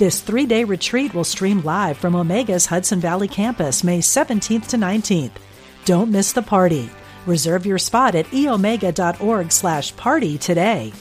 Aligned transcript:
This 0.00 0.22
three 0.22 0.46
day 0.46 0.64
retreat 0.64 1.12
will 1.12 1.24
stream 1.24 1.60
live 1.60 1.98
from 1.98 2.14
Omega's 2.14 2.64
Hudson 2.64 3.00
Valley 3.00 3.28
campus 3.28 3.84
May 3.84 3.98
17th 3.98 4.68
to 4.68 4.78
19th. 4.78 5.32
Don't 5.84 6.10
miss 6.10 6.32
the 6.32 6.40
party. 6.40 6.88
Reserve 7.26 7.66
your 7.66 7.76
spot 7.76 8.14
at 8.14 8.24
eomega.org 8.28 9.52
slash 9.52 9.94
party 9.96 10.38
today. 10.38 10.94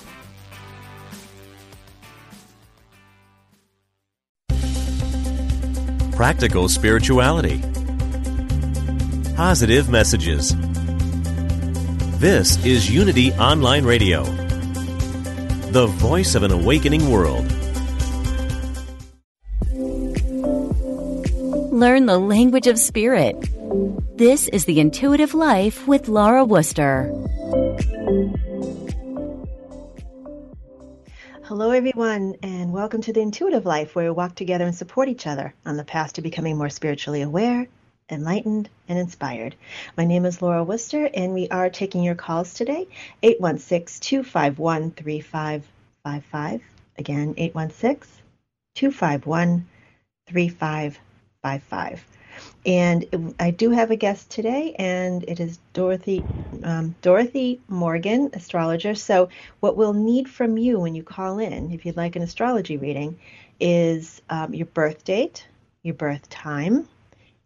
Practical 6.12 6.68
spirituality. 6.68 7.62
Positive 9.38 9.88
messages. 9.88 10.54
This 12.20 12.62
is 12.66 12.92
Unity 12.92 13.32
Online 13.36 13.86
Radio, 13.86 14.24
the 15.72 15.88
voice 15.88 16.36
of 16.36 16.44
an 16.44 16.52
awakening 16.52 17.10
world. 17.10 17.50
Learn 21.80 22.08
the 22.08 22.20
language 22.20 22.68
of 22.68 22.78
spirit. 22.78 23.38
This 24.18 24.50
is 24.50 24.66
The 24.66 24.82
Intuitive 24.82 25.34
Life 25.34 25.88
with 25.88 26.10
Laura 26.10 26.44
Wooster. 26.44 27.04
Hello, 31.44 31.72
everyone, 31.72 32.36
and 32.44 32.74
welcome 32.74 33.02
to 33.04 33.14
The 33.14 33.22
Intuitive 33.22 33.66
Life, 33.66 33.96
where 33.96 34.04
we 34.04 34.12
walk 34.12 34.36
together 34.36 34.66
and 34.66 34.76
support 34.76 35.08
each 35.08 35.26
other 35.26 35.54
on 35.66 35.78
the 35.78 35.86
path 35.86 36.12
to 36.14 36.22
becoming 36.22 36.58
more 36.58 36.70
spiritually 36.70 37.22
aware, 37.22 37.66
enlightened, 38.10 38.68
and 38.90 39.00
inspired. 39.00 39.56
My 39.96 40.04
name 40.04 40.26
is 40.26 40.42
Laura 40.42 40.66
Wooster, 40.66 41.10
and 41.14 41.34
we 41.34 41.48
are 41.48 41.70
taking 41.70 42.04
your 42.04 42.16
calls 42.16 42.54
today 42.54 42.90
816 43.24 44.02
251 44.02 44.92
3555. 44.92 46.62
Again, 46.98 47.36
816 47.38 48.22
251 48.76 49.66
3555 50.28 51.00
five 51.42 51.64
five. 51.64 52.06
And 52.66 53.36
I 53.40 53.52
do 53.52 53.72
have 53.72 53.92
a 53.92 53.96
guest 53.96 54.30
today, 54.30 54.76
and 54.78 55.24
it 55.24 55.40
is 55.40 55.60
Dorothy 55.74 56.24
um, 56.64 56.96
Dorothy 57.02 57.62
Morgan, 57.68 58.30
astrologer. 58.34 58.96
So, 58.96 59.30
what 59.60 59.78
we'll 59.78 59.94
need 59.94 60.30
from 60.30 60.58
you 60.58 60.80
when 60.80 60.96
you 60.96 61.04
call 61.04 61.40
in, 61.40 61.72
if 61.72 61.86
you'd 61.86 61.98
like 61.98 62.16
an 62.16 62.22
astrology 62.22 62.78
reading, 62.78 63.20
is 63.60 64.22
um, 64.30 64.54
your 64.54 64.68
birth 64.68 65.04
date, 65.04 65.48
your 65.84 65.96
birth 65.96 66.30
time, 66.30 66.88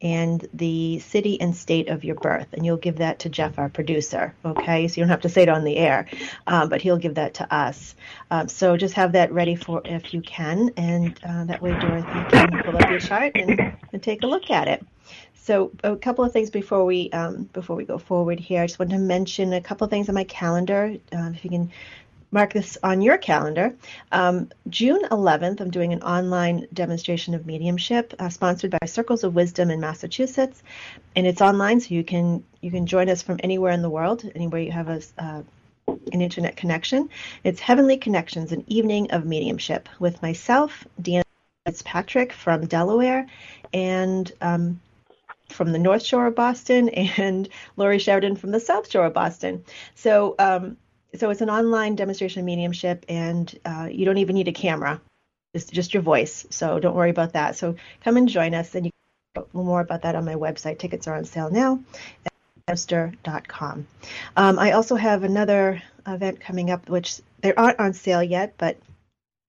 and 0.04 0.46
the 0.54 1.00
city 1.00 1.40
and 1.42 1.56
state 1.56 1.88
of 1.88 2.04
your 2.04 2.16
birth. 2.16 2.48
And 2.54 2.66
you'll 2.66 2.78
give 2.78 2.98
that 2.98 3.20
to 3.20 3.30
Jeff, 3.30 3.58
our 3.58 3.70
producer. 3.70 4.36
Okay, 4.46 4.88
so 4.88 5.00
you 5.00 5.04
don't 5.04 5.10
have 5.10 5.22
to 5.22 5.30
say 5.30 5.44
it 5.44 5.50
on 5.50 5.64
the 5.64 5.78
air, 5.78 6.08
um, 6.46 6.70
but 6.70 6.82
he'll 6.82 6.98
give 6.98 7.16
that 7.16 7.36
to 7.36 7.56
us. 7.56 7.96
Um, 8.30 8.50
so 8.50 8.76
just 8.78 8.94
have 8.96 9.14
that 9.14 9.32
ready 9.32 9.56
for 9.56 9.82
if 9.86 10.14
you 10.14 10.22
can, 10.22 10.72
and 10.78 11.20
uh, 11.28 11.46
that 11.46 11.62
way 11.62 11.72
Dorothy 11.72 12.30
can 12.30 12.62
pull 12.64 12.78
up 12.78 12.90
your 12.90 13.00
chart 13.00 13.32
and, 13.36 13.76
and 13.94 14.04
take 14.04 14.24
a 14.24 14.28
look 14.28 14.52
at 14.52 14.68
it. 14.68 14.86
So 15.36 15.72
a 15.84 15.98
couple 15.98 16.24
of 16.24 16.32
things 16.32 16.50
before 16.50 16.86
we 16.86 17.10
um, 17.12 17.50
before 17.52 17.76
we 17.76 17.84
go 17.84 17.98
forward 17.98 18.40
here. 18.40 18.62
I 18.62 18.68
just 18.68 18.80
want 18.80 18.92
to 18.92 18.98
mention 18.98 19.52
a 19.52 19.60
couple 19.60 19.84
of 19.84 19.92
things 19.92 20.08
on 20.08 20.16
my 20.16 20.24
calendar. 20.24 20.96
Uh, 21.12 21.32
if 21.34 21.44
you 21.44 21.50
can 21.50 21.70
mark 22.34 22.52
this 22.52 22.78
on 22.84 23.02
your 23.02 23.18
calendar. 23.18 23.76
Um, 24.12 24.50
June 24.68 25.02
11th, 25.12 25.62
I'm 25.62 25.70
doing 25.70 25.94
an 25.94 26.02
online 26.02 26.68
demonstration 26.74 27.36
of 27.36 27.46
mediumship 27.46 28.14
uh, 28.20 28.30
sponsored 28.30 28.72
by 28.72 28.88
Circles 28.88 29.24
of 29.24 29.36
Wisdom 29.36 29.70
in 29.70 29.80
Massachusetts, 29.80 30.64
and 31.16 31.28
it's 31.28 31.42
online, 31.42 31.80
so 31.80 31.94
you 31.94 32.04
can 32.04 32.44
you 32.62 32.72
can 32.72 32.88
join 32.88 33.08
us 33.08 33.22
from 33.22 33.40
anywhere 33.44 33.72
in 33.72 33.84
the 33.84 33.90
world, 33.90 34.30
anywhere 34.36 34.62
you 34.62 34.72
have 34.72 34.90
a 34.90 35.02
uh, 35.20 35.44
an 35.88 36.22
internet 36.22 36.56
connection. 36.56 37.10
It's 37.44 37.60
Heavenly 37.60 37.98
Connections, 37.98 38.52
an 38.52 38.64
evening 38.68 39.12
of 39.12 39.26
mediumship 39.26 39.88
with 40.00 40.22
myself, 40.22 40.88
Deanna 41.02 41.24
Fitzpatrick 41.66 42.34
from 42.34 42.66
Delaware, 42.66 43.28
and 43.74 44.32
um, 44.42 44.82
from 45.50 45.72
the 45.72 45.80
North 45.80 46.04
Shore 46.04 46.28
of 46.28 46.36
Boston, 46.36 46.90
and 46.90 47.48
Lori 47.78 48.00
Sheridan 48.00 48.38
from 48.38 48.50
the 48.50 48.60
South 48.60 48.90
Shore 48.90 49.06
of 49.06 49.14
Boston. 49.14 49.64
So 49.94 50.34
um, 50.40 50.78
so 51.16 51.30
it's 51.30 51.42
an 51.42 51.50
online 51.50 51.96
demonstration 51.96 52.40
of 52.40 52.46
mediumship, 52.46 53.06
and 53.08 53.58
uh, 53.66 53.88
you 53.92 54.06
don't 54.06 54.18
even 54.18 54.36
need 54.36 54.48
a 54.48 54.54
camera. 54.54 55.02
It's 55.54 55.66
just 55.66 55.94
your 55.94 56.04
voice. 56.04 56.46
So 56.50 56.80
don't 56.80 56.96
worry 56.96 57.12
about 57.12 57.34
that. 57.34 57.56
So 57.56 57.76
come 58.04 58.18
and 58.18 58.28
join 58.28 58.54
us, 58.54 58.76
and 58.76 58.86
you 58.86 58.92
can 59.36 59.46
more 59.54 59.82
about 59.82 60.02
that 60.04 60.16
on 60.16 60.26
my 60.26 60.36
website. 60.36 60.80
Tickets 60.80 61.08
are 61.08 61.16
on 61.16 61.26
sale 61.26 61.50
now 61.52 61.80
at 62.68 63.48
Um, 64.38 64.58
I 64.58 64.72
also 64.72 64.96
have 64.96 65.24
another 65.24 65.82
event 66.08 66.40
coming 66.40 66.72
up, 66.72 66.90
which 66.90 67.20
they 67.42 67.54
aren't 67.54 67.80
on 67.80 67.94
sale 67.94 68.24
yet, 68.24 68.54
but 68.58 68.78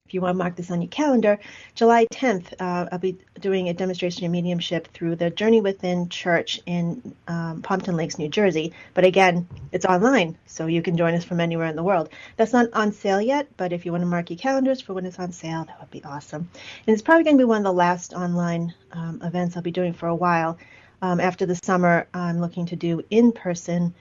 if 0.07 0.13
you 0.13 0.21
want 0.21 0.35
to 0.35 0.39
mark 0.39 0.55
this 0.55 0.71
on 0.71 0.83
your 0.83 0.91
calendar, 0.91 1.39
July 1.75 2.05
10th, 2.13 2.53
uh, 2.61 2.87
I'll 2.93 2.99
be 2.99 3.17
doing 3.41 3.71
a 3.71 3.73
demonstration 3.73 4.27
of 4.27 4.33
mediumship 4.33 4.89
through 4.89 5.17
the 5.17 5.31
Journey 5.31 5.63
Within 5.63 6.11
Church 6.11 6.61
in 6.67 7.15
um, 7.27 7.63
Pompton 7.63 7.97
Lakes, 7.97 8.19
New 8.19 8.29
Jersey. 8.29 8.75
But 8.93 9.05
again, 9.05 9.49
it's 9.73 9.87
online, 9.87 10.37
so 10.45 10.67
you 10.67 10.83
can 10.83 10.99
join 10.99 11.15
us 11.15 11.25
from 11.25 11.41
anywhere 11.41 11.69
in 11.69 11.75
the 11.75 11.83
world. 11.83 12.11
That's 12.37 12.53
not 12.53 12.69
on 12.75 12.93
sale 12.93 13.19
yet, 13.19 13.49
but 13.57 13.73
if 13.73 13.87
you 13.87 13.93
want 13.93 14.03
to 14.03 14.07
mark 14.07 14.29
your 14.29 14.39
calendars 14.39 14.83
for 14.83 14.93
when 14.93 15.07
it's 15.07 15.19
on 15.19 15.33
sale, 15.33 15.65
that 15.65 15.81
would 15.81 15.91
be 15.91 16.05
awesome. 16.05 16.51
And 16.87 16.93
it's 16.93 17.03
probably 17.03 17.25
going 17.25 17.39
to 17.39 17.41
be 17.41 17.49
one 17.49 17.57
of 17.57 17.65
the 17.65 17.73
last 17.73 18.13
online 18.13 18.75
um, 18.93 19.23
events 19.23 19.57
I'll 19.57 19.63
be 19.63 19.71
doing 19.71 19.95
for 19.95 20.09
a 20.09 20.15
while. 20.15 20.59
Um, 21.01 21.19
after 21.19 21.47
the 21.47 21.59
summer, 21.65 22.09
I'm 22.13 22.43
looking 22.43 22.67
to 22.67 22.77
do 22.77 23.03
in 23.09 23.33
person 23.33 23.95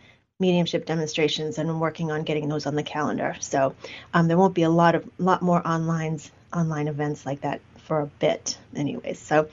mediumship 0.43 0.85
demonstrations, 0.85 1.57
and 1.57 1.69
I'm 1.69 1.79
working 1.79 2.11
on 2.11 2.23
getting 2.23 2.49
those 2.49 2.65
on 2.65 2.75
the 2.75 2.83
calendar. 2.83 3.35
So 3.39 3.75
um, 4.13 4.27
there 4.27 4.37
won't 4.37 4.53
be 4.53 4.63
a 4.63 4.69
lot 4.69 4.93
of 4.93 5.09
lot 5.17 5.41
more 5.41 5.65
online 5.65 6.19
online 6.53 6.89
events 6.89 7.25
like 7.25 7.41
that 7.41 7.61
for 7.77 8.01
a 8.01 8.05
bit, 8.05 8.57
anyways. 8.75 9.19
So 9.19 9.47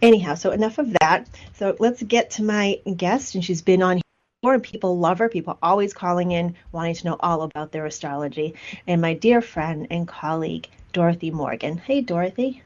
anyhow, 0.00 0.34
so 0.34 0.52
enough 0.52 0.78
of 0.78 0.94
that. 1.00 1.26
So 1.54 1.76
let's 1.80 2.00
get 2.02 2.30
to 2.32 2.44
my 2.44 2.80
guest, 2.96 3.34
and 3.34 3.44
she's 3.44 3.60
been 3.60 3.82
on 3.82 4.00
here, 4.42 4.54
and 4.54 4.62
people 4.62 4.98
love 4.98 5.18
her. 5.18 5.28
People 5.28 5.58
always 5.62 5.92
calling 5.92 6.30
in, 6.30 6.54
wanting 6.70 6.94
to 6.94 7.06
know 7.06 7.16
all 7.18 7.42
about 7.42 7.72
their 7.72 7.86
astrology. 7.86 8.54
And 8.86 9.00
my 9.00 9.14
dear 9.14 9.42
friend 9.42 9.88
and 9.90 10.06
colleague 10.06 10.68
Dorothy 10.92 11.32
Morgan. 11.32 11.76
Hey, 11.76 12.02
Dorothy. 12.02 12.62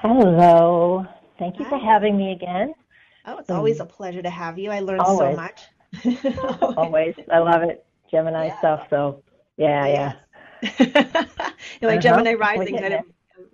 Hello. 0.00 1.06
Thank 1.38 1.58
you 1.58 1.64
Hi. 1.64 1.70
for 1.70 1.78
having 1.78 2.16
me 2.18 2.32
again. 2.32 2.74
Oh, 3.24 3.38
it's 3.38 3.50
always 3.50 3.80
a 3.80 3.86
pleasure 3.86 4.22
to 4.22 4.30
have 4.30 4.58
you. 4.58 4.70
I 4.70 4.80
learned 4.80 5.00
always. 5.00 5.30
so 5.30 5.36
much. 5.36 5.60
Always. 6.76 7.14
I 7.30 7.38
love 7.38 7.62
it. 7.62 7.84
Gemini 8.10 8.46
yeah. 8.46 8.58
stuff. 8.58 8.86
So, 8.90 9.22
yeah, 9.56 9.86
yeah. 9.86 10.12
like 10.78 10.96
uh-huh. 11.82 11.98
Gemini 11.98 12.34
rising 12.34 12.78
kind 12.78 12.94
of, 12.94 13.04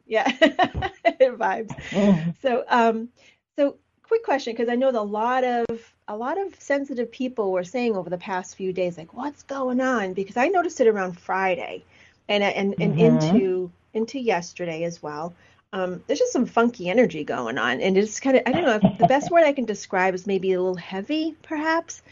yeah, 0.07 0.25
it 0.41 1.39
vibes. 1.39 1.75
Mm. 1.91 2.35
So, 2.43 2.65
um, 2.69 3.09
so 3.57 3.77
quick 4.03 4.25
question, 4.25 4.53
because 4.53 4.69
I 4.69 4.75
know 4.75 4.91
a 4.91 5.03
lot 5.03 5.45
of 5.45 5.67
a 6.09 6.17
lot 6.17 6.39
of 6.39 6.55
sensitive 6.59 7.13
people 7.13 7.53
were 7.53 7.65
saying 7.65 7.97
over 7.97 8.11
the 8.11 8.19
past 8.19 8.57
few 8.57 8.73
days, 8.73 8.97
like, 8.97 9.15
what's 9.15 9.43
going 9.43 9.81
on? 9.81 10.15
Because 10.15 10.37
I 10.37 10.49
noticed 10.49 10.81
it 10.81 10.89
around 10.89 11.19
Friday, 11.19 11.85
and 12.29 12.43
and 12.43 12.75
and 12.79 12.95
mm-hmm. 12.95 13.37
into 13.37 13.71
into 13.95 14.19
yesterday 14.19 14.85
as 14.85 15.03
well. 15.03 15.35
Um, 15.73 16.03
there's 16.07 16.19
just 16.19 16.33
some 16.33 16.47
funky 16.47 16.89
energy 16.89 17.25
going 17.25 17.59
on, 17.59 17.81
and 17.81 17.97
it's 17.99 18.21
kind 18.21 18.37
of 18.37 18.43
I 18.47 18.53
don't 18.53 18.65
know 18.65 18.81
if 18.83 18.99
the 18.99 19.07
best 19.07 19.31
word 19.31 19.45
I 19.45 19.53
can 19.53 19.67
describe 19.67 20.15
is 20.15 20.27
maybe 20.27 20.53
a 20.53 20.61
little 20.61 20.77
heavy, 20.77 21.37
perhaps. 21.43 22.03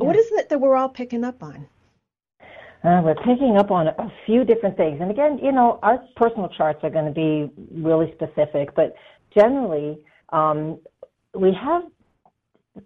Yeah. 0.00 0.06
What 0.06 0.16
is 0.16 0.26
it 0.32 0.48
that 0.48 0.60
we're 0.60 0.76
all 0.76 0.88
picking 0.88 1.24
up 1.24 1.42
on? 1.42 1.66
Uh, 2.82 3.02
we're 3.04 3.14
picking 3.14 3.58
up 3.58 3.70
on 3.70 3.88
a 3.88 4.12
few 4.24 4.44
different 4.44 4.76
things. 4.76 4.98
And 5.00 5.10
again, 5.10 5.38
you 5.42 5.52
know, 5.52 5.78
our 5.82 6.02
personal 6.16 6.48
charts 6.48 6.80
are 6.82 6.90
going 6.90 7.04
to 7.04 7.10
be 7.12 7.50
really 7.78 8.14
specific, 8.14 8.74
but 8.74 8.94
generally, 9.34 9.98
um, 10.30 10.78
we 11.34 11.52
have 11.62 11.82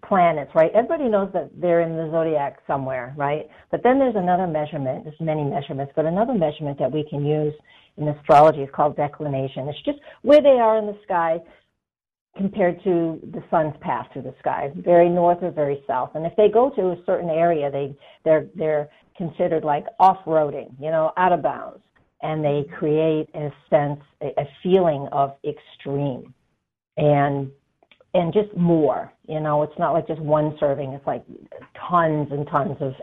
planets, 0.03 0.51
right? 0.55 0.73
Everybody 0.75 1.09
knows 1.09 1.31
that 1.33 1.51
they're 1.55 1.83
in 1.83 1.97
the 1.97 2.11
zodiac 2.11 2.59
somewhere, 2.67 3.15
right? 3.17 3.49
But 3.71 3.83
then 3.85 4.01
there's 4.01 4.17
another 4.17 4.49
measurement, 4.49 5.05
there's 5.05 5.21
many 5.21 5.45
measurements, 5.45 5.93
but 5.95 6.07
another 6.07 6.35
measurement 6.35 6.79
that 6.81 6.91
we 6.91 7.07
can 7.09 7.25
use 7.25 7.55
in 7.97 8.09
astrology 8.09 8.63
is 8.63 8.71
called 8.75 8.97
declination. 8.97 9.69
It's 9.69 9.81
just 9.83 9.99
where 10.23 10.43
they 10.43 10.59
are 10.59 10.79
in 10.79 10.87
the 10.87 10.99
sky 11.05 11.39
compared 12.37 12.83
to 12.85 13.21
the 13.33 13.43
sun's 13.51 13.75
path 13.81 14.09
through 14.13 14.23
the 14.23 14.35
sky, 14.39 14.71
very 14.77 15.09
north 15.09 15.39
or 15.43 15.51
very 15.51 15.83
south. 15.87 16.11
And 16.15 16.27
if 16.27 16.35
they 16.37 16.49
go 16.49 16.71
to 16.71 16.91
a 16.91 16.97
certain 17.07 17.31
area, 17.31 17.71
they 17.71 17.97
they're 18.25 18.47
they're 18.55 18.89
considered 19.17 19.65
like 19.65 19.85
off-roading, 20.01 20.75
you 20.81 20.91
know, 20.91 21.13
out 21.17 21.33
of 21.33 21.43
bounds, 21.43 21.81
and 22.23 22.45
they 22.45 22.65
create 22.77 23.29
a 23.35 23.53
sense, 23.71 24.01
a, 24.23 24.45
feeling 24.63 25.07
of 25.13 25.37
extreme. 25.45 26.35
and 26.97 27.51
and 28.15 28.33
just 28.33 28.57
more. 28.57 29.13
You 29.29 29.41
know, 29.41 29.63
it's 29.63 29.79
not 29.79 29.93
like 29.93 30.07
just 30.07 30.21
one 30.21 30.57
serving; 30.61 30.93
it's 30.93 31.07
like 31.07 31.25
tons 31.89 32.29
and 32.31 32.47
tons 32.47 32.77
of 32.81 32.95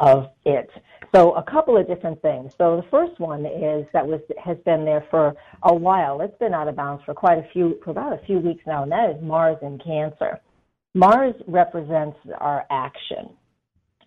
of 0.00 0.26
it. 0.44 0.70
So 1.14 1.32
a 1.32 1.42
couple 1.42 1.76
of 1.76 1.86
different 1.86 2.20
things. 2.20 2.52
So 2.58 2.76
the 2.76 2.88
first 2.90 3.18
one 3.18 3.46
is 3.46 3.86
that 3.92 4.06
was 4.06 4.20
has 4.42 4.58
been 4.64 4.84
there 4.84 5.06
for 5.10 5.34
a 5.62 5.74
while. 5.74 6.20
It's 6.20 6.36
been 6.38 6.54
out 6.54 6.68
of 6.68 6.76
bounds 6.76 7.02
for 7.04 7.14
quite 7.14 7.38
a 7.38 7.48
few 7.52 7.78
for 7.84 7.90
about 7.90 8.12
a 8.12 8.24
few 8.26 8.38
weeks 8.38 8.62
now, 8.66 8.82
and 8.82 8.92
that 8.92 9.10
is 9.10 9.22
Mars 9.22 9.56
in 9.62 9.78
Cancer. 9.78 10.40
Mars 10.94 11.34
represents 11.46 12.18
our 12.38 12.64
action 12.70 13.30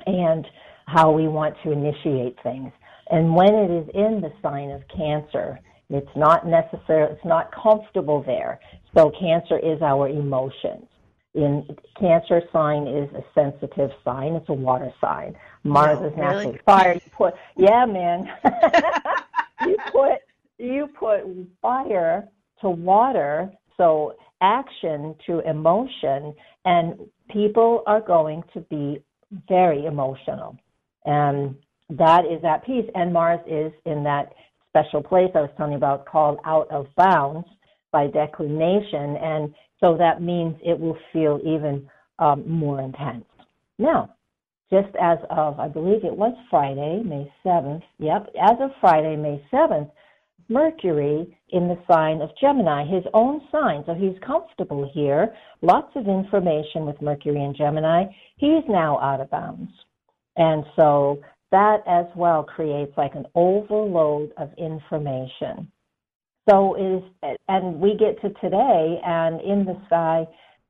and 0.06 0.46
how 0.86 1.12
we 1.12 1.28
want 1.28 1.56
to 1.64 1.72
initiate 1.72 2.36
things. 2.44 2.72
And 3.10 3.36
when 3.36 3.54
it 3.54 3.72
is 3.72 3.88
in 3.94 4.22
the 4.22 4.32
sign 4.42 4.72
of 4.72 4.82
Cancer, 4.96 5.60
it's 5.90 6.16
not 6.16 6.48
necessary, 6.48 7.12
it's 7.12 7.26
not 7.26 7.52
comfortable 7.52 8.24
there. 8.24 8.60
So 8.96 9.12
Cancer 9.20 9.60
is 9.60 9.82
our 9.82 10.08
emotions. 10.08 10.86
In 11.34 11.66
Cancer 11.98 12.42
sign 12.52 12.88
is 12.88 13.10
a 13.14 13.24
sensitive 13.34 13.92
sign. 14.04 14.34
It's 14.34 14.50
a 14.50 14.54
water 14.54 14.92
sign. 15.00 15.36
Mars 15.64 16.00
is 16.00 16.18
naturally 16.18 16.46
really? 16.48 16.60
fire. 16.66 16.94
You 16.96 17.12
put, 17.12 17.34
yeah, 17.56 17.86
man. 17.86 18.30
you 19.66 19.78
put 19.92 20.20
you 20.58 20.88
put 20.88 21.22
fire 21.62 22.28
to 22.60 22.70
water, 22.70 23.52
so 23.78 24.16
action 24.42 25.16
to 25.26 25.40
emotion, 25.50 26.36
and 26.66 27.00
people 27.30 27.84
are 27.88 28.02
going 28.02 28.44
to 28.54 28.60
be 28.62 29.02
very 29.48 29.86
emotional, 29.86 30.58
and 31.06 31.56
that 31.90 32.26
is 32.26 32.44
at 32.44 32.66
peace. 32.66 32.90
And 32.94 33.14
Mars 33.14 33.40
is 33.48 33.72
in 33.86 34.04
that 34.04 34.34
special 34.70 35.02
place 35.02 35.32
I 35.34 35.42
was 35.42 35.50
telling 35.58 35.74
you 35.74 35.78
about 35.78 36.06
called 36.06 36.40
out 36.46 36.70
of 36.72 36.88
bounds 36.96 37.48
by 37.92 38.08
declination, 38.08 39.16
and 39.18 39.54
so 39.82 39.98
that 39.98 40.22
means 40.22 40.56
it 40.64 40.80
will 40.80 40.98
feel 41.12 41.40
even 41.44 41.90
um, 42.20 42.48
more 42.48 42.82
intense. 42.82 43.26
Now, 43.78 44.16
just 44.72 44.96
as 45.02 45.18
of, 45.30 45.60
I 45.60 45.68
believe 45.68 46.06
it 46.06 46.16
was 46.16 46.34
Friday, 46.50 47.02
May 47.04 47.32
7th, 47.46 47.82
yep, 48.00 48.28
as 48.42 48.58
of 48.62 48.72
Friday, 48.80 49.18
May 49.18 49.44
7th, 49.52 49.92
Mercury 50.48 51.38
in 51.50 51.68
the 51.68 51.78
sign 51.90 52.22
of 52.22 52.30
Gemini, 52.40 52.86
his 52.86 53.04
own 53.14 53.42
sign, 53.52 53.84
so 53.86 53.94
he's 53.94 54.18
comfortable 54.26 54.90
here. 54.94 55.34
Lots 55.62 55.92
of 55.96 56.08
information 56.08 56.86
with 56.86 57.02
Mercury 57.02 57.44
in 57.44 57.56
Gemini. 57.56 58.06
He's 58.38 58.64
now 58.68 59.00
out 59.00 59.22
of 59.22 59.30
bounds. 59.30 59.72
And 60.38 60.64
so 60.76 61.20
that 61.52 61.84
as 61.88 62.06
well 62.16 62.44
creates 62.44 62.94
like 62.98 63.16
an 63.16 63.26
overload 63.36 64.32
of 64.38 64.52
information. 64.58 65.72
So 66.50 66.76
is 66.76 67.04
and 67.48 67.80
we 67.80 67.96
get 67.98 68.22
to 68.22 68.30
today 68.42 69.00
and 69.06 69.40
in 69.42 69.66
the 69.66 69.80
sky 69.86 70.26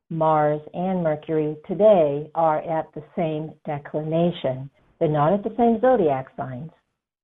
Mars 0.09 0.61
and 0.73 1.01
Mercury 1.01 1.55
today 1.67 2.29
are 2.35 2.59
at 2.59 2.93
the 2.93 3.03
same 3.15 3.53
declination. 3.65 4.69
They're 4.99 5.09
not 5.09 5.33
at 5.33 5.43
the 5.43 5.55
same 5.57 5.79
zodiac 5.79 6.27
signs. 6.35 6.71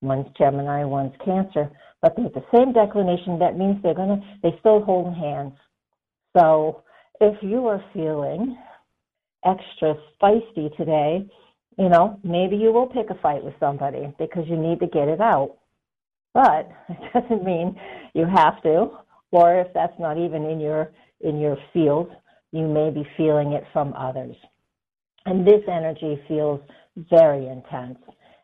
One's 0.01 0.27
Gemini, 0.37 0.85
one's 0.85 1.13
Cancer, 1.25 1.69
but 2.01 2.15
they're 2.15 2.27
at 2.27 2.33
the 2.33 2.45
same 2.55 2.71
declination. 2.71 3.39
That 3.39 3.57
means 3.57 3.81
they're 3.83 3.93
gonna 3.93 4.21
they 4.41 4.55
still 4.59 4.81
hold 4.83 5.13
hands. 5.13 5.53
So 6.37 6.83
if 7.19 7.35
you 7.41 7.67
are 7.67 7.83
feeling 7.93 8.57
extra 9.45 9.95
spicy 10.13 10.69
today, 10.77 11.27
you 11.77 11.89
know, 11.89 12.19
maybe 12.23 12.55
you 12.55 12.71
will 12.71 12.87
pick 12.87 13.09
a 13.09 13.21
fight 13.21 13.43
with 13.43 13.53
somebody 13.59 14.13
because 14.17 14.45
you 14.47 14.55
need 14.55 14.79
to 14.79 14.87
get 14.87 15.07
it 15.07 15.21
out. 15.21 15.57
But 16.33 16.69
it 16.89 17.13
doesn't 17.13 17.43
mean 17.43 17.79
you 18.13 18.25
have 18.25 18.61
to, 18.63 18.89
or 19.31 19.59
if 19.59 19.67
that's 19.73 19.97
not 19.99 20.17
even 20.17 20.45
in 20.45 20.59
your 20.59 20.91
in 21.21 21.39
your 21.39 21.57
field, 21.73 22.11
you 22.51 22.67
may 22.67 22.89
be 22.91 23.07
feeling 23.17 23.53
it 23.53 23.63
from 23.73 23.93
others. 23.93 24.35
And 25.25 25.45
this 25.45 25.61
energy 25.67 26.21
feels 26.27 26.61
very 27.09 27.47
intense. 27.47 27.97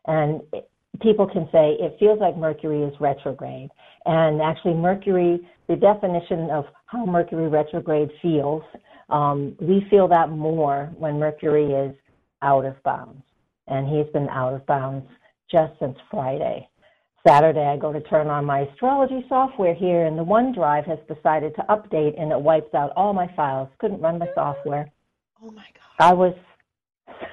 And 0.06 0.42
it, 0.52 0.68
people 1.00 1.26
can 1.26 1.48
say 1.52 1.76
it 1.80 1.96
feels 1.98 2.18
like 2.20 2.36
Mercury 2.36 2.82
is 2.82 2.94
retrograde. 3.00 3.70
And 4.06 4.42
actually, 4.42 4.74
Mercury, 4.74 5.40
the 5.68 5.76
definition 5.76 6.50
of 6.50 6.66
how 6.86 7.06
Mercury 7.06 7.48
retrograde 7.48 8.10
feels, 8.20 8.62
um, 9.08 9.56
we 9.60 9.86
feel 9.88 10.08
that 10.08 10.30
more 10.30 10.92
when 10.98 11.18
Mercury 11.18 11.72
is 11.72 11.94
out 12.42 12.64
of 12.64 12.80
bounds. 12.82 13.22
And 13.66 13.88
he's 13.88 14.12
been 14.12 14.28
out 14.28 14.52
of 14.52 14.66
bounds 14.66 15.06
just 15.50 15.72
since 15.80 15.96
Friday. 16.10 16.68
Saturday, 17.26 17.64
I 17.64 17.78
go 17.78 17.92
to 17.92 18.02
turn 18.02 18.28
on 18.28 18.44
my 18.44 18.60
astrology 18.60 19.24
software 19.28 19.74
here, 19.74 20.04
and 20.04 20.18
the 20.18 20.24
OneDrive 20.24 20.86
has 20.86 20.98
decided 21.08 21.54
to 21.56 21.62
update, 21.70 22.20
and 22.20 22.30
it 22.30 22.38
wipes 22.38 22.74
out 22.74 22.92
all 22.96 23.14
my 23.14 23.28
files. 23.34 23.68
Couldn't 23.78 24.00
run 24.00 24.18
my 24.18 24.28
software. 24.34 24.92
Oh 25.42 25.50
my 25.50 25.64
God. 25.74 26.10
I 26.10 26.12
was. 26.12 26.34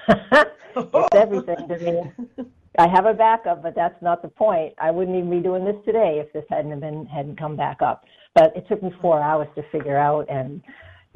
it's 0.76 1.14
everything 1.14 1.68
to 1.68 1.78
me. 1.78 2.46
I 2.78 2.88
have 2.88 3.04
a 3.04 3.12
backup, 3.12 3.62
but 3.62 3.74
that's 3.74 4.00
not 4.00 4.22
the 4.22 4.28
point. 4.28 4.72
I 4.78 4.90
wouldn't 4.90 5.16
even 5.16 5.28
be 5.28 5.40
doing 5.40 5.64
this 5.64 5.76
today 5.84 6.22
if 6.24 6.32
this 6.32 6.44
hadn't 6.48 6.80
been 6.80 7.04
hadn't 7.04 7.38
come 7.38 7.54
back 7.54 7.82
up. 7.82 8.04
But 8.34 8.56
it 8.56 8.66
took 8.68 8.82
me 8.82 8.94
four 9.02 9.20
hours 9.20 9.48
to 9.56 9.62
figure 9.70 9.98
out, 9.98 10.26
and 10.30 10.62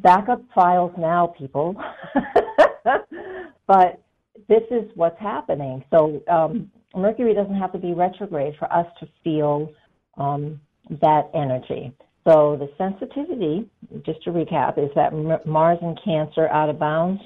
backup 0.03 0.43
files 0.55 0.93
now, 0.99 1.29
people. 1.29 1.75
but 3.67 4.03
this 4.49 4.63
is 4.71 4.85
what's 4.95 5.19
happening. 5.19 5.83
So 5.91 6.23
um, 6.29 6.71
Mercury 6.95 7.35
doesn't 7.35 7.57
have 7.57 7.73
to 7.73 7.79
be 7.79 7.93
retrograde 7.93 8.55
for 8.59 8.73
us 8.73 8.87
to 9.01 9.09
feel 9.25 9.73
um, 10.17 10.61
that 10.89 11.31
energy. 11.35 11.93
So 12.27 12.57
the 12.59 12.69
sensitivity, 12.77 13.69
just 14.05 14.23
to 14.25 14.31
recap, 14.31 14.79
is 14.79 14.91
that 14.97 15.13
Mars 15.47 15.79
and 15.81 15.99
Cancer 16.05 16.49
out 16.49 16.69
of 16.69 16.79
bounds, 16.79 17.23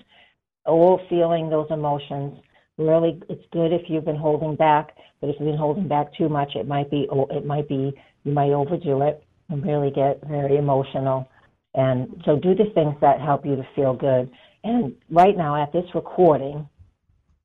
all 0.66 1.00
feeling 1.08 1.48
those 1.48 1.68
emotions. 1.70 2.38
Really, 2.76 3.20
it's 3.28 3.44
good 3.52 3.72
if 3.72 3.82
you've 3.88 4.04
been 4.04 4.16
holding 4.16 4.56
back, 4.56 4.96
but 5.20 5.30
if 5.30 5.36
you've 5.38 5.48
been 5.48 5.56
holding 5.56 5.88
back 5.88 6.14
too 6.16 6.28
much, 6.28 6.54
it 6.54 6.68
might 6.68 6.90
be 6.90 7.08
it 7.30 7.46
might 7.46 7.68
be 7.68 7.92
you 8.24 8.32
might 8.32 8.50
overdo 8.50 9.02
it 9.02 9.24
and 9.48 9.64
really 9.64 9.90
get 9.90 10.20
very 10.28 10.56
emotional. 10.56 11.28
And 11.74 12.22
so 12.24 12.36
do 12.36 12.54
the 12.54 12.70
things 12.74 12.94
that 13.00 13.20
help 13.20 13.46
you 13.46 13.56
to 13.56 13.66
feel 13.74 13.94
good. 13.94 14.30
And 14.64 14.94
right 15.10 15.36
now 15.36 15.62
at 15.62 15.72
this 15.72 15.84
recording 15.94 16.68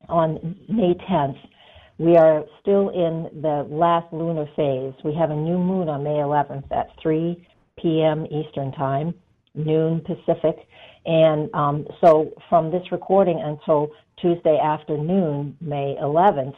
on 0.10 0.58
May 0.68 0.94
10th, 1.10 1.38
we 1.98 2.18
are 2.18 2.44
still 2.62 2.90
in 2.90 3.30
the 3.42 3.66
last 3.70 4.12
lunar 4.12 4.48
phase. 4.56 4.94
We 5.04 5.14
have 5.16 5.32
a 5.32 5.36
new 5.36 5.58
moon 5.58 5.88
on 5.88 6.04
May 6.04 6.20
11th 6.22 6.70
at 6.72 6.90
3 7.02 7.48
p.m. 7.78 8.26
Eastern 8.26 8.72
Time, 8.74 9.14
noon 9.54 10.02
Pacific. 10.02 10.68
And 11.06 11.54
um, 11.54 11.86
so 12.02 12.32
from 12.50 12.72
this 12.72 12.92
recording 12.92 13.42
until 13.42 13.92
Tuesday 14.22 14.60
afternoon, 14.62 15.56
May 15.62 15.96
11th, 16.02 16.56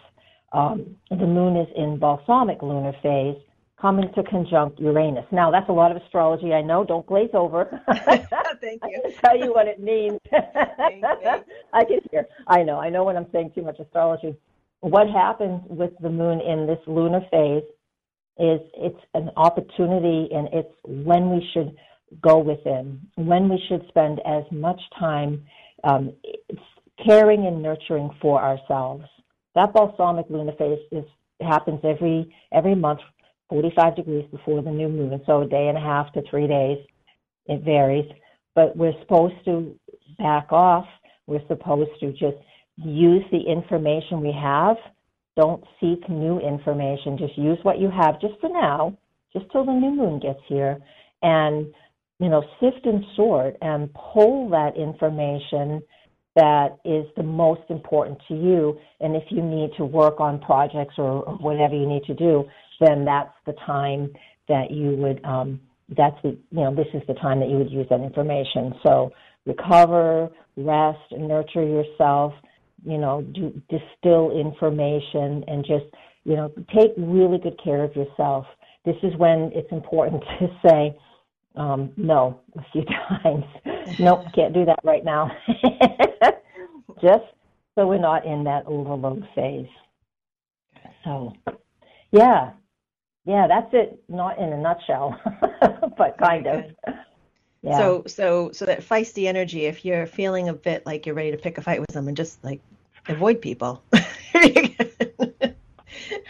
um, 0.53 0.96
the 1.10 1.27
moon 1.27 1.58
is 1.58 1.67
in 1.75 2.00
balsamic 2.00 2.63
lunar 2.63 2.94
phase, 3.03 3.36
coming 3.79 4.12
to 4.15 4.24
conjunct 4.24 4.79
Uranus. 4.79 5.25
Now, 5.32 5.51
that's 5.51 5.70
a 5.70 5.74
lot 5.74 5.91
of 5.91 6.01
astrology, 6.01 6.53
I 6.53 6.63
know. 6.63 6.84
Don't 6.84 7.06
glaze 7.06 7.29
over. 7.34 7.79
Thank 8.60 8.82
you. 8.84 9.01
I 9.06 9.10
can 9.10 9.22
tell 9.22 9.38
you 9.38 9.53
what 9.53 9.67
it 9.67 9.79
means. 9.79 10.20
I 10.34 11.84
can 11.84 12.00
hear. 12.10 12.25
I 12.48 12.63
know. 12.63 12.79
I 12.79 12.89
know 12.89 13.03
when 13.03 13.17
I'm 13.17 13.27
saying 13.32 13.51
too 13.53 13.62
much 13.62 13.77
astrology 13.79 14.36
what 14.81 15.10
happens 15.10 15.62
with 15.67 15.91
the 16.01 16.10
moon 16.10 16.39
in 16.41 16.67
this 16.67 16.79
lunar 16.88 17.22
phase 17.31 17.63
is 18.39 18.60
it's 18.75 19.00
an 19.13 19.31
opportunity 19.36 20.29
and 20.31 20.48
it's 20.53 20.74
when 20.86 21.31
we 21.31 21.48
should 21.53 21.75
go 22.22 22.38
within, 22.38 23.01
when 23.15 23.50
we 23.50 23.62
should 23.67 23.86
spend 23.89 24.22
as 24.25 24.43
much 24.51 24.79
time 24.98 25.43
um, 25.84 26.13
caring 27.03 27.48
and 27.48 27.62
nurturing 27.62 28.10
for 28.22 28.41
ourselves. 28.41 29.03
That 29.55 29.74
balsamic 29.74 30.27
lunar 30.29 30.53
phase 30.53 30.79
is 30.91 31.05
happens 31.41 31.79
every 31.84 32.34
every 32.51 32.75
month, 32.75 33.00
45 33.50 33.96
degrees 33.96 34.25
before 34.31 34.62
the 34.62 34.72
new 34.72 34.89
moon, 34.89 35.19
so 35.25 35.41
a 35.41 35.48
day 35.48 35.67
and 35.67 35.77
a 35.77 35.81
half 35.81 36.12
to 36.13 36.22
three 36.29 36.48
days. 36.48 36.77
It 37.48 37.63
varies, 37.63 38.10
but 38.55 38.75
we're 38.75 39.00
supposed 39.01 39.36
to 39.46 39.75
back 40.17 40.51
off. 40.51 40.86
We're 41.27 41.46
supposed 41.48 41.91
to 42.00 42.12
just 42.12 42.38
use 42.77 43.24
the 43.31 43.41
information 43.41 44.22
we 44.22 44.31
have. 44.31 44.77
Don't 45.36 45.63
seek 45.79 46.07
new 46.10 46.39
information. 46.39 47.17
Just 47.17 47.38
use 47.38 47.57
what 47.63 47.79
you 47.79 47.89
have 47.89 48.19
just 48.19 48.34
for 48.41 48.50
now, 48.50 48.98
just 49.34 49.46
till 49.51 49.65
the 49.65 49.72
new 49.74 49.91
moon 49.91 50.19
gets 50.19 50.39
here. 50.48 50.77
And, 51.22 51.67
you 52.19 52.29
know, 52.29 52.43
sift 52.60 52.86
and 52.86 53.03
sort 53.15 53.55
and 53.62 53.89
pull 53.93 54.50
that 54.50 54.77
information 54.77 55.81
that 56.36 56.77
is 56.86 57.05
the 57.15 57.24
most 57.24 57.62
important 57.69 58.19
to 58.27 58.36
you. 58.36 58.77
And 59.00 59.15
if 59.15 59.24
you 59.31 59.41
need 59.41 59.72
to 59.77 59.86
work 59.86 60.19
on 60.19 60.39
projects 60.39 60.93
or, 61.00 61.24
or 61.24 61.36
whatever 61.38 61.75
you 61.75 61.88
need 61.88 62.03
to 62.03 62.13
do, 62.13 62.46
then 62.79 63.05
that's 63.05 63.34
the 63.48 63.53
time 63.65 64.13
that 64.48 64.69
you 64.69 64.91
would, 64.98 65.24
um, 65.25 65.60
that's 65.98 66.15
the, 66.22 66.38
you 66.51 66.62
know, 66.62 66.75
this 66.75 66.88
is 66.93 67.01
the 67.07 67.15
time 67.15 67.39
that 67.39 67.50
you 67.50 67.57
would 67.57 67.72
use 67.72 67.88
that 67.89 68.01
information. 68.01 68.74
So 68.86 69.12
recover, 69.48 70.29
rest, 70.55 71.00
nurture 71.12 71.63
yourself, 71.63 72.34
you 72.86 72.98
know, 72.98 73.22
do, 73.34 73.62
distill 73.69 74.31
information 74.31 75.43
and 75.48 75.65
just, 75.65 75.86
you 76.24 76.36
know, 76.36 76.51
take 76.75 76.91
really 76.98 77.38
good 77.38 77.60
care 77.63 77.84
of 77.84 77.96
yourself. 77.96 78.46
This 78.86 78.96
is 79.03 79.15
when 79.17 79.51
it's 79.53 79.72
important 79.72 80.24
to 80.39 80.48
say, 80.65 80.98
um, 81.55 81.91
no 81.98 82.39
a 82.55 82.62
few 82.72 82.84
times. 83.24 83.43
nope, 84.00 84.25
can't 84.34 84.53
do 84.53 84.65
that 84.65 84.79
right 84.84 85.03
now. 85.03 85.31
Just 87.01 87.25
so 87.75 87.88
we're 87.88 88.00
not 88.00 88.25
in 88.25 88.43
that 88.46 88.65
overload 88.65 89.27
phase. 89.36 89.67
So, 91.03 91.34
yeah, 92.12 92.51
yeah, 93.25 93.48
that's 93.48 93.69
it. 93.74 94.01
Not 94.07 94.39
in 94.39 94.53
a 94.53 94.57
nutshell, 94.57 95.19
but 95.98 96.17
kind 96.17 96.48
of. 96.48 96.63
Yeah. 97.68 97.78
So, 97.80 98.04
so, 98.08 98.52
so 98.54 98.66
that 98.66 98.80
feisty 98.80 99.28
energy. 99.28 99.66
If 99.66 99.84
you're 99.84 100.06
feeling 100.06 100.48
a 100.48 100.54
bit 100.54 100.86
like 100.86 101.06
you're 101.06 101.16
ready 101.16 101.32
to 101.32 101.38
pick 101.38 101.58
a 101.58 101.62
fight 101.62 101.82
with 101.82 101.92
someone, 101.92 102.16
just 102.16 102.42
like 102.42 102.62
avoid 103.10 103.42
people. 103.42 103.84
right? 104.34 104.74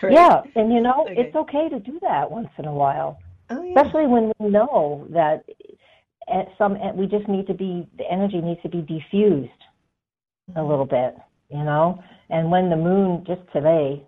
Yeah, 0.02 0.42
and 0.56 0.74
you 0.74 0.82
know, 0.82 1.06
okay. 1.06 1.22
it's 1.22 1.36
okay 1.36 1.70
to 1.70 1.80
do 1.80 2.00
that 2.02 2.32
once 2.32 2.50
in 2.58 2.66
a 2.66 2.74
while. 2.74 3.20
Oh, 3.52 3.62
yeah. 3.62 3.80
Especially 3.80 4.08
when 4.08 4.32
we 4.40 4.50
know 4.50 5.06
that 5.12 5.46
at 6.28 6.48
some 6.58 6.76
we 6.96 7.06
just 7.06 7.28
need 7.28 7.46
to 7.48 7.54
be 7.54 7.88
the 7.98 8.12
energy 8.12 8.42
needs 8.42 8.62
to 8.64 8.70
be 8.70 8.82
diffused 8.82 9.50
mm-hmm. 10.50 10.58
a 10.58 10.68
little 10.68 10.86
bit, 10.86 11.16
you 11.50 11.64
know. 11.64 12.04
And 12.32 12.50
when 12.50 12.70
the 12.72 12.76
moon 12.76 13.24
just 13.28 13.42
today, 13.54 14.04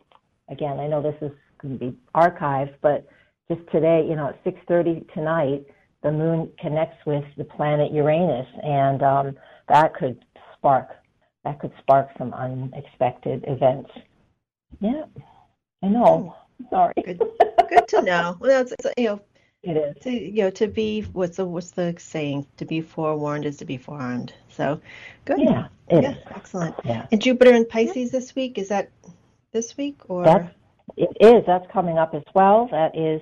again, 0.49 0.79
I 0.79 0.87
know 0.87 1.01
this 1.01 1.15
is 1.21 1.31
going 1.61 1.77
to 1.77 1.91
be 1.91 1.97
archived, 2.15 2.73
but 2.81 3.07
just 3.47 3.61
today, 3.71 4.03
you 4.07 4.15
know, 4.15 4.29
at 4.29 4.43
6:30 4.43 5.13
tonight, 5.13 5.65
the 6.03 6.11
moon 6.11 6.51
connects 6.59 7.05
with 7.05 7.25
the 7.37 7.43
planet 7.43 7.91
Uranus, 7.91 8.47
and 8.63 9.03
um, 9.03 9.37
that 9.67 9.93
could 9.93 10.23
spark 10.57 10.89
that 11.45 11.59
could 11.59 11.71
spark 11.79 12.09
some 12.17 12.33
unexpected 12.33 13.45
events. 13.47 13.89
Yeah, 14.81 15.05
I 15.83 15.87
know. 15.87 16.35
Sorry. 16.69 16.93
Good, 17.03 17.21
good 17.69 17.87
to 17.87 18.01
know. 18.01 18.37
Well, 18.41 18.61
it's, 18.61 18.73
it's, 18.73 18.93
you 18.97 19.05
know, 19.05 19.21
it 19.63 19.77
is. 19.77 20.03
To, 20.03 20.11
you 20.11 20.43
know, 20.43 20.49
to 20.51 20.67
be 20.67 21.01
what's 21.13 21.37
the 21.37 21.45
what's 21.45 21.71
the 21.71 21.95
saying? 21.97 22.47
To 22.57 22.65
be 22.65 22.81
forewarned 22.81 23.45
is 23.45 23.57
to 23.57 23.65
be 23.65 23.77
forearmed. 23.77 24.33
So, 24.49 24.81
good. 25.25 25.39
Yeah. 25.39 25.67
yeah. 25.89 26.15
Excellent. 26.35 26.75
Yeah. 26.83 27.07
And 27.11 27.21
Jupiter 27.21 27.53
in 27.53 27.65
Pisces 27.65 28.11
this 28.11 28.35
week 28.35 28.57
is 28.57 28.69
that 28.69 28.89
this 29.51 29.77
week 29.77 29.99
or? 30.07 30.23
That's, 30.23 30.53
it 30.97 31.09
is. 31.19 31.43
That's 31.45 31.69
coming 31.71 31.97
up 31.97 32.13
as 32.13 32.23
well. 32.33 32.67
That 32.71 32.97
is. 32.97 33.21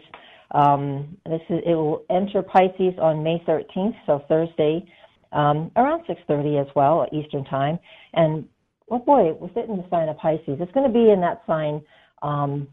Um, 0.51 1.17
this 1.25 1.41
is. 1.49 1.59
It 1.65 1.75
will 1.75 2.03
enter 2.09 2.41
Pisces 2.41 2.93
on 3.01 3.23
May 3.23 3.43
13th, 3.47 3.95
so 4.05 4.23
Thursday, 4.29 4.85
um, 5.33 5.71
around 5.75 6.05
6:30 6.07 6.61
as 6.61 6.67
well 6.75 7.05
Eastern 7.11 7.43
time. 7.45 7.79
And 8.13 8.47
oh 8.89 8.99
boy, 8.99 9.29
it 9.29 9.39
was 9.39 9.51
it 9.55 9.69
in 9.69 9.77
the 9.77 9.85
sign 9.89 10.09
of 10.09 10.17
Pisces. 10.17 10.57
It's 10.59 10.71
going 10.71 10.87
to 10.87 10.93
be 10.93 11.11
in 11.11 11.19
that 11.21 11.41
sign 11.45 11.81
um, 12.21 12.67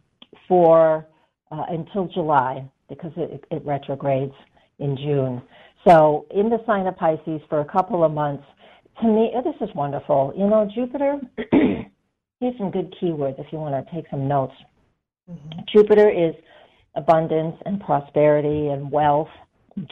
for 0.48 1.06
uh, 1.50 1.64
until 1.68 2.06
July 2.06 2.68
because 2.88 3.12
it, 3.16 3.44
it 3.50 3.64
retrogrades 3.64 4.34
in 4.78 4.96
June. 4.96 5.42
So 5.86 6.26
in 6.30 6.48
the 6.48 6.58
sign 6.66 6.86
of 6.86 6.96
Pisces 6.96 7.40
for 7.48 7.60
a 7.60 7.64
couple 7.64 8.04
of 8.04 8.12
months, 8.12 8.44
to 9.02 9.08
me, 9.08 9.32
oh, 9.34 9.42
this 9.42 9.68
is 9.68 9.74
wonderful. 9.74 10.32
You 10.36 10.46
know, 10.46 10.68
Jupiter, 10.74 11.20
here's 12.40 12.58
some 12.58 12.70
good 12.70 12.94
keywords 13.00 13.38
if 13.38 13.46
you 13.52 13.58
want 13.58 13.86
to 13.86 13.94
take 13.94 14.04
some 14.10 14.28
notes. 14.28 14.54
Mm-hmm. 15.30 15.60
Jupiter 15.72 16.08
is 16.08 16.34
abundance 16.94 17.56
and 17.66 17.80
prosperity 17.80 18.68
and 18.68 18.90
wealth, 18.90 19.28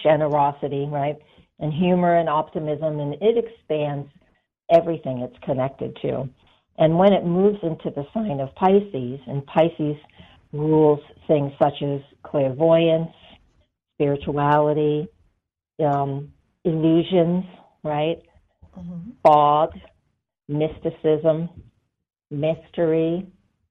generosity, 0.02 0.87
right? 0.90 1.16
And 1.59 1.73
humor 1.73 2.16
and 2.16 2.28
optimism, 2.28 3.00
and 3.00 3.14
it 3.14 3.37
expands 3.44 4.09
everything 4.71 5.18
it's 5.18 5.44
connected 5.44 5.97
to. 6.02 6.28
And 6.78 6.99
when 6.99 7.12
it 7.12 7.25
moves 7.25 7.59
into 7.62 7.90
the 7.90 8.06
sign 8.14 8.40
of 8.40 8.54
Pisces, 8.54 9.21
and 9.26 9.47
Pisces 9.47 9.97
rules 10.52 11.00
things 11.26 11.52
such 11.62 11.82
as 11.82 12.00
clairvoyance, 12.23 13.11
spirituality, 13.94 15.09
um, 15.85 16.32
illusions, 16.64 17.44
right? 17.85 18.23
Mm-hmm. 18.78 19.11
Fog, 19.25 19.71
mysticism, 20.49 21.49
mystery. 22.30 23.26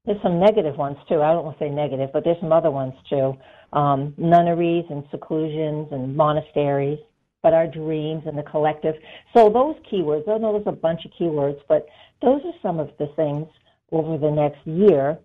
There's 0.06 0.22
some 0.24 0.40
negative 0.40 0.78
ones 0.78 0.98
too. 1.08 1.22
I 1.22 1.34
don't 1.34 1.46
want 1.46 1.60
to 1.60 1.66
say 1.66 1.70
negative, 1.70 2.10
but 2.12 2.24
there's 2.24 2.40
some 2.40 2.52
other 2.52 2.72
ones 2.72 2.94
too. 3.10 3.34
Um, 3.74 4.14
nunneries 4.18 4.86
and 4.90 5.04
seclusions 5.12 5.88
and 5.92 6.16
monasteries, 6.16 7.00
but 7.44 7.54
our 7.54 7.68
dreams 7.68 8.24
and 8.26 8.38
the 8.38 8.44
collective. 8.44 8.96
So 9.36 9.50
those 9.50 9.76
keywords, 9.92 10.28
I 10.28 10.38
know 10.38 10.54
there's 10.54 10.66
a 10.68 10.72
bunch 10.72 11.06
of 11.06 11.12
keywords, 11.20 11.60
but 11.70 11.86
those 12.22 12.42
are 12.46 12.54
some 12.62 12.80
of 12.80 12.90
the 13.00 13.08
things 13.16 13.48
over 13.92 14.18
the 14.18 14.32
next 14.32 14.66
year 14.66 15.20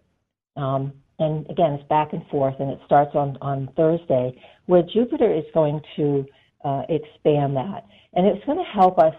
um, 0.56 0.92
and 1.18 1.48
again, 1.50 1.72
it's 1.72 1.88
back 1.88 2.12
and 2.12 2.26
forth, 2.28 2.54
and 2.58 2.70
it 2.70 2.80
starts 2.84 3.14
on, 3.14 3.38
on 3.40 3.70
Thursday, 3.76 4.38
where 4.66 4.82
Jupiter 4.82 5.32
is 5.32 5.44
going 5.54 5.80
to 5.96 6.26
uh, 6.64 6.82
expand 6.88 7.56
that. 7.56 7.86
And 8.14 8.26
it's 8.26 8.44
going 8.44 8.58
to 8.58 8.64
help 8.64 8.98
us, 8.98 9.14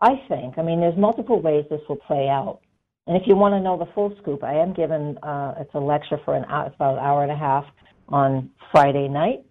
I 0.00 0.14
think. 0.28 0.58
I 0.58 0.62
mean, 0.62 0.80
there's 0.80 0.96
multiple 0.96 1.40
ways 1.40 1.64
this 1.68 1.80
will 1.88 1.96
play 1.96 2.28
out. 2.28 2.60
And 3.06 3.16
if 3.16 3.22
you 3.26 3.36
want 3.36 3.54
to 3.54 3.60
know 3.60 3.78
the 3.78 3.90
full 3.94 4.14
scoop, 4.20 4.42
I 4.42 4.54
am 4.54 4.72
given, 4.72 5.16
uh, 5.18 5.54
it's 5.60 5.74
a 5.74 5.78
lecture 5.78 6.18
for 6.24 6.34
an 6.34 6.44
hour, 6.46 6.66
it's 6.66 6.74
about 6.74 6.94
an 6.94 7.04
hour 7.04 7.22
and 7.22 7.30
a 7.30 7.36
half 7.36 7.64
on 8.08 8.50
Friday 8.72 9.06
night 9.08 9.44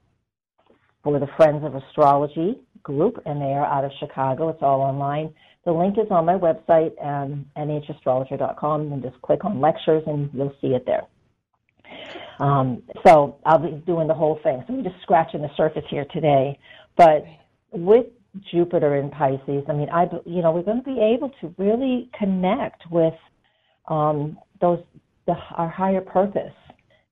for 1.04 1.20
the 1.20 1.28
Friends 1.38 1.64
of 1.64 1.76
Astrology 1.76 2.60
group, 2.84 3.22
and 3.26 3.42
they 3.42 3.54
are 3.54 3.66
out 3.66 3.86
of 3.86 3.92
Chicago. 4.00 4.50
It's 4.50 4.62
all 4.62 4.82
online. 4.82 5.34
The 5.64 5.72
link 5.72 5.98
is 5.98 6.08
on 6.12 6.26
my 6.26 6.34
website, 6.34 6.92
um, 7.04 7.46
nhastrologer.com, 7.58 8.92
and 8.92 9.02
just 9.02 9.20
click 9.22 9.46
on 9.46 9.62
lectures, 9.62 10.04
and 10.06 10.30
you'll 10.34 10.54
see 10.62 10.68
it 10.68 10.86
there. 10.86 11.04
Um, 12.40 12.84
so 13.06 13.38
I'll 13.46 13.60
be 13.60 13.72
doing 13.86 14.08
the 14.08 14.14
whole 14.14 14.40
thing. 14.44 14.64
So 14.68 14.74
I'm 14.74 14.84
just 14.84 15.02
scratching 15.02 15.42
the 15.42 15.50
surface 15.56 15.86
here 15.90 16.06
today. 16.12 16.60
But 16.98 17.26
with 17.72 18.08
Jupiter 18.52 18.98
in 18.98 19.10
Pisces, 19.10 19.64
I 19.70 19.74
mean, 19.74 19.90
I 19.90 20.08
you 20.26 20.42
know 20.42 20.52
we're 20.52 20.64
going 20.64 20.84
to 20.84 20.84
be 20.84 21.00
able 21.00 21.32
to 21.42 21.56
really 21.58 22.10
connect 22.18 22.84
with 22.92 23.14
um, 23.88 24.38
those 24.62 24.80
the, 25.28 25.36
our 25.56 25.70
higher 25.70 26.02
purpose, 26.02 26.54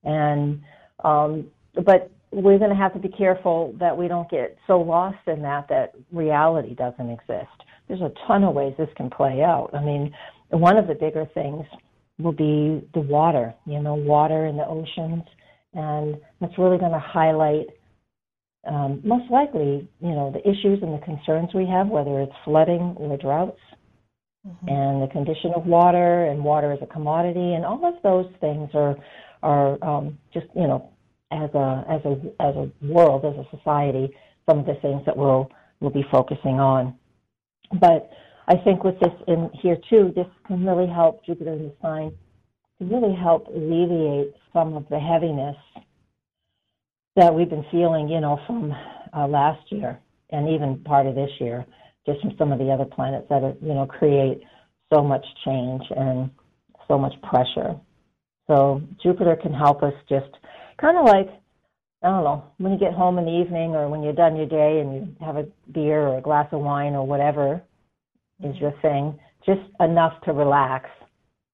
and 0.04 0.60
um, 1.02 1.46
but 1.84 2.10
we're 2.30 2.58
going 2.58 2.70
to 2.70 2.76
have 2.76 2.92
to 2.94 2.98
be 2.98 3.08
careful 3.08 3.74
that 3.78 3.96
we 3.96 4.08
don't 4.08 4.28
get 4.28 4.56
so 4.66 4.80
lost 4.80 5.18
in 5.26 5.42
that 5.42 5.68
that 5.68 5.92
reality 6.12 6.74
doesn't 6.74 7.10
exist. 7.10 7.50
There's 7.86 8.00
a 8.00 8.12
ton 8.26 8.42
of 8.44 8.54
ways 8.54 8.74
this 8.76 8.88
can 8.96 9.08
play 9.08 9.42
out. 9.42 9.70
I 9.72 9.84
mean, 9.84 10.12
one 10.50 10.76
of 10.76 10.88
the 10.88 10.94
bigger 10.94 11.26
things 11.32 11.64
will 12.18 12.32
be 12.32 12.86
the 12.94 13.00
water, 13.00 13.54
you 13.66 13.80
know, 13.80 13.94
water 13.94 14.46
in 14.46 14.56
the 14.56 14.66
oceans. 14.66 15.22
And 15.74 16.16
that's 16.40 16.56
really 16.58 16.78
going 16.78 16.92
to 16.92 16.98
highlight, 16.98 17.66
um, 18.66 19.00
most 19.04 19.30
likely, 19.30 19.88
you 20.00 20.10
know, 20.10 20.32
the 20.32 20.40
issues 20.48 20.80
and 20.82 20.94
the 20.94 21.04
concerns 21.04 21.50
we 21.54 21.66
have, 21.66 21.88
whether 21.88 22.20
it's 22.20 22.32
flooding 22.44 22.94
or 22.96 23.16
droughts, 23.16 23.60
mm-hmm. 24.46 24.68
and 24.68 25.02
the 25.02 25.12
condition 25.12 25.52
of 25.54 25.66
water 25.66 26.26
and 26.26 26.44
water 26.44 26.72
as 26.72 26.78
a 26.82 26.86
commodity, 26.86 27.54
and 27.54 27.64
all 27.64 27.84
of 27.84 27.94
those 28.02 28.30
things 28.40 28.70
are 28.74 28.96
are 29.42 29.82
um, 29.84 30.18
just, 30.32 30.46
you 30.54 30.66
know, 30.66 30.90
as 31.30 31.50
a 31.54 31.84
as 31.88 32.00
a 32.04 32.42
as 32.42 32.54
a 32.56 32.70
world, 32.86 33.24
as 33.24 33.34
a 33.34 33.56
society, 33.56 34.14
some 34.48 34.58
of 34.60 34.66
the 34.66 34.74
things 34.82 35.02
that 35.06 35.16
we'll 35.16 35.50
we'll 35.80 35.90
be 35.90 36.04
focusing 36.10 36.60
on. 36.60 36.96
But 37.80 38.10
I 38.46 38.56
think 38.56 38.84
with 38.84 38.98
this 39.00 39.12
in 39.26 39.50
here 39.60 39.76
too, 39.90 40.12
this 40.14 40.26
can 40.46 40.64
really 40.64 40.86
help 40.86 41.24
Jupiter 41.24 41.52
in 41.52 41.64
the 41.64 41.72
sign 41.82 42.12
to 42.78 42.84
really 42.84 43.14
help 43.14 43.46
alleviate 43.48 44.34
some 44.52 44.74
of 44.74 44.86
the 44.90 44.98
heaviness 44.98 45.56
that 47.16 47.34
we've 47.34 47.48
been 47.48 47.64
feeling, 47.70 48.08
you 48.08 48.20
know, 48.20 48.38
from 48.46 48.72
uh, 49.16 49.26
last 49.26 49.60
year 49.70 49.98
and 50.30 50.48
even 50.48 50.82
part 50.84 51.06
of 51.06 51.14
this 51.14 51.30
year, 51.38 51.64
just 52.06 52.20
from 52.20 52.34
some 52.38 52.52
of 52.52 52.58
the 52.58 52.70
other 52.70 52.84
planets 52.84 53.26
that 53.30 53.42
are, 53.42 53.54
you 53.62 53.74
know, 53.74 53.86
create 53.86 54.42
so 54.92 55.02
much 55.02 55.24
change 55.44 55.82
and 55.96 56.30
so 56.88 56.98
much 56.98 57.14
pressure. 57.22 57.74
So 58.46 58.82
Jupiter 59.02 59.36
can 59.36 59.52
help 59.52 59.82
us 59.82 59.94
just 60.08 60.30
kind 60.78 60.98
of 60.98 61.06
like 61.06 61.28
I 62.04 62.08
don't 62.08 62.22
know, 62.22 62.44
when 62.58 62.72
you 62.72 62.78
get 62.78 62.92
home 62.92 63.16
in 63.16 63.24
the 63.24 63.30
evening 63.30 63.74
or 63.74 63.88
when 63.88 64.02
you're 64.02 64.12
done 64.12 64.36
your 64.36 64.44
day 64.46 64.80
and 64.80 64.94
you 64.94 65.16
have 65.24 65.36
a 65.36 65.46
beer 65.72 66.06
or 66.06 66.18
a 66.18 66.20
glass 66.20 66.46
of 66.52 66.60
wine 66.60 66.94
or 66.94 67.06
whatever, 67.06 67.62
is 68.42 68.54
your 68.56 68.74
thing, 68.82 69.18
just 69.46 69.62
enough 69.80 70.12
to 70.24 70.32
relax, 70.32 70.90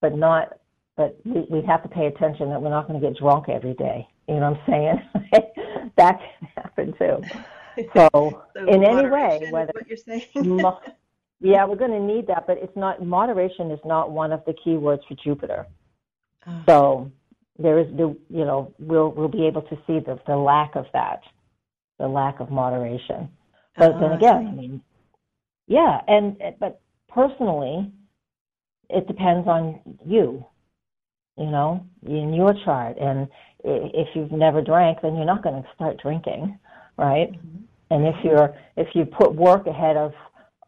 but 0.00 0.16
not. 0.16 0.58
But 0.96 1.16
we, 1.24 1.46
we 1.48 1.62
have 1.66 1.84
to 1.84 1.88
pay 1.88 2.06
attention 2.06 2.50
that 2.50 2.60
we're 2.60 2.70
not 2.70 2.88
going 2.88 3.00
to 3.00 3.06
get 3.06 3.16
drunk 3.16 3.48
every 3.48 3.74
day. 3.74 4.06
You 4.28 4.40
know 4.40 4.50
what 4.50 4.74
I'm 4.74 5.00
saying? 5.22 5.92
that 5.96 6.18
can 6.18 6.48
happen 6.56 6.94
too. 6.98 7.22
So, 7.94 8.08
so 8.56 8.66
in 8.66 8.84
any 8.84 9.08
way, 9.08 9.48
whether 9.50 9.72
what 9.74 9.88
you're 9.88 9.96
saying. 9.96 10.24
yeah, 11.40 11.64
we're 11.64 11.76
going 11.76 11.90
to 11.92 12.00
need 12.00 12.26
that, 12.26 12.46
but 12.46 12.58
it's 12.58 12.76
not 12.76 13.04
moderation 13.04 13.70
is 13.70 13.80
not 13.84 14.10
one 14.10 14.32
of 14.32 14.44
the 14.46 14.54
key 14.64 14.76
words 14.76 15.02
for 15.08 15.16
Jupiter. 15.22 15.66
Oh. 16.46 16.62
So 16.66 17.12
there 17.58 17.78
is 17.78 17.86
the 17.96 18.16
you 18.28 18.44
know 18.44 18.74
we'll 18.78 19.10
we'll 19.10 19.28
be 19.28 19.46
able 19.46 19.62
to 19.62 19.76
see 19.86 19.98
the 20.00 20.18
the 20.26 20.36
lack 20.36 20.76
of 20.76 20.86
that, 20.92 21.20
the 21.98 22.08
lack 22.08 22.40
of 22.40 22.50
moderation. 22.50 23.28
But 23.76 23.92
then 24.00 24.12
oh, 24.12 24.16
again, 24.16 24.48
I 24.48 24.52
mean, 24.52 24.82
yeah, 25.66 26.00
and 26.06 26.36
but 26.58 26.80
personally, 27.08 27.90
it 28.88 29.06
depends 29.06 29.48
on 29.48 29.80
you. 30.04 30.44
You 31.38 31.46
know, 31.46 31.86
in 32.06 32.34
your 32.34 32.52
chart, 32.64 32.98
and 33.00 33.26
if 33.64 34.08
you've 34.14 34.32
never 34.32 34.60
drank, 34.60 34.98
then 35.00 35.16
you're 35.16 35.24
not 35.24 35.42
going 35.42 35.62
to 35.62 35.68
start 35.74 35.98
drinking, 36.02 36.58
right? 37.00 37.32
Mm-hmm. 37.32 37.56
And 37.90 38.06
if 38.06 38.14
you're 38.22 38.54
if 38.76 38.88
you 38.94 39.04
put 39.04 39.34
work 39.34 39.66
ahead 39.66 39.96
of 39.96 40.12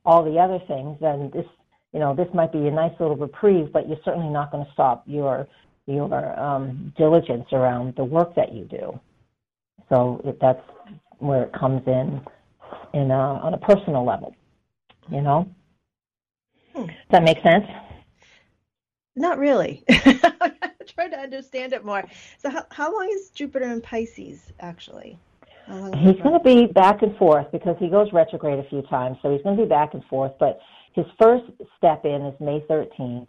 all 0.04 0.24
the 0.24 0.38
other 0.38 0.58
things, 0.66 0.98
then 1.00 1.30
this 1.32 1.46
you 1.92 2.00
know 2.00 2.14
this 2.16 2.26
might 2.34 2.50
be 2.50 2.66
a 2.66 2.70
nice 2.70 2.92
little 2.98 3.16
reprieve, 3.16 3.72
but 3.72 3.88
you're 3.88 4.00
certainly 4.04 4.32
not 4.32 4.50
going 4.50 4.64
to 4.64 4.72
stop 4.72 5.04
your 5.06 5.46
your 5.86 6.40
um, 6.40 6.92
diligence 6.96 7.46
around 7.52 7.94
the 7.96 8.04
work 8.04 8.34
that 8.34 8.52
you 8.52 8.64
do. 8.64 8.98
So 9.88 10.20
it, 10.24 10.38
that's 10.40 10.62
where 11.18 11.44
it 11.44 11.52
comes 11.52 11.82
in 11.86 12.20
in 12.94 13.10
a, 13.10 13.14
on 13.14 13.54
a 13.54 13.58
personal 13.58 14.04
level. 14.04 14.34
You 15.10 15.20
know, 15.20 15.48
hmm. 16.74 16.86
does 16.86 16.96
that 17.10 17.22
make 17.22 17.42
sense? 17.42 17.66
Not 19.14 19.38
really. 19.38 19.84
I'm 19.90 20.52
trying 20.86 21.10
to 21.10 21.18
understand 21.18 21.72
it 21.72 21.84
more. 21.84 22.04
So, 22.38 22.48
how, 22.48 22.64
how 22.70 22.92
long 22.92 23.10
is 23.12 23.30
Jupiter 23.30 23.70
in 23.70 23.80
Pisces 23.82 24.52
actually? 24.60 25.18
He's 25.66 26.20
going 26.22 26.32
to 26.32 26.42
be 26.44 26.66
back 26.66 27.02
and 27.02 27.16
forth 27.16 27.46
because 27.52 27.76
he 27.78 27.88
goes 27.88 28.12
retrograde 28.12 28.58
a 28.58 28.68
few 28.68 28.82
times, 28.82 29.18
so 29.22 29.32
he's 29.32 29.42
going 29.42 29.56
to 29.56 29.62
be 29.62 29.68
back 29.68 29.94
and 29.94 30.04
forth. 30.06 30.32
But 30.40 30.60
his 30.94 31.06
first 31.20 31.44
step 31.76 32.04
in 32.04 32.22
is 32.22 32.38
May 32.40 32.60
13th, 32.68 32.88
okay. 32.98 33.28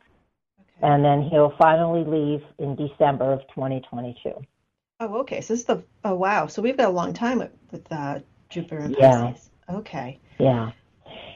and 0.81 1.05
then 1.05 1.21
he'll 1.21 1.53
finally 1.57 2.03
leave 2.03 2.41
in 2.57 2.75
December 2.75 3.31
of 3.31 3.41
2022. 3.49 4.33
Oh, 4.99 5.17
okay. 5.19 5.41
So 5.41 5.53
this 5.53 5.61
is 5.61 5.65
the 5.65 5.83
oh 6.03 6.15
wow. 6.15 6.47
So 6.47 6.61
we've 6.61 6.77
got 6.77 6.87
a 6.87 6.91
long 6.91 7.13
time 7.13 7.39
with, 7.39 7.51
with 7.71 7.91
uh, 7.91 8.19
Jupiter 8.49 8.77
and 8.81 8.95
Pisces. 8.95 9.49
Yeah. 9.69 9.75
Okay. 9.75 10.19
Yeah. 10.39 10.71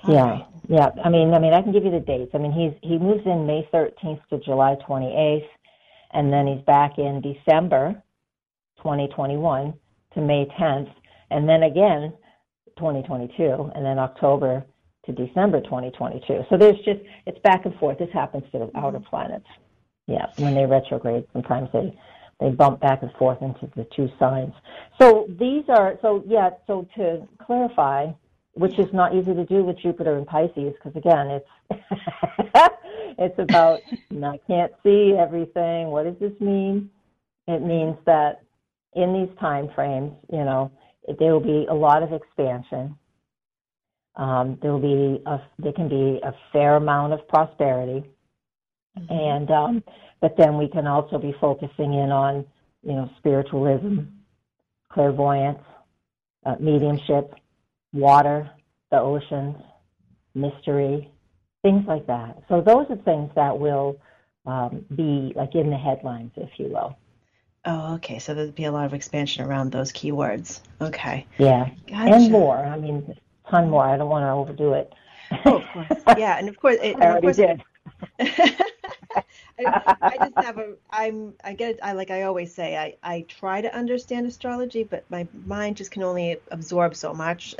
All 0.04 0.13
yeah. 0.13 0.22
Right. 0.22 0.46
Yeah. 0.70 0.89
I 1.04 1.10
mean, 1.10 1.34
I 1.34 1.39
mean, 1.39 1.54
I 1.54 1.62
can 1.62 1.72
give 1.72 1.84
you 1.84 1.92
the 1.92 2.00
dates. 2.00 2.32
I 2.34 2.39
mean, 2.39 2.51
he's 2.51 2.74
he 2.82 2.98
moves 2.98 3.25
in 3.25 3.46
May 3.46 3.68
13th 3.74 4.22
to 4.30 4.39
July 4.39 4.75
28th, 4.88 5.48
and 6.12 6.32
then 6.32 6.48
he's 6.48 6.63
back 6.66 6.98
in 6.98 7.22
December 7.22 8.01
2021 8.77 9.74
to 10.18 10.22
May 10.24 10.46
10th, 10.60 10.92
and 11.30 11.48
then 11.48 11.64
again 11.64 12.12
2022, 12.78 13.72
and 13.76 13.86
then 13.86 14.00
October 14.00 14.66
to 15.06 15.12
December 15.14 15.62
2022. 15.62 16.44
So 16.50 16.58
there's 16.58 16.78
just 16.78 17.00
it's 17.26 17.40
back 17.40 17.66
and 17.66 17.76
forth. 17.76 18.00
This 18.00 18.10
happens 18.14 18.44
to 18.52 18.60
the 18.60 18.72
outer 18.76 19.00
planets. 19.00 19.46
Yeah, 20.08 20.26
when 20.38 20.56
they 20.56 20.66
retrograde, 20.66 21.26
sometimes 21.34 21.70
they 21.72 21.98
they 22.40 22.50
bump 22.50 22.80
back 22.80 23.02
and 23.02 23.12
forth 23.14 23.42
into 23.42 23.70
the 23.76 23.88
two 23.96 24.10
signs. 24.20 24.54
So 25.00 25.28
these 25.40 25.64
are 25.70 25.98
so 26.02 26.24
yeah. 26.28 26.52
So 26.66 26.88
to 26.96 27.28
clarify, 27.46 28.08
which 28.54 28.78
is 28.80 28.92
not 28.94 29.16
easy 29.16 29.34
to 29.34 29.46
do 29.46 29.64
with 29.64 29.80
Jupiter 29.80 30.18
and 30.18 30.26
Pisces, 30.26 30.74
because 30.74 30.96
again, 30.96 31.28
it's 31.28 31.50
it's 33.18 33.40
about 33.40 33.82
I 34.24 34.40
can't 34.48 34.72
see 34.84 35.16
everything. 35.18 35.88
What 35.88 36.06
does 36.06 36.20
this 36.20 36.40
mean? 36.42 36.90
It 37.48 37.62
means 37.62 37.96
that 38.06 38.42
in 38.98 39.13
these 39.13 39.38
time 39.39 39.70
frames, 39.75 40.12
you 40.32 40.44
know, 40.44 40.72
there 41.20 41.32
will 41.32 41.39
be 41.39 41.68
a 41.70 41.74
lot 41.74 42.04
of 42.04 42.12
expansion. 42.12 42.98
Um, 44.16 44.58
there 44.62 44.72
will 44.72 44.80
be 44.82 45.24
a, 45.25 45.39
there 45.60 45.74
can 45.74 45.88
be 45.88 46.20
a 46.24 46.34
fair 46.51 46.75
amount 46.75 47.13
of 47.13 47.27
prosperity, 47.27 48.04
mm-hmm. 48.98 49.13
and 49.13 49.51
um, 49.51 49.84
but 50.22 50.36
then 50.38 50.58
we 50.58 50.68
can 50.68 50.88
also 50.88 51.20
be 51.20 51.36
focusing 51.39 51.94
in 51.94 52.12
on 52.12 52.46
you 52.82 52.94
know 52.94 53.10
spiritualism, 53.20 54.00
clairvoyance, 54.92 55.60
uh, 56.46 56.56
mediumship, 56.60 57.36
water, 57.94 58.50
the 58.89 59.00
oceans, 59.00 59.56
mystery, 60.34 61.12
things 61.62 61.86
like 61.88 62.08
that. 62.08 62.42
So 62.50 62.60
those 62.62 62.88
are 62.89 62.98
things 62.98 63.30
that 63.36 63.58
will 63.58 63.98
um, 64.48 64.84
be 64.96 65.32
like 65.36 65.54
in 65.54 65.70
the 65.70 65.77
headlines, 65.77 66.32
if 66.38 66.50
you 66.58 66.70
will. 66.70 66.98
Oh, 67.68 67.96
okay. 67.96 68.18
So 68.18 68.34
there'd 68.34 68.56
be 68.56 68.64
a 68.64 68.72
lot 68.72 68.86
of 68.86 68.94
expansion 68.94 69.44
around 69.44 69.74
those 69.74 69.92
keywords. 69.92 70.62
Okay. 70.80 71.28
Yeah. 71.38 71.70
Gotcha. 71.86 72.14
And 72.14 72.32
more. 72.32 72.58
I 72.58 72.80
mean, 72.80 73.14
a 73.46 73.52
ton 73.52 73.70
more. 73.70 73.84
I 73.84 73.98
don't 73.98 74.10
want 74.10 74.24
to 74.24 74.30
overdo 74.30 74.74
it. 74.74 74.94
Oh, 75.46 75.58
of 75.58 75.64
course. 75.74 76.18
Yeah, 76.18 76.38
and 76.38 76.48
of 76.48 76.58
course, 76.58 76.78
it, 76.82 76.96
I 76.96 77.08
already 77.08 77.27
course, 77.27 77.36
did. 77.36 77.64
I, 79.60 79.96
I, 80.01 80.18
just 80.18 80.46
have 80.46 80.58
a 80.60 80.74
i'm 80.92 81.34
i 81.44 81.53
get 81.53 81.72
it 81.72 81.80
i 81.82 81.94
like 81.94 82.12
i 82.12 82.24
always 82.24 82.53
say 82.53 82.77
i 82.77 82.96
i 83.01 83.22
try 83.22 83.60
to 83.60 83.75
understand 83.75 84.27
astrology 84.27 84.84
but 84.84 85.03
my 85.10 85.27
mind 85.46 85.77
just 85.77 85.90
can 85.90 86.03
only 86.03 86.38
absorb 86.51 86.96
so 86.96 87.14
much 87.14 87.56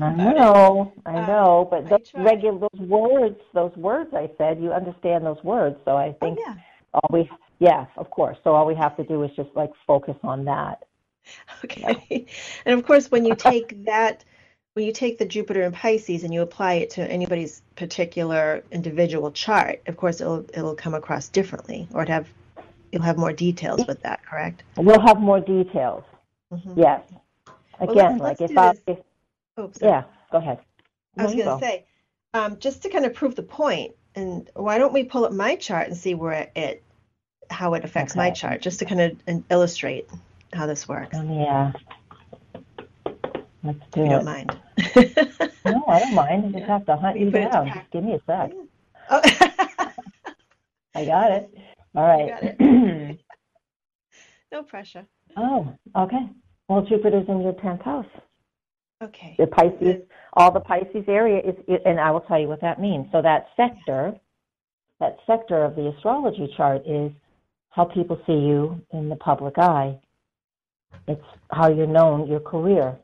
i 0.00 0.14
know 0.16 0.92
i 1.04 1.16
uh, 1.16 1.26
know 1.26 1.68
but 1.70 1.86
those 1.88 2.10
regular 2.14 2.58
those 2.58 2.88
words 2.88 3.40
those 3.52 3.76
words 3.76 4.14
i 4.14 4.30
said 4.38 4.58
you 4.60 4.72
understand 4.72 5.26
those 5.26 5.42
words 5.44 5.76
so 5.84 5.96
i 5.96 6.08
oh, 6.08 6.16
think 6.20 6.38
oh, 6.40 6.44
yeah. 6.46 6.54
all 6.94 7.10
we 7.12 7.28
yeah, 7.58 7.86
of 7.96 8.10
course. 8.10 8.38
So 8.44 8.54
all 8.54 8.66
we 8.66 8.74
have 8.74 8.96
to 8.96 9.04
do 9.04 9.22
is 9.22 9.30
just 9.36 9.50
like 9.54 9.70
focus 9.86 10.16
on 10.22 10.44
that. 10.44 10.84
Okay. 11.64 12.06
Yeah. 12.08 12.18
And 12.64 12.78
of 12.78 12.86
course, 12.86 13.10
when 13.10 13.24
you 13.24 13.34
take 13.34 13.84
that, 13.86 14.24
when 14.74 14.86
you 14.86 14.92
take 14.92 15.18
the 15.18 15.26
Jupiter 15.26 15.62
and 15.62 15.74
Pisces 15.74 16.24
and 16.24 16.32
you 16.32 16.42
apply 16.42 16.74
it 16.74 16.90
to 16.90 17.10
anybody's 17.10 17.62
particular 17.76 18.62
individual 18.70 19.30
chart, 19.32 19.82
of 19.86 19.96
course, 19.96 20.20
it'll 20.20 20.46
it'll 20.54 20.74
come 20.74 20.94
across 20.94 21.28
differently, 21.28 21.88
or 21.92 22.02
it 22.02 22.08
have 22.08 22.28
you'll 22.92 23.02
have 23.02 23.18
more 23.18 23.32
details 23.32 23.86
with 23.86 24.02
that. 24.02 24.24
Correct? 24.24 24.62
We'll 24.76 25.00
have 25.00 25.20
more 25.20 25.40
details. 25.40 26.04
Mm-hmm. 26.52 26.80
Yes. 26.80 27.02
Again, 27.80 28.18
well, 28.18 28.28
let's, 28.28 28.40
let's 28.40 28.52
like 28.54 28.74
if 28.74 28.88
I, 28.88 28.92
if, 28.92 28.98
oh, 29.56 29.70
yeah, 29.80 30.04
go 30.32 30.38
ahead. 30.38 30.58
I 31.16 31.24
was 31.24 31.34
going 31.34 31.46
to 31.46 31.58
say, 31.64 31.86
um, 32.34 32.58
just 32.58 32.82
to 32.82 32.88
kind 32.88 33.04
of 33.04 33.14
prove 33.14 33.34
the 33.34 33.42
point, 33.42 33.94
and 34.14 34.50
why 34.54 34.78
don't 34.78 34.92
we 34.92 35.04
pull 35.04 35.24
up 35.24 35.32
my 35.32 35.56
chart 35.56 35.86
and 35.88 35.96
see 35.96 36.14
where 36.14 36.50
it 36.56 36.82
how 37.50 37.74
it 37.74 37.84
affects 37.84 38.12
okay. 38.12 38.20
my 38.20 38.30
chart, 38.30 38.60
just 38.60 38.78
to 38.80 38.84
kind 38.84 39.00
of 39.00 39.44
illustrate 39.50 40.08
how 40.52 40.66
this 40.66 40.88
works. 40.88 41.16
Um, 41.16 41.30
yeah. 41.30 41.72
Let's 43.62 43.78
do 43.90 44.00
you 44.00 44.06
it. 44.06 44.08
don't 44.10 44.24
mind. 44.24 44.56
no, 44.96 45.84
I 45.88 45.98
don't 45.98 46.14
mind. 46.14 46.44
I 46.46 46.58
just 46.58 46.70
have 46.70 46.86
to 46.86 46.96
hunt 46.96 47.18
you 47.18 47.30
down. 47.30 47.66
Just 47.66 47.90
give 47.90 48.04
me 48.04 48.14
a 48.14 48.20
sec. 48.26 48.52
Oh. 49.10 49.20
I 50.94 51.04
got 51.04 51.30
it. 51.32 51.54
All 51.94 52.04
right. 52.04 52.56
It. 52.58 53.20
no 54.52 54.62
pressure. 54.62 55.06
Oh, 55.36 55.74
okay. 55.96 56.28
Well, 56.68 56.82
Jupiter's 56.82 57.28
in 57.28 57.40
your 57.40 57.54
10th 57.54 57.82
house. 57.82 58.06
Okay. 59.02 59.36
The 59.38 59.46
Pisces, 59.46 60.02
all 60.32 60.50
the 60.50 60.60
Pisces 60.60 61.04
area 61.06 61.40
is, 61.40 61.54
and 61.84 62.00
I 62.00 62.10
will 62.10 62.20
tell 62.20 62.38
you 62.38 62.48
what 62.48 62.60
that 62.62 62.80
means. 62.80 63.06
So 63.12 63.22
that 63.22 63.46
sector, 63.56 64.14
that 64.98 65.18
sector 65.26 65.62
of 65.62 65.76
the 65.76 65.88
astrology 65.88 66.52
chart 66.56 66.82
is 66.86 67.12
how 67.70 67.84
people 67.84 68.20
see 68.26 68.32
you 68.32 68.80
in 68.92 69.08
the 69.08 69.16
public 69.16 69.58
eye. 69.58 69.98
It's 71.06 71.22
how 71.50 71.68
you're 71.68 71.86
known, 71.86 72.26
your 72.26 72.40
career. 72.40 72.96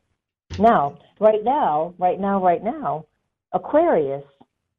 Now, 0.58 0.98
right 1.20 1.42
now, 1.44 1.94
right 1.98 2.20
now, 2.20 2.42
right 2.42 2.62
now, 2.62 3.06
Aquarius, 3.52 4.24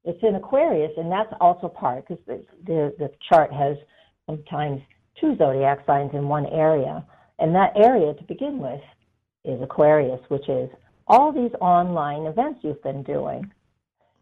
it's 0.03 0.21
in 0.21 0.35
Aquarius, 0.35 0.91
and 0.97 1.11
that's 1.11 1.33
also 1.39 1.67
part 1.67 2.07
because 2.07 2.23
the, 2.27 2.45
the, 2.65 2.95
the 2.99 3.11
chart 3.29 3.51
has 3.51 3.77
sometimes 4.27 4.81
two 5.19 5.35
zodiac 5.37 5.85
signs 5.85 6.11
in 6.13 6.27
one 6.27 6.45
area. 6.47 7.05
And 7.39 7.53
that 7.55 7.73
area 7.75 8.13
to 8.13 8.23
begin 8.23 8.59
with 8.59 8.81
is 9.43 9.61
Aquarius, 9.61 10.21
which 10.29 10.47
is 10.49 10.69
all 11.07 11.31
these 11.31 11.51
online 11.61 12.25
events 12.25 12.59
you've 12.63 12.81
been 12.83 13.03
doing. 13.03 13.51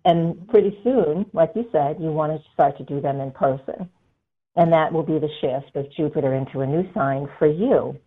And 0.06 0.48
pretty 0.50 0.78
soon, 0.84 1.26
like 1.34 1.52
you 1.56 1.66
said, 1.72 1.98
you 2.00 2.12
want 2.12 2.34
to 2.34 2.50
start 2.54 2.78
to 2.78 2.84
do 2.84 3.00
them 3.00 3.22
in 3.22 3.32
person. 3.32 3.90
And 4.56 4.72
that 4.72 4.94
will 4.94 5.04
be 5.04 5.20
the 5.20 5.30
shift 5.42 5.76
of 5.76 5.92
Jupiter 5.96 6.34
into 6.36 6.62
a 6.62 6.68
new 6.68 6.88
sign 6.94 7.28
for 7.40 7.48
you. 7.48 7.98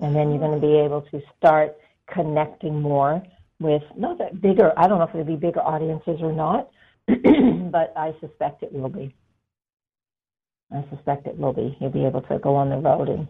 And 0.00 0.14
then 0.16 0.30
you're 0.30 0.40
going 0.40 0.60
to 0.60 0.66
be 0.66 0.78
able 0.78 1.02
to 1.12 1.20
start 1.38 1.76
connecting 2.12 2.80
more 2.80 3.22
with 3.60 3.82
not 3.96 4.18
that 4.18 4.40
bigger, 4.40 4.72
I 4.76 4.88
don't 4.88 4.98
know 4.98 5.04
if 5.04 5.10
it'll 5.10 5.24
be 5.24 5.36
bigger 5.36 5.60
audiences 5.60 6.18
or 6.20 6.32
not, 6.32 6.68
but 7.06 7.92
I 7.96 8.12
suspect 8.20 8.64
it 8.64 8.72
will 8.72 8.88
be. 8.88 9.14
I 10.72 10.84
suspect 10.90 11.26
it 11.26 11.38
will 11.38 11.52
be. 11.52 11.76
You'll 11.80 11.90
be 11.90 12.04
able 12.04 12.22
to 12.22 12.38
go 12.38 12.56
on 12.56 12.70
the 12.70 12.78
road 12.78 13.08
and 13.08 13.28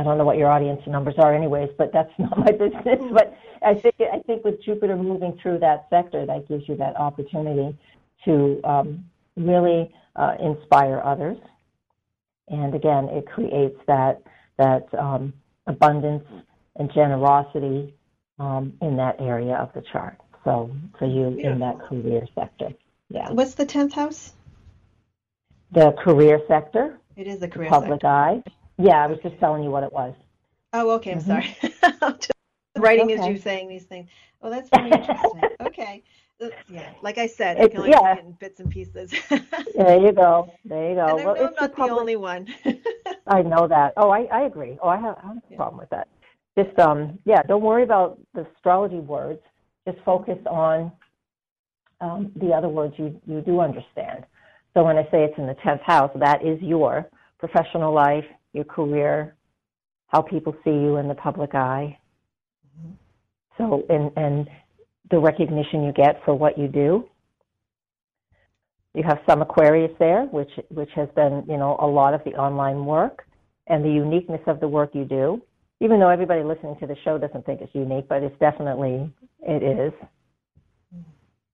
I 0.00 0.02
don't 0.02 0.16
know 0.16 0.24
what 0.24 0.38
your 0.38 0.50
audience 0.50 0.80
numbers 0.86 1.16
are 1.18 1.34
anyways, 1.34 1.70
but 1.76 1.92
that's 1.92 2.12
not 2.18 2.38
my 2.38 2.52
business. 2.52 3.00
But 3.12 3.36
I 3.62 3.74
think 3.74 3.96
I 4.00 4.18
think 4.20 4.44
with 4.44 4.62
Jupiter 4.62 4.96
moving 4.96 5.38
through 5.42 5.58
that 5.58 5.86
sector, 5.90 6.24
that 6.24 6.48
gives 6.48 6.66
you 6.68 6.76
that 6.76 6.96
opportunity 6.96 7.76
to 8.24 8.60
um, 8.64 9.04
really 9.36 9.94
uh, 10.16 10.34
inspire 10.40 11.00
others. 11.04 11.38
And 12.48 12.74
again, 12.74 13.08
it 13.10 13.26
creates 13.26 13.78
that 13.86 14.22
that 14.58 14.86
um, 14.98 15.32
abundance 15.66 16.24
and 16.76 16.92
generosity 16.92 17.94
um, 18.38 18.74
in 18.82 18.96
that 18.96 19.16
area 19.20 19.54
of 19.54 19.72
the 19.74 19.82
chart. 19.92 20.18
So 20.44 20.70
for 20.98 21.06
you 21.06 21.30
Beautiful. 21.30 21.52
in 21.52 21.58
that 21.60 21.78
career 21.80 22.26
sector. 22.34 22.70
Yeah. 23.08 23.30
What's 23.30 23.54
the 23.54 23.66
tenth 23.66 23.94
house? 23.94 24.32
The 25.72 25.92
career 25.92 26.40
sector. 26.48 26.98
It 27.16 27.26
is 27.26 27.38
the 27.38 27.48
career 27.48 27.68
public 27.68 28.02
sector. 28.02 28.06
eye. 28.06 28.42
Yeah, 28.78 29.02
I 29.02 29.06
was 29.06 29.18
just 29.22 29.38
telling 29.38 29.62
you 29.62 29.70
what 29.70 29.84
it 29.84 29.92
was. 29.92 30.14
Oh, 30.72 30.90
okay. 30.92 31.12
I'm 31.12 31.20
mm-hmm. 31.20 32.00
sorry. 32.00 32.18
Writing 32.76 33.12
okay. 33.12 33.18
as 33.18 33.26
you 33.26 33.38
saying 33.38 33.68
these 33.68 33.84
things. 33.84 34.08
Well, 34.40 34.50
that's 34.50 34.68
very 34.70 34.90
interesting. 34.92 35.42
okay 35.60 36.02
yeah, 36.68 36.92
like 37.02 37.18
I 37.18 37.26
said, 37.26 37.56
it's, 37.58 37.66
I 37.66 37.68
can 37.68 37.78
only 37.78 37.90
yeah. 37.90 38.18
in 38.18 38.32
bits 38.32 38.60
and 38.60 38.70
pieces. 38.70 39.12
there 39.74 40.00
you 40.00 40.12
go. 40.12 40.52
There 40.64 40.90
you 40.90 40.94
go. 40.96 41.16
And 41.16 41.24
well, 41.24 41.36
I'm 41.36 41.54
not 41.54 41.58
the, 41.60 41.68
public... 41.68 41.92
only 41.92 42.16
one. 42.16 42.46
I 43.26 43.42
know 43.42 43.68
that. 43.68 43.92
Oh, 43.96 44.10
I, 44.10 44.22
I 44.32 44.42
agree. 44.42 44.78
Oh, 44.82 44.88
I 44.88 44.96
have, 44.96 45.16
I 45.22 45.28
have 45.28 45.36
a 45.36 45.42
yeah. 45.50 45.56
problem 45.56 45.78
with 45.78 45.90
that. 45.90 46.08
just 46.56 46.78
um, 46.78 47.18
yeah, 47.24 47.42
don't 47.42 47.62
worry 47.62 47.82
about 47.82 48.18
the 48.34 48.46
astrology 48.56 48.98
words. 48.98 49.40
Just 49.86 49.98
focus 50.04 50.38
on 50.46 50.92
um, 52.00 52.32
the 52.36 52.52
other 52.52 52.68
words 52.68 52.94
you 52.96 53.20
you 53.26 53.40
do 53.42 53.60
understand. 53.60 54.24
So 54.74 54.84
when 54.84 54.96
I 54.96 55.02
say 55.04 55.24
it's 55.24 55.38
in 55.38 55.46
the 55.46 55.56
tenth 55.64 55.82
house, 55.82 56.10
that 56.16 56.44
is 56.44 56.60
your 56.62 57.08
professional 57.38 57.92
life, 57.92 58.24
your 58.52 58.64
career, 58.64 59.34
how 60.08 60.22
people 60.22 60.54
see 60.64 60.70
you 60.70 60.96
in 60.96 61.08
the 61.08 61.14
public 61.14 61.54
eye. 61.54 61.98
Mm-hmm. 62.78 62.92
So 63.58 63.84
and 63.88 64.10
and 64.16 64.48
the 65.10 65.18
recognition 65.18 65.84
you 65.84 65.92
get 65.92 66.20
for 66.24 66.34
what 66.34 66.58
you 66.58 66.68
do. 66.68 67.04
You 68.94 69.04
have 69.06 69.18
some 69.28 69.40
Aquarius 69.42 69.92
there, 69.98 70.24
which 70.26 70.50
which 70.70 70.90
has 70.96 71.08
been 71.14 71.44
you 71.48 71.56
know 71.56 71.76
a 71.80 71.86
lot 71.86 72.14
of 72.14 72.22
the 72.24 72.32
online 72.32 72.84
work 72.84 73.24
and 73.66 73.84
the 73.84 73.90
uniqueness 73.90 74.40
of 74.46 74.60
the 74.60 74.68
work 74.68 74.90
you 74.94 75.04
do. 75.04 75.40
Even 75.80 76.00
though 76.00 76.08
everybody 76.10 76.42
listening 76.42 76.76
to 76.80 76.86
the 76.86 76.96
show 77.04 77.16
doesn't 77.18 77.46
think 77.46 77.60
it's 77.60 77.74
unique, 77.74 78.08
but 78.08 78.22
it's 78.22 78.38
definitely 78.38 79.12
it 79.42 79.62
is. 79.62 79.92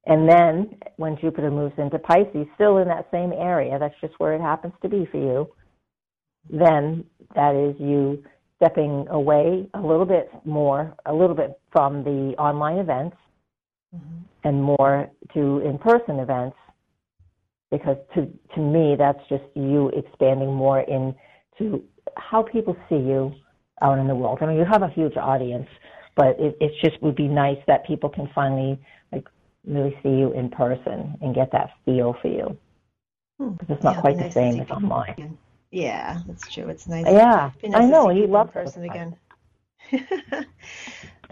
And 0.07 0.29
then 0.29 0.79
when 0.97 1.19
Jupiter 1.21 1.51
moves 1.51 1.75
into 1.79 1.99
Pisces, 1.99 2.47
still 2.55 2.79
in 2.79 2.89
that 2.89 3.09
same 3.11 3.33
area, 3.33 3.77
that's 3.79 3.95
just 4.01 4.15
where 4.19 4.35
it 4.35 4.41
happens 4.41 4.73
to 4.83 4.89
be 4.89 5.07
for 5.11 5.19
you, 5.19 5.49
then 6.49 7.05
that 7.35 7.55
is 7.55 7.75
you 7.81 8.23
stepping 8.57 9.07
away 9.11 9.69
a 9.75 9.81
little 9.81 10.07
bit 10.07 10.31
more, 10.45 10.95
a 11.07 11.13
little 11.13 11.35
bit 11.35 11.61
from 11.73 12.05
the 12.05 12.35
online 12.39 12.79
events 12.79 13.17
mm-hmm. 13.97 14.49
and 14.49 14.63
more 14.63 15.11
to 15.35 15.59
in 15.61 15.79
person 15.79 16.19
events 16.19 16.57
because 17.71 17.97
to 18.15 18.29
to 18.55 18.61
me 18.61 18.95
that's 18.97 19.21
just 19.29 19.45
you 19.55 19.91
expanding 19.91 20.53
more 20.53 20.81
into 20.81 21.83
how 22.17 22.43
people 22.43 22.77
see 22.89 22.97
you 22.97 23.35
out 23.83 23.99
in 23.99 24.07
the 24.07 24.15
world. 24.15 24.39
I 24.41 24.47
mean, 24.47 24.57
you 24.57 24.65
have 24.65 24.83
a 24.83 24.89
huge 24.89 25.17
audience, 25.17 25.69
but 26.15 26.39
it, 26.39 26.57
it 26.61 26.73
just 26.83 27.01
would 27.03 27.17
be 27.17 27.29
nice 27.29 27.59
that 27.67 27.87
people 27.87 28.09
can 28.09 28.29
finally 28.35 28.79
like 29.13 29.29
really 29.67 29.97
see 30.03 30.11
you 30.11 30.33
in 30.33 30.49
person 30.49 31.17
and 31.21 31.35
get 31.35 31.51
that 31.53 31.71
feel 31.85 32.17
for 32.23 32.29
you 32.29 32.57
because 33.39 33.67
hmm. 33.67 33.73
it's 33.73 33.85
not 33.85 33.97
yeah, 33.97 34.01
quite 34.01 34.17
the 34.17 34.23
nice 34.23 34.35
same 34.35 34.61
as 34.61 34.71
online. 34.71 35.11
Again. 35.11 35.39
Yeah, 35.71 36.21
that's 36.27 36.51
true. 36.53 36.69
It's 36.69 36.87
nice. 36.87 37.05
Yeah, 37.07 37.51
nice 37.63 37.75
I 37.75 37.85
know. 37.87 38.11
You 38.11 38.27
love 38.27 38.53
person 38.53 38.85
again. 38.85 39.17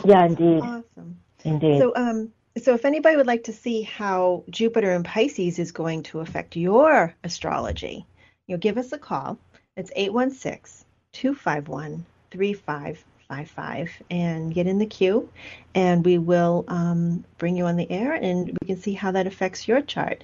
yeah, 0.04 0.26
indeed. 0.26 0.62
Awesome. 0.62 1.18
Indeed. 1.44 1.78
So, 1.78 1.92
um, 1.94 2.32
so 2.62 2.74
if 2.74 2.84
anybody 2.84 3.16
would 3.16 3.26
like 3.26 3.44
to 3.44 3.52
see 3.52 3.82
how 3.82 4.44
Jupiter 4.48 4.92
in 4.92 5.02
Pisces 5.02 5.58
is 5.58 5.72
going 5.72 6.04
to 6.04 6.20
affect 6.20 6.56
your 6.56 7.14
astrology, 7.24 8.06
you 8.46 8.54
know, 8.54 8.60
give 8.60 8.78
us 8.78 8.92
a 8.92 8.98
call. 8.98 9.38
It's 9.76 9.90
816 9.96 10.86
251 11.12 12.06
3555 12.30 14.02
and 14.10 14.54
get 14.54 14.68
in 14.68 14.78
the 14.78 14.86
queue, 14.86 15.28
and 15.74 16.04
we 16.04 16.18
will 16.18 16.64
um, 16.68 17.24
bring 17.38 17.56
you 17.56 17.64
on 17.64 17.76
the 17.76 17.90
air 17.90 18.12
and 18.12 18.56
we 18.60 18.66
can 18.66 18.76
see 18.76 18.92
how 18.92 19.10
that 19.10 19.26
affects 19.26 19.66
your 19.66 19.80
chart. 19.80 20.22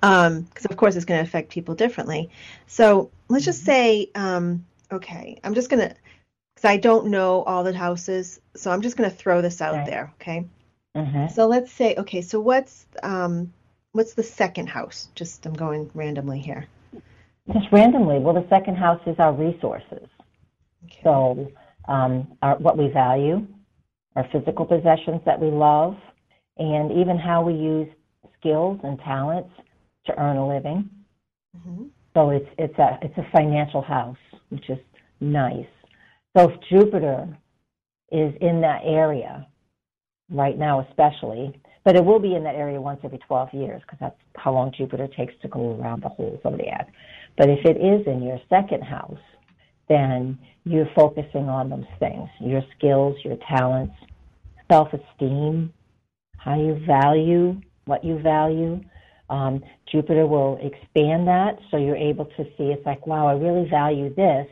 Because, 0.00 0.66
um, 0.66 0.70
of 0.70 0.76
course, 0.76 0.94
it's 0.94 1.04
going 1.04 1.18
to 1.18 1.28
affect 1.28 1.50
people 1.50 1.74
differently. 1.74 2.30
So 2.68 3.10
let's 3.28 3.44
just 3.44 3.60
mm-hmm. 3.60 3.66
say, 3.66 4.10
um, 4.14 4.66
okay, 4.92 5.40
I'm 5.42 5.54
just 5.54 5.68
going 5.68 5.88
to, 5.88 5.96
because 6.54 6.70
I 6.70 6.76
don't 6.76 7.08
know 7.08 7.42
all 7.42 7.64
the 7.64 7.72
houses, 7.72 8.40
so 8.54 8.70
I'm 8.70 8.82
just 8.82 8.96
going 8.96 9.10
to 9.10 9.16
throw 9.16 9.42
this 9.42 9.60
out 9.60 9.86
there, 9.86 10.12
okay? 10.20 10.46
Mm-hmm. 10.96 11.28
So 11.28 11.46
let's 11.46 11.72
say, 11.72 11.94
okay, 11.96 12.20
so 12.20 12.40
what's 12.40 12.86
um, 13.02 13.52
what's 13.92 14.14
the 14.14 14.22
second 14.22 14.68
house? 14.68 15.08
Just 15.14 15.46
I'm 15.46 15.54
going 15.54 15.90
randomly 15.94 16.38
here. 16.38 16.66
Just 17.52 17.66
randomly. 17.72 18.18
Well, 18.18 18.34
the 18.34 18.46
second 18.48 18.76
house 18.76 19.00
is 19.06 19.16
our 19.18 19.32
resources. 19.32 20.06
Okay. 20.84 21.00
So, 21.02 21.50
um, 21.88 22.28
our, 22.42 22.56
what 22.58 22.76
we 22.78 22.88
value, 22.88 23.46
our 24.16 24.28
physical 24.30 24.64
possessions 24.64 25.20
that 25.24 25.40
we 25.40 25.48
love, 25.48 25.96
and 26.58 26.92
even 26.92 27.18
how 27.18 27.42
we 27.42 27.54
use 27.54 27.88
skills 28.38 28.78
and 28.84 28.98
talents 29.00 29.50
to 30.06 30.18
earn 30.20 30.36
a 30.36 30.46
living. 30.46 30.88
Mm-hmm. 31.56 31.84
So 32.14 32.30
it's 32.30 32.48
it's 32.58 32.78
a 32.78 32.98
it's 33.02 33.16
a 33.16 33.26
financial 33.32 33.82
house, 33.82 34.16
which 34.50 34.68
is 34.68 34.78
nice. 35.20 35.66
So 36.36 36.50
if 36.50 36.60
Jupiter 36.68 37.28
is 38.10 38.34
in 38.40 38.60
that 38.60 38.82
area 38.84 39.46
right 40.30 40.58
now, 40.58 40.86
especially, 40.88 41.60
but 41.84 41.96
it 41.96 42.04
will 42.04 42.20
be 42.20 42.34
in 42.34 42.44
that 42.44 42.54
area 42.54 42.80
once 42.80 43.00
every 43.04 43.18
12 43.18 43.48
years 43.52 43.82
because 43.82 43.98
that's 44.00 44.16
how 44.36 44.52
long 44.52 44.72
Jupiter 44.76 45.08
takes 45.08 45.34
to 45.42 45.48
go 45.48 45.78
around 45.80 46.02
the 46.02 46.08
whole 46.08 46.38
zodiac. 46.42 46.88
But 47.36 47.48
if 47.48 47.64
it 47.64 47.76
is 47.76 48.06
in 48.06 48.22
your 48.22 48.38
second 48.48 48.82
house, 48.82 49.18
then 49.88 50.38
you're 50.64 50.88
focusing 50.94 51.48
on 51.48 51.68
those 51.70 51.84
things 51.98 52.28
your 52.40 52.62
skills, 52.76 53.16
your 53.24 53.36
talents, 53.48 53.94
self 54.70 54.88
esteem, 54.92 55.72
how 56.38 56.54
you 56.54 56.80
value 56.86 57.60
what 57.84 58.04
you 58.04 58.18
value. 58.18 58.80
Um, 59.30 59.62
Jupiter 59.90 60.26
will 60.26 60.58
expand 60.60 61.26
that 61.28 61.58
so 61.70 61.76
you're 61.78 61.96
able 61.96 62.26
to 62.26 62.44
see 62.56 62.64
it's 62.64 62.84
like, 62.84 63.06
wow, 63.06 63.26
I 63.26 63.32
really 63.32 63.68
value 63.68 64.14
this. 64.14 64.46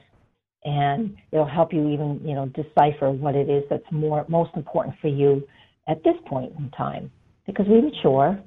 And 0.64 1.16
it'll 1.32 1.46
help 1.46 1.72
you 1.72 1.88
even, 1.88 2.20
you 2.24 2.34
know, 2.34 2.46
decipher 2.46 3.10
what 3.10 3.34
it 3.34 3.48
is 3.48 3.64
that's 3.70 3.84
more 3.90 4.26
most 4.28 4.50
important 4.56 4.94
for 5.00 5.08
you 5.08 5.42
at 5.88 6.02
this 6.04 6.16
point 6.26 6.52
in 6.58 6.70
time. 6.70 7.10
Because 7.46 7.66
we 7.66 7.80
mature. 7.80 8.38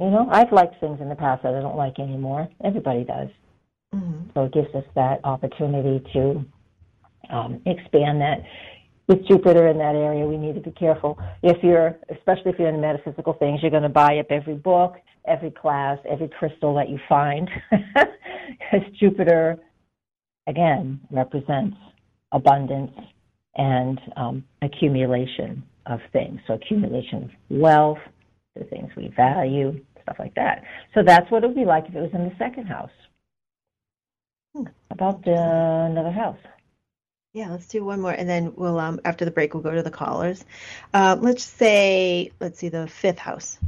You 0.00 0.10
know, 0.10 0.28
I've 0.32 0.50
liked 0.50 0.80
things 0.80 1.00
in 1.00 1.08
the 1.08 1.14
past 1.14 1.44
that 1.44 1.54
I 1.54 1.60
don't 1.60 1.76
like 1.76 1.98
anymore. 2.00 2.48
Everybody 2.64 3.04
does. 3.04 3.28
Mm-hmm. 3.94 4.30
So 4.34 4.44
it 4.44 4.52
gives 4.52 4.74
us 4.74 4.84
that 4.96 5.20
opportunity 5.24 6.02
to 6.14 6.44
um, 7.30 7.60
expand 7.66 8.20
that. 8.20 8.42
With 9.08 9.26
Jupiter 9.26 9.68
in 9.68 9.78
that 9.78 9.94
area, 9.94 10.24
we 10.26 10.36
need 10.36 10.54
to 10.54 10.60
be 10.60 10.70
careful. 10.70 11.18
If 11.42 11.62
you're, 11.62 11.98
especially 12.10 12.52
if 12.52 12.58
you're 12.58 12.68
in 12.68 12.80
metaphysical 12.80 13.34
things, 13.34 13.60
you're 13.60 13.70
going 13.70 13.82
to 13.82 13.88
buy 13.88 14.18
up 14.18 14.26
every 14.30 14.54
book, 14.54 14.96
every 15.26 15.50
class, 15.50 15.98
every 16.08 16.28
crystal 16.28 16.74
that 16.76 16.88
you 16.88 16.98
find, 17.08 17.48
because 17.70 18.86
Jupiter, 18.98 19.58
again, 20.46 21.00
represents 21.10 21.76
abundance 22.32 22.92
and 23.56 24.00
um, 24.16 24.44
accumulation 24.62 25.62
of 25.86 26.00
things. 26.12 26.40
So 26.46 26.54
accumulation 26.54 27.24
of 27.24 27.30
wealth, 27.50 27.98
the 28.56 28.64
things 28.64 28.90
we 28.96 29.08
value, 29.16 29.80
stuff 30.02 30.16
like 30.18 30.34
that. 30.34 30.62
So 30.94 31.02
that's 31.04 31.30
what 31.30 31.44
it 31.44 31.48
would 31.48 31.56
be 31.56 31.64
like 31.64 31.84
if 31.88 31.94
it 31.94 32.00
was 32.00 32.10
in 32.12 32.24
the 32.24 32.34
second 32.38 32.66
house. 32.66 32.90
Hmm. 34.54 34.64
About 34.90 35.24
the, 35.24 35.32
another 35.32 36.10
house. 36.10 36.38
Yeah, 37.34 37.50
let's 37.50 37.66
do 37.66 37.82
one 37.82 38.02
more, 38.02 38.12
and 38.12 38.28
then 38.28 38.52
we'll 38.56 38.78
um 38.78 39.00
after 39.06 39.24
the 39.24 39.30
break 39.30 39.54
we'll 39.54 39.62
go 39.62 39.70
to 39.70 39.82
the 39.82 39.90
callers. 39.90 40.44
Uh, 40.92 41.16
let's 41.18 41.42
say 41.42 42.30
let's 42.40 42.58
see 42.58 42.68
the 42.68 42.86
fifth 42.86 43.18
house. 43.18 43.58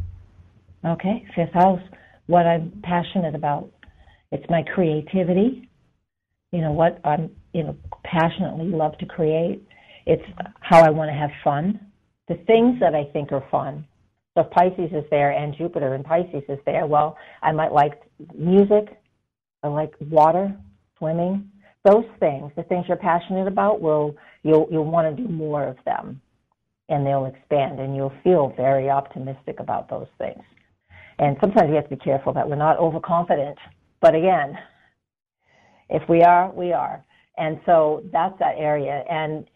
Okay, 0.85 1.27
fifth 1.35 1.55
house. 1.55 1.81
What 2.27 2.47
I'm 2.47 2.79
passionate 2.83 3.35
about. 3.35 3.71
It's 4.31 4.45
my 4.51 4.65
creativity. 4.65 5.71
You 6.55 6.61
know 6.61 6.73
what 6.73 7.01
I'm 7.05 7.31
you 7.53 7.65
know 7.65 7.77
passionately 8.05 8.67
love 8.67 8.97
to 8.99 9.07
create. 9.07 9.67
It's 10.07 10.23
how 10.61 10.83
I 10.83 10.91
want 10.91 11.09
to 11.11 11.15
have 11.15 11.31
fun. 11.43 11.81
The 12.29 12.37
things 12.47 12.79
that 12.81 12.95
I 12.95 13.05
think 13.13 13.33
are 13.33 13.45
fun. 13.51 13.87
So 14.35 14.43
if 14.43 14.51
Pisces 14.51 14.93
is 14.93 15.05
there 15.11 15.31
and 15.31 15.55
Jupiter 15.57 15.95
and 15.95 16.05
Pisces 16.05 16.43
is 16.49 16.59
there, 16.67 16.87
well, 16.87 17.17
I 17.43 17.53
might 17.53 17.73
like 17.73 18.03
music. 18.35 18.99
I 19.63 19.69
like 19.69 19.95
water, 20.01 20.55
swimming 20.99 21.51
those 21.85 22.05
things, 22.19 22.51
the 22.57 22.63
things 22.65 22.87
you're 22.89 22.97
passionate 22.97 23.47
about, 23.47 23.81
will 23.81 24.17
you'll 24.43 24.67
you'll 24.71 24.91
want 24.91 25.15
to 25.15 25.23
do 25.23 25.29
more 25.29 25.69
of 25.69 25.77
them, 25.85 26.21
and 26.89 27.07
they'll 27.07 27.27
expand, 27.27 27.79
and 27.79 27.95
you'll 27.95 28.13
feel 28.25 28.53
very 28.57 28.89
optimistic 28.89 29.61
about 29.61 29.89
those 29.91 30.09
things. 30.19 30.43
And 31.19 31.37
sometimes 31.41 31.69
we 31.69 31.77
have 31.77 31.89
to 31.89 31.97
be 31.97 32.03
careful 32.03 32.33
that 32.33 32.49
we're 32.49 32.57
not 32.57 32.79
overconfident. 32.79 33.59
But 34.01 34.15
again, 34.15 34.59
if 35.89 36.09
we 36.09 36.23
are, 36.23 36.51
we 36.53 36.73
are. 36.73 37.05
And 37.37 37.61
so 37.67 38.03
that's 38.13 38.39
that 38.39 38.55
area. 38.57 39.05
And 39.11 39.47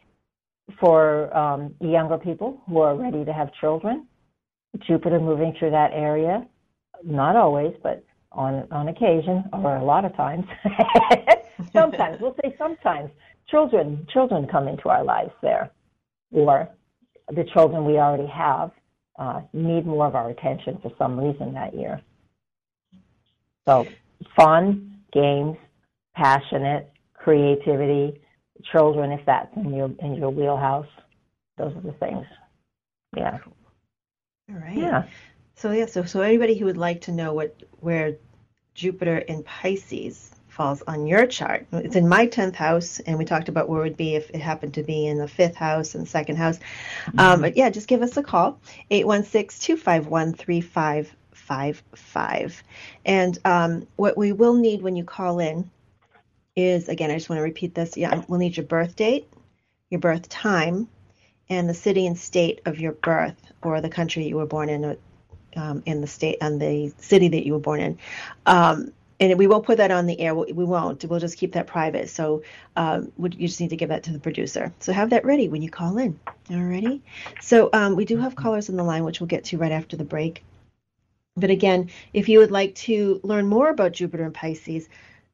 for 0.81 1.35
um, 1.37 1.75
younger 1.81 2.19
people 2.19 2.61
who 2.67 2.81
are 2.81 2.97
ready 2.97 3.25
to 3.25 3.33
have 3.33 3.53
children, 3.61 4.07
Jupiter 4.87 5.21
moving 5.21 5.55
through 5.59 5.71
that 5.71 5.93
area, 5.93 6.47
not 7.05 7.37
always, 7.37 7.75
but 7.83 8.05
on 8.33 8.69
on 8.71 8.89
occasion 8.89 9.45
or 9.53 9.77
a 9.77 9.85
lot 9.85 10.05
of 10.05 10.15
times. 10.17 10.45
Sometimes. 11.73 12.21
We'll 12.21 12.37
say 12.43 12.55
sometimes. 12.59 13.11
Children 13.49 14.07
children 14.13 14.47
come 14.47 14.69
into 14.69 14.89
our 14.89 15.03
lives 15.03 15.33
there. 15.43 15.71
Or 16.31 16.69
the 17.29 17.45
children 17.53 17.85
we 17.85 17.99
already 17.99 18.29
have 18.29 18.71
uh, 19.19 19.41
need 19.53 19.87
more 19.87 20.07
of 20.07 20.15
our 20.15 20.31
attention 20.31 20.79
for 20.83 20.93
some 20.99 21.19
reason 21.19 21.55
that 21.55 21.75
year. 21.75 22.01
So 23.67 23.87
fun 24.37 25.01
games 25.13 25.57
passionate 26.19 26.91
creativity 27.15 28.21
children 28.73 29.13
if 29.13 29.25
that's 29.25 29.57
in 29.57 29.73
your 29.73 29.89
in 30.01 30.15
your 30.15 30.31
wheelhouse 30.31 30.89
those 31.57 31.73
are 31.77 31.81
the 31.81 31.93
things 31.93 32.27
yeah 33.17 33.39
all 34.51 34.59
right 34.59 34.77
yeah 34.77 35.05
so 35.55 35.71
yeah 35.71 35.87
so 35.87 36.05
so 36.05 36.21
anybody 36.21 36.59
who 36.59 36.65
would 36.65 36.77
like 36.77 37.03
to 37.03 37.13
know 37.13 37.33
what 37.33 37.55
where 37.81 38.17
Jupiter 38.75 39.19
in 39.19 39.45
Pisces 39.45 40.33
falls 40.47 40.83
on 40.87 41.07
your 41.07 41.27
chart. 41.27 41.67
It's 41.73 41.97
in 41.97 42.09
my 42.09 42.29
10th 42.29 42.55
house, 42.55 43.01
and 43.01 43.19
we 43.19 43.25
talked 43.25 43.49
about 43.49 43.69
where 43.69 43.81
it 43.81 43.85
would 43.85 43.97
be 43.97 44.15
if 44.15 44.31
it 44.31 44.41
happened 44.41 44.75
to 44.75 44.85
be 44.85 45.07
in 45.07 45.19
the 45.19 45.27
fifth 45.27 45.57
house 45.57 45.97
and 45.97 46.07
second 46.07 46.37
house. 46.37 46.61
Mm-hmm. 47.07 47.19
Um, 47.19 47.41
but 47.41 47.57
yeah, 47.57 47.71
just 47.71 47.89
give 47.89 48.03
us 48.03 48.17
a 48.17 48.23
call 48.23 48.61
816 48.91 49.77
251 49.77 50.35
3555. 50.35 52.63
And 53.05 53.39
um, 53.45 53.89
what 53.97 54.17
we 54.17 54.31
will 54.31 54.55
need 54.55 54.83
when 54.83 54.95
you 54.95 55.03
call 55.03 55.41
in 55.41 55.69
is 56.59 56.89
again, 56.89 57.11
I 57.11 57.15
just 57.15 57.29
want 57.29 57.39
to 57.39 57.45
repeat 57.45 57.75
this. 57.75 57.97
Yeah, 57.97 58.23
we'll 58.29 58.41
need 58.41 58.57
your 58.57 58.67
birth 58.67 58.97
date, 58.97 59.29
your 59.91 60.01
birth 60.01 60.29
time, 60.29 60.89
and 61.49 61.69
the 61.69 61.75
city 61.75 62.07
and 62.07 62.19
state 62.19 62.61
of 62.67 62.81
your 62.81 62.93
birth 62.93 63.41
or 63.63 63.81
the 63.81 63.89
country 63.89 64.27
you 64.27 64.37
were 64.37 64.47
born 64.47 64.69
in, 64.69 64.97
um, 65.57 65.83
in 65.87 66.01
the 66.01 66.07
state 66.07 66.39
and 66.41 66.61
the 66.61 66.93
city 66.99 67.29
that 67.29 67.47
you 67.47 67.53
were 67.53 67.61
born 67.61 67.81
in. 67.81 67.99
Um, 68.47 68.93
and 69.21 69.37
we 69.37 69.47
won't 69.49 69.65
put 69.65 69.79
that 69.79 69.91
on 69.91 70.07
the 70.07 70.21
air. 70.21 70.35
We 70.35 70.53
won't. 70.53 71.05
We'll 71.05 71.19
just 71.19 71.39
keep 71.39 71.53
that 71.53 71.67
private. 71.67 72.09
So 72.09 72.43
um, 72.77 73.11
you 73.19 73.49
just 73.49 73.61
need 73.61 73.71
to 73.71 73.77
give 73.77 73.89
that 73.89 74.05
to 74.05 74.13
the 74.13 74.21
producer. 74.21 74.73
So 74.79 74.93
have 74.93 75.11
that 75.11 75.25
ready 75.25 75.49
when 75.49 75.61
you 75.61 75.71
call 75.71 75.99
in. 75.99 76.21
Alrighty. 76.49 77.01
So 77.41 77.69
um, 77.73 77.97
we 77.97 78.05
do 78.05 78.17
have 78.19 78.37
callers 78.37 78.69
on 78.69 78.77
the 78.77 78.85
line, 78.85 79.03
which 79.05 79.21
we'll 79.21 79.27
get 79.27 79.45
to 79.45 79.59
right 79.59 79.73
after 79.73 79.97
the 79.97 80.05
break. 80.05 80.45
But 81.37 81.51
again, 81.51 81.91
if 82.13 82.29
you 82.29 82.39
would 82.39 82.51
like 82.51 82.75
to 82.77 83.21
learn 83.25 83.47
more 83.47 83.71
about 83.71 83.93
Jupiter 83.93 84.25
and 84.25 84.35
Pisces, 84.35 84.89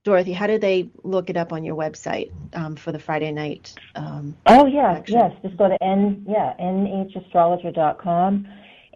Dorothy, 0.04 0.34
how 0.34 0.46
do 0.46 0.58
they 0.58 0.90
look 1.02 1.30
it 1.30 1.36
up 1.38 1.50
on 1.50 1.64
your 1.64 1.74
website 1.76 2.30
um, 2.52 2.76
for 2.76 2.92
the 2.92 2.98
Friday 2.98 3.32
night? 3.32 3.74
Um, 3.94 4.36
oh 4.46 4.66
yeah, 4.66 5.02
yes. 5.08 5.32
Just 5.42 5.56
go 5.56 5.66
to 5.66 5.82
n 5.82 6.26
yeah 6.28 6.52
nhastrologer.com, 6.60 8.46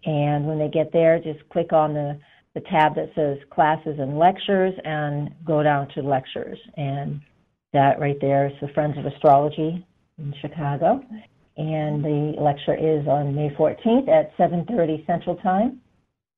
and 0.04 0.46
when 0.46 0.58
they 0.58 0.68
get 0.68 0.92
there, 0.92 1.18
just 1.18 1.48
click 1.48 1.72
on 1.72 1.94
the 1.94 2.20
the 2.54 2.60
tab 2.60 2.94
that 2.96 3.10
says 3.14 3.38
classes 3.50 3.98
and 3.98 4.18
lectures, 4.18 4.74
and 4.84 5.34
go 5.46 5.62
down 5.62 5.88
to 5.94 6.02
lectures, 6.02 6.58
and 6.76 7.22
that 7.72 7.98
right 7.98 8.20
there 8.20 8.46
is 8.46 8.52
the 8.60 8.68
Friends 8.68 8.98
of 8.98 9.06
Astrology 9.06 9.86
in 10.18 10.34
Chicago, 10.42 11.02
and 11.56 12.04
the 12.04 12.34
lecture 12.38 12.74
is 12.74 13.08
on 13.08 13.34
May 13.34 13.48
14th 13.58 14.08
at 14.10 14.36
7:30 14.36 15.06
Central 15.06 15.36
Time. 15.36 15.80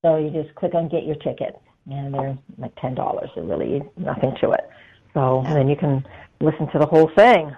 So 0.02 0.16
you 0.16 0.30
just 0.30 0.54
click 0.54 0.74
on 0.74 0.88
get 0.88 1.04
your 1.06 1.16
ticket 1.16 1.60
and 1.90 2.14
they're 2.14 2.38
like 2.58 2.72
ten 2.80 2.94
dollars. 2.94 3.30
They're 3.34 3.44
really 3.44 3.82
nothing 3.96 4.34
to 4.40 4.50
it. 4.52 4.68
So 5.14 5.42
and 5.46 5.56
then 5.56 5.68
you 5.68 5.76
can 5.76 6.06
listen 6.40 6.70
to 6.72 6.78
the 6.78 6.86
whole 6.86 7.10
thing. 7.16 7.54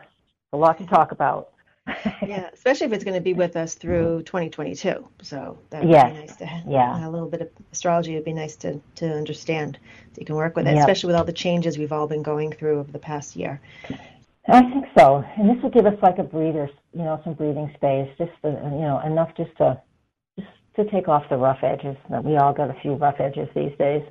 A 0.53 0.57
lot 0.57 0.79
to 0.79 0.87
talk 0.87 1.13
about. 1.13 1.51
yeah, 2.23 2.49
especially 2.53 2.87
if 2.87 2.93
it's 2.93 3.03
going 3.03 3.17
to 3.17 3.21
be 3.21 3.35
with 3.35 3.57
us 3.57 3.75
through 3.75 4.23
2022. 4.23 5.09
So 5.23 5.59
that 5.71 5.83
would 5.83 5.91
yes. 5.91 6.13
be 6.13 6.21
nice 6.21 6.37
to 6.37 6.47
have 6.47 6.65
yeah. 6.69 7.09
a 7.09 7.11
little 7.11 7.29
bit 7.29 7.41
of 7.41 7.49
astrology. 7.73 8.15
Would 8.15 8.25
be 8.25 8.33
nice 8.33 8.55
to 8.57 8.81
to 8.97 9.13
understand. 9.13 9.79
So 10.13 10.21
you 10.21 10.27
can 10.27 10.37
work 10.37 10.55
with 10.55 10.69
it, 10.69 10.75
yep. 10.75 10.81
especially 10.81 11.09
with 11.09 11.17
all 11.17 11.25
the 11.25 11.33
changes 11.33 11.79
we've 11.79 11.93
all 11.93 12.07
been 12.07 12.23
going 12.23 12.53
through 12.53 12.79
over 12.79 12.93
the 12.93 13.01
past 13.01 13.35
year. 13.35 13.61
I 14.49 14.63
think 14.63 14.87
so, 14.99 15.25
and 15.37 15.49
this 15.49 15.63
will 15.63 15.71
give 15.71 15.87
us 15.87 15.97
like 16.03 16.19
a 16.19 16.25
breather, 16.25 16.69
you 16.93 17.03
know, 17.03 17.21
some 17.23 17.35
breathing 17.35 17.71
space, 17.77 18.11
just 18.19 18.33
to, 18.43 18.49
you 18.51 18.81
know, 18.81 19.01
enough 19.05 19.31
just 19.37 19.57
to 19.59 19.81
to 20.77 20.85
take 20.91 21.09
off 21.09 21.29
the 21.29 21.37
rough 21.37 21.63
edges. 21.63 21.97
We 22.23 22.37
all 22.37 22.53
got 22.53 22.71
a 22.71 22.81
few 22.81 22.95
rough 22.95 23.21
edges 23.21 23.49
these 23.55 23.77
days. 23.79 24.03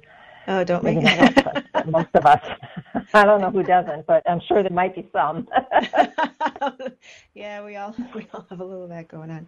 Oh, 0.48 0.64
don't 0.64 0.84
make 0.84 0.98
it. 1.02 1.88
most 1.88 2.10
of 2.14 2.26
us. 2.26 2.42
I 3.14 3.26
don't 3.26 3.42
know 3.42 3.52
who 3.52 3.64
doesn't, 3.64 4.08
but 4.08 4.24
I'm 4.30 4.40
sure 4.48 4.64
there 4.64 4.72
might 4.72 4.96
be 4.96 5.08
some. 5.14 5.48
yeah, 7.34 7.64
we 7.64 7.76
all 7.76 7.96
we 8.16 8.28
all 8.34 8.46
have 8.50 8.60
a 8.60 8.64
little 8.64 8.84
of 8.84 8.90
that 8.90 9.08
going 9.08 9.32
on. 9.32 9.48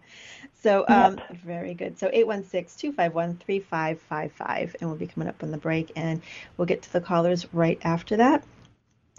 So, 0.62 0.84
um, 0.88 1.18
yep. 1.18 1.36
very 1.44 1.74
good. 1.74 1.98
So, 1.98 2.08
816-251-3555, 2.08 4.76
and 4.80 4.88
we'll 4.88 4.98
be 4.98 5.06
coming 5.06 5.28
up 5.28 5.42
on 5.42 5.50
the 5.50 5.58
break, 5.58 5.92
and 5.96 6.22
we'll 6.56 6.66
get 6.66 6.82
to 6.82 6.92
the 6.92 7.00
callers 7.00 7.52
right 7.52 7.78
after 7.82 8.16
that. 8.16 8.44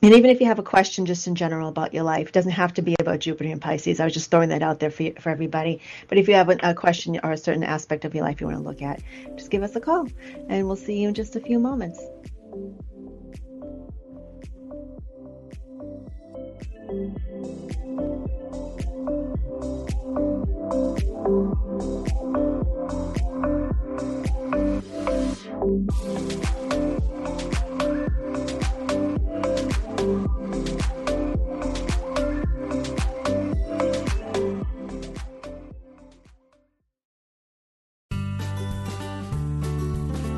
And 0.06 0.13
even 0.13 0.30
if 0.30 0.39
you 0.39 0.46
have 0.46 0.60
a 0.60 0.63
question 0.63 1.08
just 1.08 1.26
in 1.26 1.34
general 1.34 1.68
about 1.68 1.91
your 1.91 2.04
life, 2.04 2.28
it 2.28 2.32
doesn't 2.32 2.52
have 2.52 2.76
to 2.76 2.84
be 2.84 2.96
about 3.00 3.18
Jupiter 3.22 3.50
and 3.50 3.60
Pisces. 3.60 4.00
I 4.00 4.04
was 4.04 4.13
just 4.13 4.30
throwing 4.30 4.50
that 4.50 4.62
out 4.62 4.80
there 4.80 4.91
for, 4.91 5.02
you, 5.02 5.15
for 5.20 5.32
everybody. 5.32 5.82
But 6.08 6.20
if 6.20 6.28
you 6.28 6.36
have 6.36 6.48
a, 6.48 6.76
question 6.76 7.20
or 7.24 7.32
a 7.32 7.38
certain 7.38 7.63
aspect 7.63 8.06
of 8.06 8.13
your 8.13 8.24
life 8.24 8.39
you 8.39 8.46
want 8.46 8.60
to 8.60 8.63
look 8.63 8.84
at, 8.84 9.02
just 9.36 9.50
give 9.50 9.63
us 9.63 9.76
a 9.76 9.82
call. 9.82 10.08
And 10.48 10.68
we'll 10.68 10.76
see 10.76 11.02
you 11.02 11.08
in 11.08 11.15
just 11.15 11.36
a 11.36 11.39
few 11.39 11.58
moments. 11.58 12.00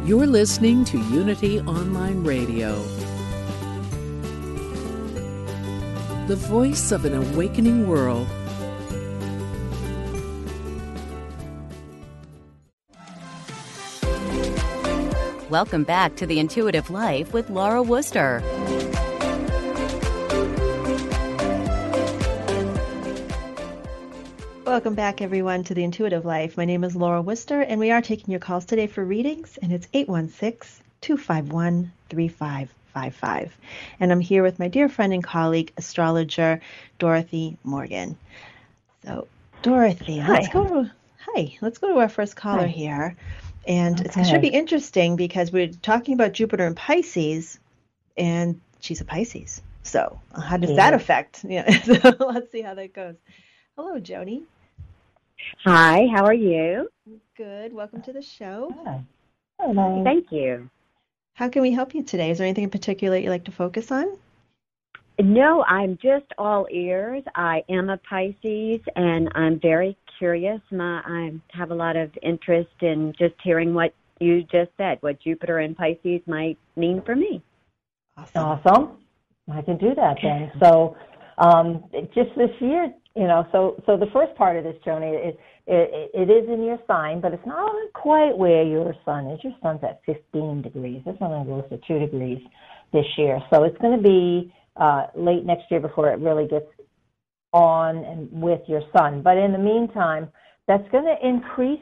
You're 0.07 0.25
listening 0.25 0.85
to 0.85 0.97
Unity 0.97 1.59
Online 1.59 2.23
Radio, 2.23 2.81
the 6.27 6.37
voice 6.47 6.93
of 6.93 7.03
an 7.03 7.13
awakening 7.13 7.89
world. 7.89 8.25
Welcome 15.49 15.83
back 15.83 16.15
to 16.15 16.25
The 16.25 16.39
Intuitive 16.39 16.89
Life 16.89 17.33
with 17.33 17.49
Laura 17.49 17.83
Wooster. 17.83 18.41
Welcome 24.77 24.93
back, 24.93 25.23
everyone, 25.23 25.63
to 25.63 25.73
The 25.73 25.83
Intuitive 25.83 26.23
Life. 26.23 26.55
My 26.55 26.65
name 26.65 26.83
is 26.83 26.95
Laura 26.95 27.19
Wooster, 27.19 27.61
and 27.61 27.79
we 27.79 27.89
are 27.89 27.99
taking 27.99 28.29
your 28.29 28.39
calls 28.39 28.63
today 28.63 28.85
for 28.85 29.03
readings, 29.03 29.57
and 29.59 29.73
it's 29.73 29.87
816 29.91 30.85
251 31.01 31.91
3555. 32.11 33.57
And 33.99 34.11
I'm 34.11 34.19
here 34.19 34.43
with 34.43 34.59
my 34.59 34.67
dear 34.67 34.87
friend 34.87 35.13
and 35.13 35.23
colleague, 35.23 35.73
astrologer 35.77 36.61
Dorothy 36.99 37.57
Morgan. 37.63 38.19
So, 39.03 39.27
Dorothy, 39.63 40.19
hi. 40.19 40.33
let's 40.33 40.49
go 40.49 40.67
to, 40.67 40.91
hi, 41.17 41.57
let's 41.59 41.79
go 41.79 41.87
to 41.87 41.99
our 41.99 42.09
first 42.09 42.35
caller 42.35 42.67
hi. 42.67 42.67
here. 42.67 43.15
And 43.67 43.99
okay. 43.99 44.21
it 44.21 44.27
should 44.27 44.41
be 44.41 44.49
interesting 44.49 45.15
because 45.15 45.51
we're 45.51 45.69
talking 45.69 46.13
about 46.13 46.33
Jupiter 46.33 46.67
and 46.67 46.77
Pisces, 46.77 47.59
and 48.15 48.61
she's 48.79 49.01
a 49.01 49.05
Pisces. 49.05 49.59
So, 49.81 50.21
how 50.39 50.57
does 50.57 50.69
yeah. 50.69 50.75
that 50.75 50.93
affect? 50.93 51.43
Yeah, 51.45 51.81
so 51.81 52.15
let's 52.19 52.51
see 52.51 52.61
how 52.61 52.75
that 52.75 52.93
goes. 52.93 53.15
Hello, 53.75 53.99
Joni. 53.99 54.43
Hi, 55.63 56.07
how 56.13 56.25
are 56.25 56.33
you? 56.33 56.89
Good. 57.35 57.73
Welcome 57.73 58.01
to 58.03 58.13
the 58.13 58.21
show. 58.21 58.73
Hi. 58.85 59.03
Hello. 59.59 60.03
Thank 60.03 60.31
you. 60.31 60.69
How 61.33 61.49
can 61.49 61.61
we 61.61 61.71
help 61.71 61.93
you 61.93 62.03
today? 62.03 62.31
Is 62.31 62.39
there 62.39 62.47
anything 62.47 62.63
in 62.63 62.69
particular 62.69 63.17
you'd 63.17 63.29
like 63.29 63.45
to 63.45 63.51
focus 63.51 63.91
on? 63.91 64.17
No, 65.19 65.63
I'm 65.63 65.97
just 66.01 66.25
all 66.37 66.67
ears. 66.71 67.23
I 67.35 67.63
am 67.69 67.89
a 67.89 67.97
Pisces 67.97 68.81
and 68.95 69.29
I'm 69.35 69.59
very 69.59 69.97
curious. 70.19 70.61
My, 70.71 71.01
I 71.05 71.31
have 71.49 71.71
a 71.71 71.75
lot 71.75 71.95
of 71.95 72.11
interest 72.21 72.69
in 72.81 73.13
just 73.17 73.33
hearing 73.43 73.73
what 73.73 73.93
you 74.19 74.43
just 74.43 74.71
said, 74.77 74.97
what 75.01 75.19
Jupiter 75.21 75.59
and 75.59 75.75
Pisces 75.75 76.21
might 76.27 76.57
mean 76.75 77.01
for 77.03 77.15
me. 77.15 77.41
Awesome. 78.15 78.43
Awesome. 78.43 78.97
I 79.51 79.61
can 79.61 79.77
do 79.77 79.95
that 79.95 80.17
then. 80.21 80.51
So, 80.59 80.97
um, 81.37 81.83
just 82.13 82.29
this 82.35 82.49
year, 82.59 82.91
you 83.17 83.27
know, 83.27 83.47
so 83.51 83.81
so 83.85 83.97
the 83.97 84.05
first 84.13 84.35
part 84.35 84.57
of 84.57 84.63
this, 84.63 84.75
Joni, 84.85 85.29
it, 85.29 85.39
it 85.65 86.11
it 86.13 86.29
is 86.29 86.47
in 86.49 86.63
your 86.63 86.77
sign, 86.85 87.19
but 87.19 87.33
it's 87.33 87.45
not 87.47 87.71
quite 87.93 88.37
where 88.37 88.63
your 88.63 88.93
sun 89.05 89.27
is. 89.27 89.39
Your 89.43 89.53
sun's 89.61 89.79
at 89.83 90.01
15 90.05 90.61
degrees. 90.61 91.01
This 91.03 91.15
one 91.17 91.47
goes 91.47 91.63
to 91.69 91.79
two 91.87 91.97
degrees 91.99 92.39
this 92.93 93.05
year, 93.17 93.39
so 93.51 93.63
it's 93.63 93.77
going 93.79 93.97
to 93.97 94.03
be 94.03 94.53
uh, 94.75 95.07
late 95.15 95.45
next 95.45 95.63
year 95.71 95.79
before 95.79 96.11
it 96.11 96.19
really 96.19 96.47
gets 96.47 96.67
on 97.53 97.97
and 97.97 98.29
with 98.31 98.61
your 98.67 98.81
sun. 98.95 99.23
But 99.23 99.37
in 99.37 99.51
the 99.51 99.57
meantime, 99.57 100.29
that's 100.67 100.87
going 100.91 101.05
to 101.05 101.27
increase 101.27 101.81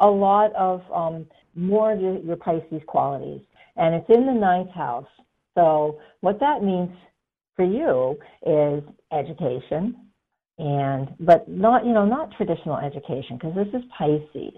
a 0.00 0.06
lot 0.06 0.54
of 0.54 0.82
um, 0.94 1.26
more 1.56 1.92
of 1.92 2.00
your, 2.00 2.18
your 2.18 2.36
Pisces 2.36 2.82
qualities, 2.86 3.40
and 3.76 3.94
it's 3.94 4.08
in 4.08 4.24
the 4.24 4.32
ninth 4.32 4.70
house. 4.70 5.08
So 5.56 5.98
what 6.20 6.38
that 6.38 6.62
means 6.62 6.90
for 7.56 7.64
you 7.64 8.16
is 8.46 8.84
education 9.10 10.05
and 10.58 11.08
but 11.20 11.48
not 11.48 11.84
you 11.84 11.92
know 11.92 12.04
not 12.04 12.30
traditional 12.36 12.76
education 12.76 13.38
because 13.38 13.54
this 13.54 13.68
is 13.74 13.82
Pisces. 13.96 14.54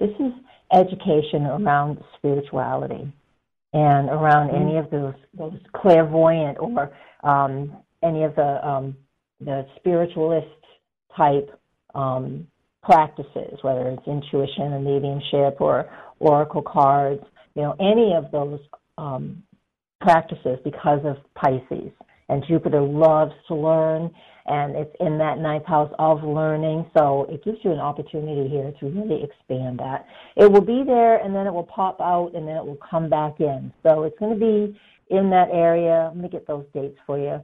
This 0.00 0.10
is 0.18 0.32
education 0.72 1.42
around 1.46 1.98
spirituality 2.16 3.12
and 3.72 4.08
around 4.08 4.48
mm-hmm. 4.48 4.62
any 4.62 4.76
of 4.78 4.90
those 4.90 5.14
those 5.36 5.58
clairvoyant 5.74 6.58
or 6.58 6.92
um, 7.22 7.76
any 8.02 8.22
of 8.22 8.34
the 8.36 8.66
um, 8.66 8.96
the 9.40 9.66
spiritualist 9.76 10.46
type 11.16 11.50
um, 11.94 12.46
practices, 12.82 13.58
whether 13.62 13.88
it's 13.88 14.06
intuition 14.06 14.72
and 14.72 14.84
mediumship 14.84 15.60
or 15.60 15.90
oracle 16.18 16.62
cards, 16.62 17.22
you 17.54 17.62
know, 17.62 17.74
any 17.80 18.14
of 18.14 18.30
those 18.30 18.60
um, 18.98 19.42
practices 20.00 20.58
because 20.64 21.00
of 21.04 21.16
Pisces. 21.34 21.90
And 22.28 22.44
Jupiter 22.48 22.80
loves 22.80 23.32
to 23.48 23.54
learn, 23.54 24.10
and 24.46 24.76
it's 24.76 24.94
in 25.00 25.18
that 25.18 25.38
ninth 25.38 25.66
house 25.66 25.92
of 25.98 26.22
learning. 26.24 26.86
So 26.96 27.26
it 27.28 27.44
gives 27.44 27.58
you 27.62 27.72
an 27.72 27.80
opportunity 27.80 28.48
here 28.48 28.72
to 28.80 28.86
really 28.86 29.22
expand 29.22 29.78
that. 29.78 30.06
It 30.36 30.50
will 30.50 30.62
be 30.62 30.82
there, 30.86 31.16
and 31.18 31.34
then 31.34 31.46
it 31.46 31.52
will 31.52 31.64
pop 31.64 32.00
out, 32.00 32.32
and 32.34 32.48
then 32.48 32.56
it 32.56 32.64
will 32.64 32.78
come 32.88 33.10
back 33.10 33.40
in. 33.40 33.72
So 33.82 34.04
it's 34.04 34.18
going 34.18 34.38
to 34.38 34.40
be 34.40 34.78
in 35.10 35.30
that 35.30 35.48
area. 35.52 36.10
Let 36.14 36.22
me 36.22 36.28
get 36.28 36.46
those 36.46 36.64
dates 36.72 36.98
for 37.06 37.18
you. 37.18 37.40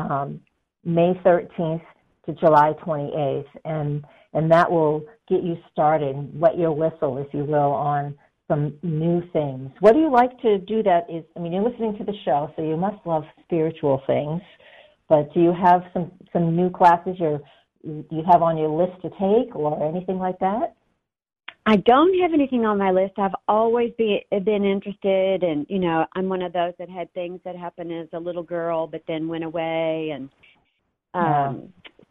Um, 0.00 0.40
May 0.84 1.14
13th 1.24 1.82
to 2.26 2.32
July 2.34 2.74
28th, 2.84 3.46
and 3.64 4.04
and 4.34 4.50
that 4.50 4.70
will 4.70 5.06
get 5.28 5.42
you 5.42 5.56
started, 5.72 6.38
wet 6.38 6.58
your 6.58 6.72
whistle, 6.72 7.16
if 7.18 7.32
you 7.32 7.44
will, 7.44 7.72
on 7.72 8.14
some 8.48 8.74
new 8.82 9.22
things. 9.32 9.70
What 9.80 9.92
do 9.92 10.00
you 10.00 10.10
like 10.10 10.40
to 10.40 10.58
do 10.58 10.82
that 10.82 11.06
is, 11.08 11.22
I 11.36 11.40
mean, 11.40 11.52
you're 11.52 11.68
listening 11.68 11.96
to 11.98 12.04
the 12.04 12.14
show, 12.24 12.50
so 12.56 12.62
you 12.62 12.76
must 12.76 13.06
love 13.06 13.24
spiritual 13.44 14.02
things, 14.06 14.40
but 15.08 15.32
do 15.34 15.40
you 15.40 15.52
have 15.52 15.82
some, 15.92 16.10
some 16.32 16.56
new 16.56 16.70
classes 16.70 17.16
you're, 17.18 17.40
you 17.82 18.24
have 18.26 18.42
on 18.42 18.56
your 18.56 18.70
list 18.70 19.00
to 19.02 19.10
take 19.10 19.54
or 19.54 19.86
anything 19.86 20.18
like 20.18 20.38
that? 20.40 20.74
I 21.66 21.76
don't 21.76 22.18
have 22.22 22.32
anything 22.32 22.64
on 22.64 22.78
my 22.78 22.90
list. 22.90 23.18
I've 23.18 23.34
always 23.46 23.92
be, 23.98 24.24
been 24.30 24.64
interested, 24.64 25.42
and 25.42 25.66
you 25.68 25.78
know, 25.78 26.06
I'm 26.16 26.30
one 26.30 26.40
of 26.40 26.54
those 26.54 26.72
that 26.78 26.88
had 26.88 27.12
things 27.12 27.40
that 27.44 27.56
happened 27.56 27.92
as 27.92 28.08
a 28.14 28.18
little 28.18 28.42
girl, 28.42 28.86
but 28.86 29.02
then 29.06 29.28
went 29.28 29.44
away, 29.44 30.10
and 30.14 30.30
um, 31.12 31.70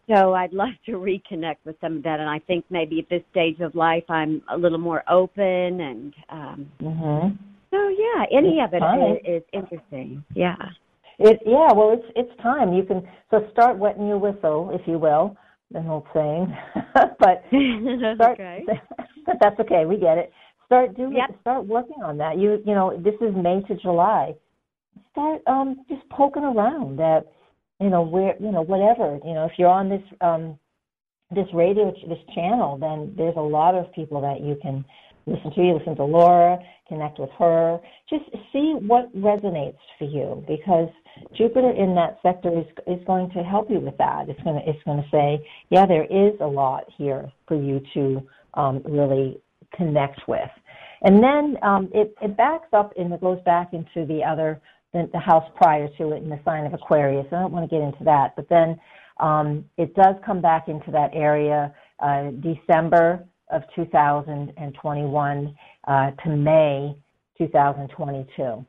so 0.10 0.34
I'd 0.34 0.54
love 0.54 0.70
to 0.86 0.93
reconnect 0.93 1.58
with 1.65 1.76
some 1.82 1.98
of 1.98 2.04
that, 2.04 2.20
and 2.20 2.30
I 2.30 2.39
think 2.39 2.65
maybe 2.70 3.00
at 3.00 3.10
this 3.10 3.24
stage 3.32 3.60
of 3.60 3.76
life, 3.76 4.06
I'm 4.10 4.41
a 4.50 4.58
little 4.58 4.78
more 4.78 5.04
open, 5.10 5.82
and 5.82 6.13
um, 6.30 6.72
mm-hmm. 6.82 7.36
so 7.72 7.89
yeah, 7.89 8.26
any 8.32 8.60
it's 8.60 8.67
of 8.67 8.74
it 8.74 8.80
time. 8.80 9.02
is, 9.02 9.17
is 9.26 9.43
interesting. 9.54 10.24
Yeah. 10.34 10.56
It 11.20 11.39
yeah, 11.46 11.74
well, 11.74 11.93
it's 11.93 12.06
it's 12.15 12.41
time. 12.41 12.74
You 12.74 12.84
can 12.84 13.08
so 13.32 13.48
start 13.52 13.78
wetting 13.78 14.08
your 14.08 14.20
whistle, 14.20 14.70
if 14.74 14.88
you 14.88 15.00
will, 15.00 15.36
an 15.74 15.88
old 15.88 16.06
saying. 16.13 16.56
but 16.93 17.43
start, 18.15 18.39
okay. 18.39 18.63
but 19.26 19.36
that's 19.41 19.60
okay. 19.60 19.86
We 19.86 19.98
get 19.98 20.17
it. 20.17 20.32
Start 20.67 20.96
doing. 20.96 21.13
Yep. 21.13 21.41
Start 21.41 21.65
working 21.65 22.04
on 22.04 22.17
that. 22.17 22.38
You 22.38 22.62
you 22.65 22.76
know 22.76 22.96
this 23.04 23.15
is 23.15 23.36
May 23.36 23.62
to 23.67 23.76
July. 23.82 24.36
Start 25.12 25.41
um 25.48 25.84
just 25.89 26.08
poking 26.10 26.43
around 26.43 27.00
at 27.02 27.26
you 27.79 27.89
know 27.89 28.01
where 28.01 28.35
you 28.39 28.51
know 28.51 28.61
whatever 28.61 29.19
you 29.25 29.33
know 29.33 29.45
if 29.45 29.53
you're 29.57 29.69
on 29.69 29.89
this 29.89 30.03
um 30.21 30.57
this 31.31 31.47
radio 31.53 31.91
this 32.07 32.19
channel 32.33 32.77
then 32.77 33.13
there's 33.17 33.35
a 33.37 33.41
lot 33.41 33.75
of 33.75 33.91
people 33.93 34.21
that 34.21 34.41
you 34.41 34.57
can 34.61 34.83
listen 35.27 35.53
to. 35.53 35.61
You 35.61 35.77
listen 35.77 35.95
to 35.97 36.05
Laura 36.05 36.57
connect 36.87 37.19
with 37.19 37.29
her. 37.37 37.79
Just 38.09 38.23
see 38.53 38.75
what 38.79 39.13
resonates 39.15 39.77
for 39.99 40.05
you 40.05 40.43
because 40.47 40.89
Jupiter 41.37 41.71
in 41.71 41.93
that 41.95 42.17
sector 42.23 42.49
is 42.57 42.65
is 42.87 43.03
going 43.05 43.29
to 43.31 43.43
help 43.43 43.69
you 43.69 43.79
with 43.79 43.97
that. 43.97 44.29
It's 44.29 44.41
going 44.43 44.55
to 44.55 44.69
it's 44.69 44.81
going 44.83 45.03
to 45.03 45.09
say 45.11 45.45
yeah 45.69 45.85
there 45.85 46.05
is 46.05 46.33
a 46.39 46.47
lot 46.47 46.85
here 46.97 47.31
for 47.47 47.61
you 47.61 47.81
to 47.93 48.21
um, 48.53 48.81
really 48.85 49.39
connect 49.75 50.21
with. 50.27 50.49
And 51.03 51.21
then 51.21 51.57
um, 51.61 51.89
it, 51.93 52.15
it 52.21 52.35
backs 52.35 52.69
up 52.73 52.91
and 52.97 53.13
it 53.13 53.21
goes 53.21 53.39
back 53.45 53.73
into 53.73 54.07
the 54.07 54.23
other 54.23 54.59
the, 54.93 55.10
the 55.13 55.19
house 55.19 55.45
prior 55.56 55.88
to 55.97 56.12
it 56.12 56.23
in 56.23 56.30
the 56.30 56.39
sign 56.45 56.65
of 56.65 56.73
Aquarius. 56.73 57.26
I 57.32 57.41
don't 57.41 57.52
want 57.52 57.69
to 57.69 57.76
get 57.76 57.84
into 57.84 58.04
that, 58.06 58.36
but 58.36 58.47
then 58.50 58.80
um, 59.19 59.65
it 59.78 59.93
does 59.95 60.15
come 60.26 60.41
back 60.41 60.67
into 60.67 60.91
that 60.91 61.10
area 61.13 61.73
uh, 62.00 62.32
December 62.41 63.26
of 63.50 63.63
2021 63.76 65.56
uh, 65.88 66.12
to 66.12 66.30
May 66.30 66.95
2022. 67.38 68.65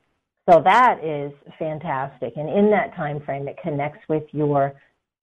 So 0.51 0.63
that 0.65 1.05
is 1.05 1.31
fantastic, 1.59 2.33
and 2.37 2.49
in 2.49 2.71
that 2.71 2.95
time 2.97 3.21
frame, 3.25 3.49
it 3.49 3.57
connects 3.63 4.01
with 4.09 4.23
your 4.33 4.73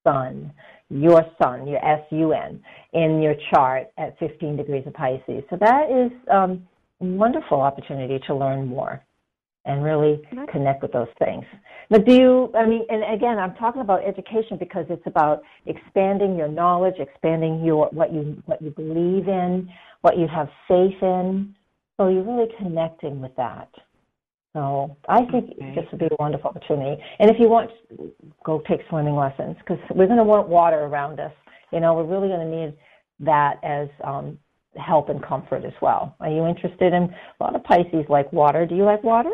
sun, 0.03 0.53
your 0.89 1.25
sun, 1.41 1.67
your 1.67 1.83
S-U-N, 1.83 2.61
in 2.93 3.21
your 3.23 3.33
chart 3.51 3.87
at 3.97 4.17
15 4.19 4.55
degrees 4.55 4.83
of 4.85 4.93
Pisces. 4.93 5.43
So 5.49 5.57
that 5.59 5.89
is 5.89 6.11
um, 6.31 6.67
a 7.01 7.05
wonderful 7.05 7.59
opportunity 7.59 8.19
to 8.27 8.35
learn 8.35 8.67
more 8.67 9.03
and 9.65 9.83
really 9.83 10.21
connect 10.51 10.81
with 10.81 10.91
those 10.91 11.07
things. 11.19 11.43
But 11.89 12.05
do 12.05 12.13
you, 12.13 12.51
I 12.55 12.65
mean, 12.65 12.85
and 12.89 13.03
again, 13.13 13.37
I'm 13.37 13.55
talking 13.55 13.81
about 13.81 14.03
education 14.03 14.57
because 14.57 14.85
it's 14.89 15.05
about 15.05 15.43
expanding 15.65 16.35
your 16.35 16.47
knowledge, 16.47 16.95
expanding 16.99 17.63
your, 17.63 17.89
what 17.91 18.13
you, 18.13 18.41
what 18.45 18.61
you 18.61 18.71
believe 18.71 19.27
in, 19.27 19.69
what 20.01 20.17
you 20.17 20.27
have 20.27 20.49
faith 20.67 21.01
in. 21.01 21.55
So 21.97 22.09
you're 22.09 22.23
really 22.23 22.49
connecting 22.57 23.21
with 23.21 23.35
that. 23.37 23.69
So 24.53 24.95
I 25.09 25.25
think 25.25 25.51
Okay. 25.51 25.75
this 25.75 25.85
would 25.91 25.99
be 25.99 26.05
a 26.05 26.15
wonderful 26.17 26.49
opportunity. 26.49 27.01
And 27.19 27.29
if 27.29 27.37
you 27.39 27.49
want, 27.49 27.71
go 28.43 28.61
take 28.67 28.81
swimming 28.89 29.15
lessons 29.15 29.57
because 29.59 29.79
we're 29.89 30.07
going 30.07 30.17
to 30.17 30.23
want 30.23 30.47
water 30.47 30.79
around 30.85 31.19
us. 31.19 31.33
You 31.71 31.81
know, 31.81 31.93
we're 31.93 32.05
really 32.05 32.29
going 32.29 32.49
to 32.49 32.55
need 32.55 32.73
that 33.19 33.59
as 33.63 33.89
um, 34.03 34.37
help 34.77 35.09
and 35.09 35.21
comfort 35.23 35.65
as 35.65 35.73
well. 35.81 36.15
Are 36.19 36.29
you 36.29 36.45
interested 36.45 36.93
in 36.93 37.03
a 37.03 37.43
lot 37.43 37.55
of 37.55 37.63
Pisces 37.63 38.05
like 38.09 38.31
water? 38.31 38.65
Do 38.65 38.75
you 38.75 38.83
like 38.83 39.03
water? 39.03 39.31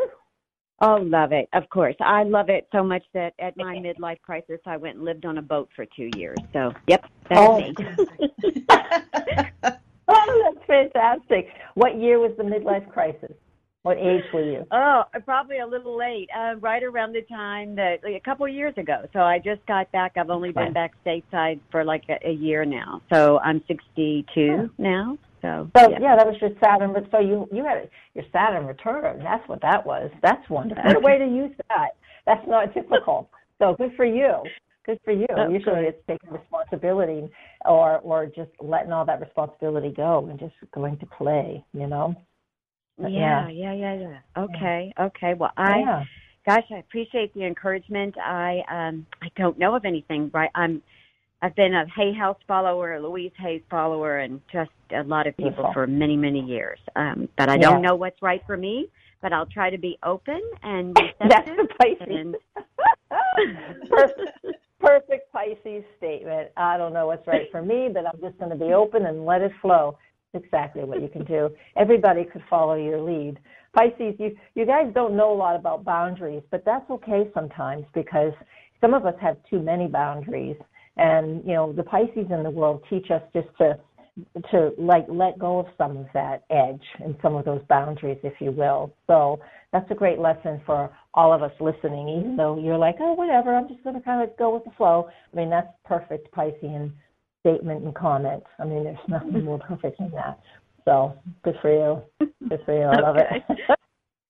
Oh, 0.84 0.96
love 0.96 1.30
it. 1.30 1.48
Of 1.52 1.68
course. 1.70 1.94
I 2.00 2.24
love 2.24 2.48
it 2.48 2.66
so 2.72 2.82
much 2.82 3.04
that 3.14 3.34
at 3.38 3.56
my 3.56 3.76
midlife 3.76 4.20
crisis, 4.20 4.58
I 4.66 4.76
went 4.76 4.96
and 4.96 5.04
lived 5.04 5.24
on 5.24 5.38
a 5.38 5.42
boat 5.42 5.68
for 5.76 5.86
two 5.96 6.10
years. 6.16 6.38
So, 6.52 6.72
yep, 6.88 7.04
that's 7.28 7.40
Oh. 7.40 7.58
me. 7.58 7.74
Oh, 10.14 10.52
that's 10.54 10.66
fantastic. 10.66 11.48
What 11.74 11.98
year 11.98 12.18
was 12.18 12.32
the 12.36 12.42
midlife 12.42 12.86
crisis? 12.92 13.32
What 13.82 13.96
age 13.96 14.22
were 14.34 14.44
you? 14.44 14.66
Oh, 14.70 15.04
probably 15.24 15.60
a 15.60 15.66
little 15.66 15.96
late. 15.96 16.28
Uh, 16.36 16.56
right 16.60 16.82
around 16.82 17.14
the 17.14 17.22
time 17.22 17.74
that 17.76 18.00
like, 18.04 18.14
a 18.14 18.20
couple 18.20 18.44
of 18.44 18.52
years 18.52 18.74
ago. 18.76 19.06
So 19.12 19.20
I 19.20 19.38
just 19.38 19.64
got 19.66 19.90
back. 19.90 20.12
I've 20.16 20.28
only 20.28 20.52
been 20.52 20.72
back 20.72 20.92
stateside 21.04 21.60
for 21.70 21.84
like 21.84 22.04
a, 22.08 22.28
a 22.28 22.32
year 22.32 22.64
now. 22.64 23.00
So 23.12 23.38
I'm 23.38 23.62
62 23.68 24.70
now. 24.78 25.16
So, 25.42 25.68
So 25.76 25.90
yeah. 25.90 25.98
yeah, 26.00 26.16
that 26.16 26.26
was 26.26 26.36
your 26.40 26.50
Saturn. 26.62 26.92
But 26.92 27.04
so 27.10 27.18
you 27.18 27.48
you 27.52 27.64
had 27.64 27.90
your 28.14 28.24
Saturn 28.32 28.64
return. 28.64 29.18
That's 29.22 29.46
what 29.48 29.60
that 29.62 29.84
was. 29.84 30.10
That's 30.22 30.48
wonderful. 30.48 30.84
What 30.84 30.96
a 30.96 31.00
way 31.00 31.18
to 31.18 31.26
use 31.26 31.52
that. 31.68 31.90
That's 32.24 32.46
not 32.46 32.72
typical. 32.72 33.28
So 33.58 33.74
good 33.76 33.92
for 33.96 34.04
you. 34.04 34.42
Good 34.86 34.98
for 35.04 35.12
you. 35.12 35.26
Oh, 35.36 35.48
Usually 35.48 35.84
it's 35.86 36.02
taking 36.08 36.30
responsibility 36.30 37.28
or 37.64 37.98
or 37.98 38.26
just 38.26 38.50
letting 38.60 38.92
all 38.92 39.04
that 39.04 39.20
responsibility 39.20 39.92
go 39.94 40.26
and 40.30 40.38
just 40.38 40.54
going 40.72 40.98
to 40.98 41.06
play. 41.06 41.64
You 41.72 41.88
know. 41.88 42.14
But 42.98 43.12
yeah, 43.12 43.48
yeah, 43.48 43.72
yeah, 43.72 43.94
yeah. 43.94 44.18
Okay, 44.44 44.92
okay. 45.00 45.34
Well, 45.34 45.52
I 45.56 45.80
yeah. 45.80 46.04
gosh, 46.46 46.64
I 46.70 46.78
appreciate 46.78 47.34
the 47.34 47.44
encouragement. 47.44 48.16
I 48.18 48.60
um 48.70 49.06
I 49.20 49.28
don't 49.36 49.58
know 49.58 49.74
of 49.74 49.84
anything, 49.84 50.30
right? 50.32 50.50
I'm 50.54 50.82
I've 51.42 51.54
been 51.56 51.74
a 51.74 51.84
Hay 51.96 52.12
House 52.14 52.38
follower, 52.46 52.94
a 52.94 53.00
Louise 53.02 53.32
Hay's 53.38 53.62
follower, 53.68 54.18
and 54.18 54.40
just 54.52 54.70
a 54.96 55.02
lot 55.02 55.26
of 55.26 55.36
people 55.36 55.50
Beautiful. 55.50 55.72
for 55.72 55.86
many, 55.86 56.16
many 56.16 56.40
years. 56.40 56.78
Um, 56.96 57.28
but 57.36 57.48
I 57.48 57.54
Yeah. 57.54 57.62
don't 57.70 57.82
know 57.82 57.96
what's 57.96 58.20
right 58.22 58.42
for 58.46 58.56
me. 58.56 58.88
But 59.20 59.32
I'll 59.32 59.46
try 59.46 59.70
to 59.70 59.78
be 59.78 59.96
open 60.02 60.40
and 60.64 60.96
That's 61.20 61.48
the 61.48 61.68
Pisces. 61.80 62.08
and- 62.08 62.36
perfect, 63.88 64.46
perfect 64.80 65.32
Pisces 65.32 65.84
statement. 65.96 66.48
I 66.56 66.76
don't 66.76 66.92
know 66.92 67.06
what's 67.06 67.24
right 67.28 67.48
for 67.52 67.62
me, 67.62 67.88
but 67.92 68.04
I'm 68.04 68.20
just 68.20 68.36
going 68.38 68.50
to 68.50 68.56
be 68.56 68.72
open 68.72 69.06
and 69.06 69.24
let 69.24 69.40
it 69.42 69.52
flow. 69.60 69.96
Exactly 70.34 70.82
what 70.82 71.00
you 71.02 71.08
can 71.08 71.24
do. 71.24 71.50
Everybody 71.76 72.24
could 72.24 72.42
follow 72.50 72.74
your 72.74 73.00
lead. 73.00 73.38
Pisces, 73.76 74.14
you 74.18 74.36
you 74.54 74.66
guys 74.66 74.90
don't 74.94 75.14
know 75.16 75.32
a 75.32 75.36
lot 75.36 75.54
about 75.56 75.84
boundaries, 75.84 76.42
but 76.50 76.64
that's 76.64 76.88
okay 76.90 77.30
sometimes 77.32 77.84
because 77.94 78.32
some 78.80 78.92
of 78.94 79.06
us 79.06 79.14
have 79.20 79.36
too 79.48 79.60
many 79.60 79.86
boundaries, 79.86 80.56
and 80.96 81.42
you 81.44 81.54
know 81.54 81.72
the 81.72 81.82
Pisces 81.82 82.26
in 82.30 82.42
the 82.42 82.50
world 82.50 82.82
teach 82.90 83.10
us 83.10 83.22
just 83.32 83.48
to 83.58 83.78
to 84.50 84.72
like 84.76 85.06
let 85.08 85.38
go 85.38 85.58
of 85.60 85.66
some 85.78 85.96
of 85.96 86.06
that 86.12 86.44
edge 86.50 86.82
and 87.02 87.16
some 87.22 87.34
of 87.34 87.44
those 87.44 87.62
boundaries, 87.68 88.18
if 88.22 88.34
you 88.40 88.50
will. 88.50 88.94
So 89.06 89.40
that's 89.72 89.90
a 89.90 89.94
great 89.94 90.18
lesson 90.18 90.60
for 90.66 90.90
all 91.14 91.32
of 91.32 91.42
us 91.42 91.52
listening, 91.60 92.08
even 92.08 92.36
though 92.36 92.58
you're 92.58 92.78
like, 92.78 92.96
oh, 93.00 93.14
whatever, 93.14 93.54
I'm 93.54 93.68
just 93.68 93.82
going 93.82 93.96
to 93.96 94.02
kind 94.02 94.22
of 94.22 94.36
go 94.36 94.52
with 94.52 94.64
the 94.64 94.70
flow. 94.76 95.08
I 95.32 95.36
mean, 95.36 95.48
that's 95.48 95.68
perfect 95.84 96.30
Piscean 96.32 96.92
statement 97.40 97.84
and 97.84 97.94
comment. 97.94 98.42
I 98.58 98.64
mean, 98.64 98.84
there's 98.84 98.98
nothing 99.08 99.44
more 99.44 99.58
perfect 99.58 99.98
than 99.98 100.10
that. 100.12 100.38
So 100.84 101.16
good 101.42 101.56
for 101.62 101.72
you. 101.72 102.28
Good 102.48 102.60
for 102.66 102.76
you. 102.76 102.84
I 102.84 103.00
love 103.00 103.16
it. 103.16 103.76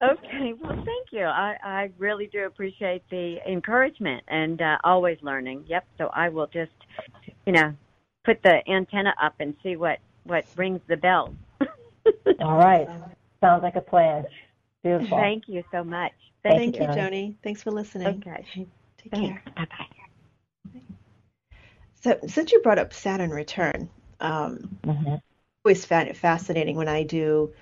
Okay, 0.02 0.52
well, 0.60 0.74
thank 0.84 1.12
you. 1.12 1.24
I, 1.24 1.56
I 1.62 1.90
really 1.96 2.26
do 2.26 2.44
appreciate 2.46 3.02
the 3.10 3.36
encouragement 3.48 4.24
and 4.26 4.60
uh, 4.60 4.78
always 4.82 5.18
learning. 5.22 5.64
Yep. 5.68 5.86
So 5.98 6.10
I 6.12 6.28
will 6.28 6.48
just, 6.48 6.72
you 7.46 7.52
know, 7.52 7.72
put 8.24 8.42
the 8.42 8.68
antenna 8.68 9.14
up 9.22 9.34
and 9.38 9.54
see 9.62 9.76
what 9.76 9.98
what 10.24 10.44
rings 10.56 10.80
the 10.88 10.96
bell. 10.96 11.34
all 12.40 12.56
right. 12.56 12.88
Sounds 13.40 13.62
like 13.62 13.76
a 13.76 13.80
plan. 13.80 14.24
Beautiful. 14.82 15.18
Thank 15.18 15.48
you 15.48 15.62
so 15.70 15.84
much. 15.84 16.12
Thank 16.42 16.74
Thank 16.74 16.76
you, 16.76 16.82
you. 16.82 16.88
Joni. 16.88 17.34
Thanks 17.44 17.62
for 17.62 17.70
listening. 17.70 18.24
Okay. 18.26 18.66
Take 18.98 19.12
care. 19.12 19.42
Bye 19.56 19.66
bye. 19.66 20.80
So, 21.94 22.18
since 22.26 22.50
you 22.50 22.60
brought 22.62 22.80
up 22.80 22.92
Saturn 22.92 23.30
return, 23.30 23.88
um, 24.18 24.76
Mhm. 24.84 25.20
always 25.64 25.84
fa- 25.84 26.14
fascinating 26.14 26.76
when 26.76 26.88
I 26.88 27.04
do 27.04 27.52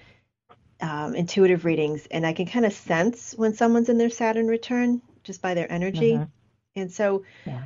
um, 0.81 1.15
intuitive 1.15 1.65
readings, 1.65 2.07
and 2.11 2.27
I 2.27 2.33
can 2.33 2.47
kind 2.47 2.67
of 2.67 2.73
sense 2.73 3.35
when 3.35 3.55
someone's 3.55 3.89
in 3.89 3.99
their 3.99 4.11
Saturn 4.11 4.49
return 4.49 5.03
just 5.23 5.43
by 5.43 5.55
their 5.55 5.71
energy. 5.71 6.13
Mm-hmm. 6.13 6.81
And 6.81 6.93
so, 6.93 7.25
Yeah. 7.45 7.65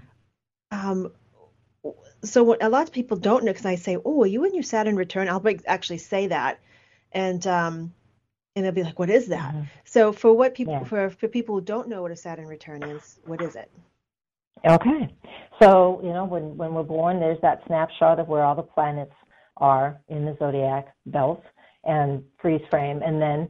um, 0.71 1.13
so 2.23 2.43
what 2.43 2.63
a 2.63 2.69
lot 2.69 2.83
of 2.83 2.93
people 2.93 3.17
don't 3.17 3.45
know 3.45 3.53
because 3.53 3.67
I 3.67 3.75
say, 3.77 3.99
"Oh, 4.05 4.23
are 4.23 4.27
you 4.27 4.45
in 4.45 4.55
your 4.55 4.63
Saturn 4.63 4.97
return?" 4.97 5.29
I'll 5.29 5.45
actually 5.67 5.99
say 5.99 6.29
that, 6.29 6.61
and 7.13 7.47
um, 7.47 7.95
and 8.57 8.65
they'll 8.65 8.73
be 8.73 8.83
like, 8.83 8.99
"What 8.99 9.11
is 9.11 9.27
that?" 9.29 9.55
Mhm. 9.55 9.67
So 9.85 10.13
for 10.13 10.33
what 10.33 10.55
people 10.55 10.75
Yeah. 10.75 10.85
for 10.85 11.11
for 11.11 11.29
people 11.29 11.57
who 11.57 11.61
don't 11.61 11.89
know 11.89 12.03
what 12.03 12.11
a 12.11 12.17
Saturn 12.17 12.47
return 12.47 12.83
is, 12.83 13.21
what 13.27 13.41
is 13.43 13.57
it? 13.57 13.71
Okay. 14.67 15.15
So, 15.61 16.01
you 16.03 16.11
know, 16.11 16.25
when, 16.25 16.57
when 16.57 16.75
we're 16.75 16.83
born, 16.83 17.21
there's 17.21 17.41
that 17.43 17.63
snapshot 17.67 18.19
of 18.19 18.29
where 18.29 18.43
all 18.43 18.55
the 18.55 18.63
planets 18.63 19.13
are 19.59 20.01
in 20.09 20.25
the 20.25 20.37
zodiac 20.39 20.95
belt 21.07 21.45
and 21.87 22.23
freeze 22.41 22.63
frame, 22.71 23.03
and 23.03 23.21
then 23.21 23.49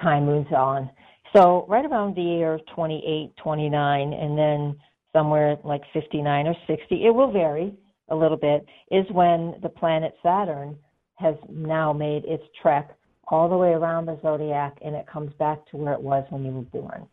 time 0.00 0.26
moves 0.26 0.52
on. 0.52 0.90
So, 1.34 1.66
right 1.68 1.84
around 1.84 2.16
the 2.16 2.22
year 2.22 2.58
28, 2.74 3.36
29, 3.36 4.12
and 4.12 4.38
then 4.38 4.76
somewhere 5.12 5.56
like 5.64 5.82
59 5.92 6.46
or 6.46 6.54
60, 6.66 7.04
it 7.04 7.14
will 7.14 7.32
vary 7.32 7.74
a 8.08 8.16
little 8.16 8.36
bit, 8.36 8.64
is 8.90 9.04
when 9.12 9.54
the 9.62 9.68
planet 9.68 10.14
Saturn 10.22 10.76
has 11.16 11.34
now 11.50 11.92
made 11.92 12.24
its 12.24 12.44
trek 12.62 12.96
all 13.30 13.48
the 13.48 13.56
way 13.56 13.70
around 13.70 14.06
the 14.06 14.18
zodiac 14.22 14.78
and 14.82 14.94
it 14.94 15.06
comes 15.06 15.32
back 15.38 15.58
to 15.70 15.76
where 15.76 15.92
it 15.92 16.00
was 16.00 16.24
when 16.30 16.44
you 16.44 16.52
were 16.52 16.62
born. 16.62 17.06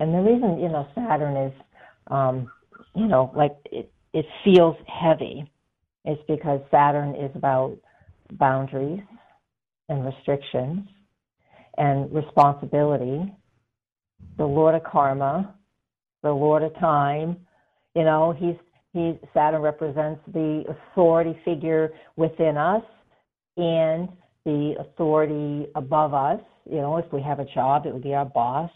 And 0.00 0.12
the 0.12 0.18
reason, 0.18 0.58
you 0.58 0.68
know, 0.68 0.86
Saturn 0.94 1.36
is, 1.36 1.52
um, 2.08 2.50
you 2.94 3.06
know, 3.06 3.32
like 3.34 3.56
it, 3.66 3.90
it 4.12 4.26
feels 4.44 4.76
heavy 4.86 5.50
is 6.04 6.18
because 6.28 6.60
Saturn 6.70 7.14
is 7.14 7.30
about 7.34 7.76
boundaries 8.32 9.02
and 9.88 10.04
restrictions 10.04 10.88
and 11.78 12.12
responsibility, 12.12 13.32
the 14.38 14.44
Lord 14.44 14.74
of 14.74 14.84
karma, 14.84 15.54
the 16.22 16.30
Lord 16.30 16.62
of 16.62 16.74
time. 16.78 17.36
You 17.94 18.04
know, 18.04 18.32
he's 18.36 18.56
he's 18.92 19.14
Saturn 19.32 19.62
represents 19.62 20.20
the 20.32 20.64
authority 20.68 21.38
figure 21.44 21.92
within 22.16 22.56
us 22.56 22.82
and 23.56 24.08
the 24.44 24.74
authority 24.78 25.66
above 25.74 26.14
us. 26.14 26.40
You 26.68 26.76
know, 26.76 26.96
if 26.96 27.12
we 27.12 27.22
have 27.22 27.40
a 27.40 27.46
job, 27.46 27.86
it 27.86 27.92
would 27.92 28.02
be 28.02 28.14
our 28.14 28.24
boss. 28.24 28.70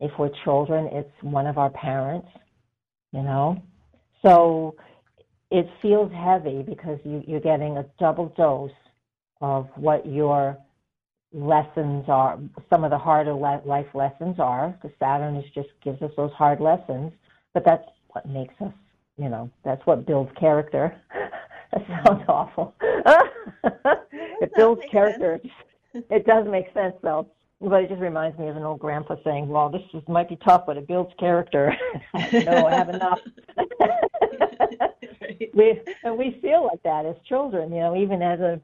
If 0.00 0.12
we're 0.18 0.30
children, 0.44 0.88
it's 0.92 1.10
one 1.22 1.46
of 1.46 1.58
our 1.58 1.70
parents. 1.70 2.28
You 3.12 3.22
know, 3.22 3.62
so 4.24 4.74
it 5.50 5.66
feels 5.80 6.12
heavy 6.12 6.62
because 6.62 6.98
you, 7.04 7.22
you're 7.26 7.40
getting 7.40 7.78
a 7.78 7.86
double 7.98 8.32
dose 8.36 8.70
of 9.40 9.68
what 9.76 10.06
your 10.06 10.58
lessons 11.32 12.04
are. 12.08 12.38
Some 12.70 12.84
of 12.84 12.90
the 12.90 12.98
harder 12.98 13.32
le- 13.32 13.62
life 13.64 13.86
lessons 13.94 14.36
are 14.38 14.70
because 14.70 14.96
Saturn 14.98 15.36
is 15.36 15.44
just 15.54 15.68
gives 15.82 16.00
us 16.02 16.10
those 16.16 16.32
hard 16.32 16.60
lessons, 16.60 17.12
but 17.54 17.64
that's 17.64 17.84
what 18.08 18.26
makes 18.26 18.54
us. 18.60 18.72
You 19.16 19.28
know, 19.28 19.50
that's 19.64 19.84
what 19.84 20.06
builds 20.06 20.30
character. 20.38 21.00
that 21.72 21.86
sounds 21.88 22.24
awful. 22.28 22.74
it 24.40 24.50
builds 24.54 24.80
character. 24.90 25.40
It 25.92 26.24
does 26.24 26.46
make 26.48 26.72
sense 26.72 26.94
though. 27.02 27.28
But 27.60 27.82
it 27.82 27.88
just 27.88 28.00
reminds 28.00 28.38
me 28.38 28.48
of 28.48 28.56
an 28.56 28.62
old 28.62 28.78
grandpa 28.78 29.16
saying, 29.24 29.48
"Well, 29.48 29.68
this 29.68 29.82
is, 29.92 30.02
might 30.08 30.28
be 30.28 30.36
tough, 30.36 30.64
but 30.66 30.76
it 30.76 30.86
builds 30.86 31.12
character." 31.18 31.74
no, 32.32 32.66
I 32.66 32.74
have 32.74 32.88
enough. 32.88 33.18
we 35.54 35.80
and 36.04 36.16
we 36.16 36.38
feel 36.40 36.64
like 36.70 36.82
that 36.84 37.04
as 37.04 37.16
children. 37.28 37.72
You 37.72 37.80
know, 37.80 37.96
even 37.96 38.22
as 38.22 38.38
a 38.38 38.60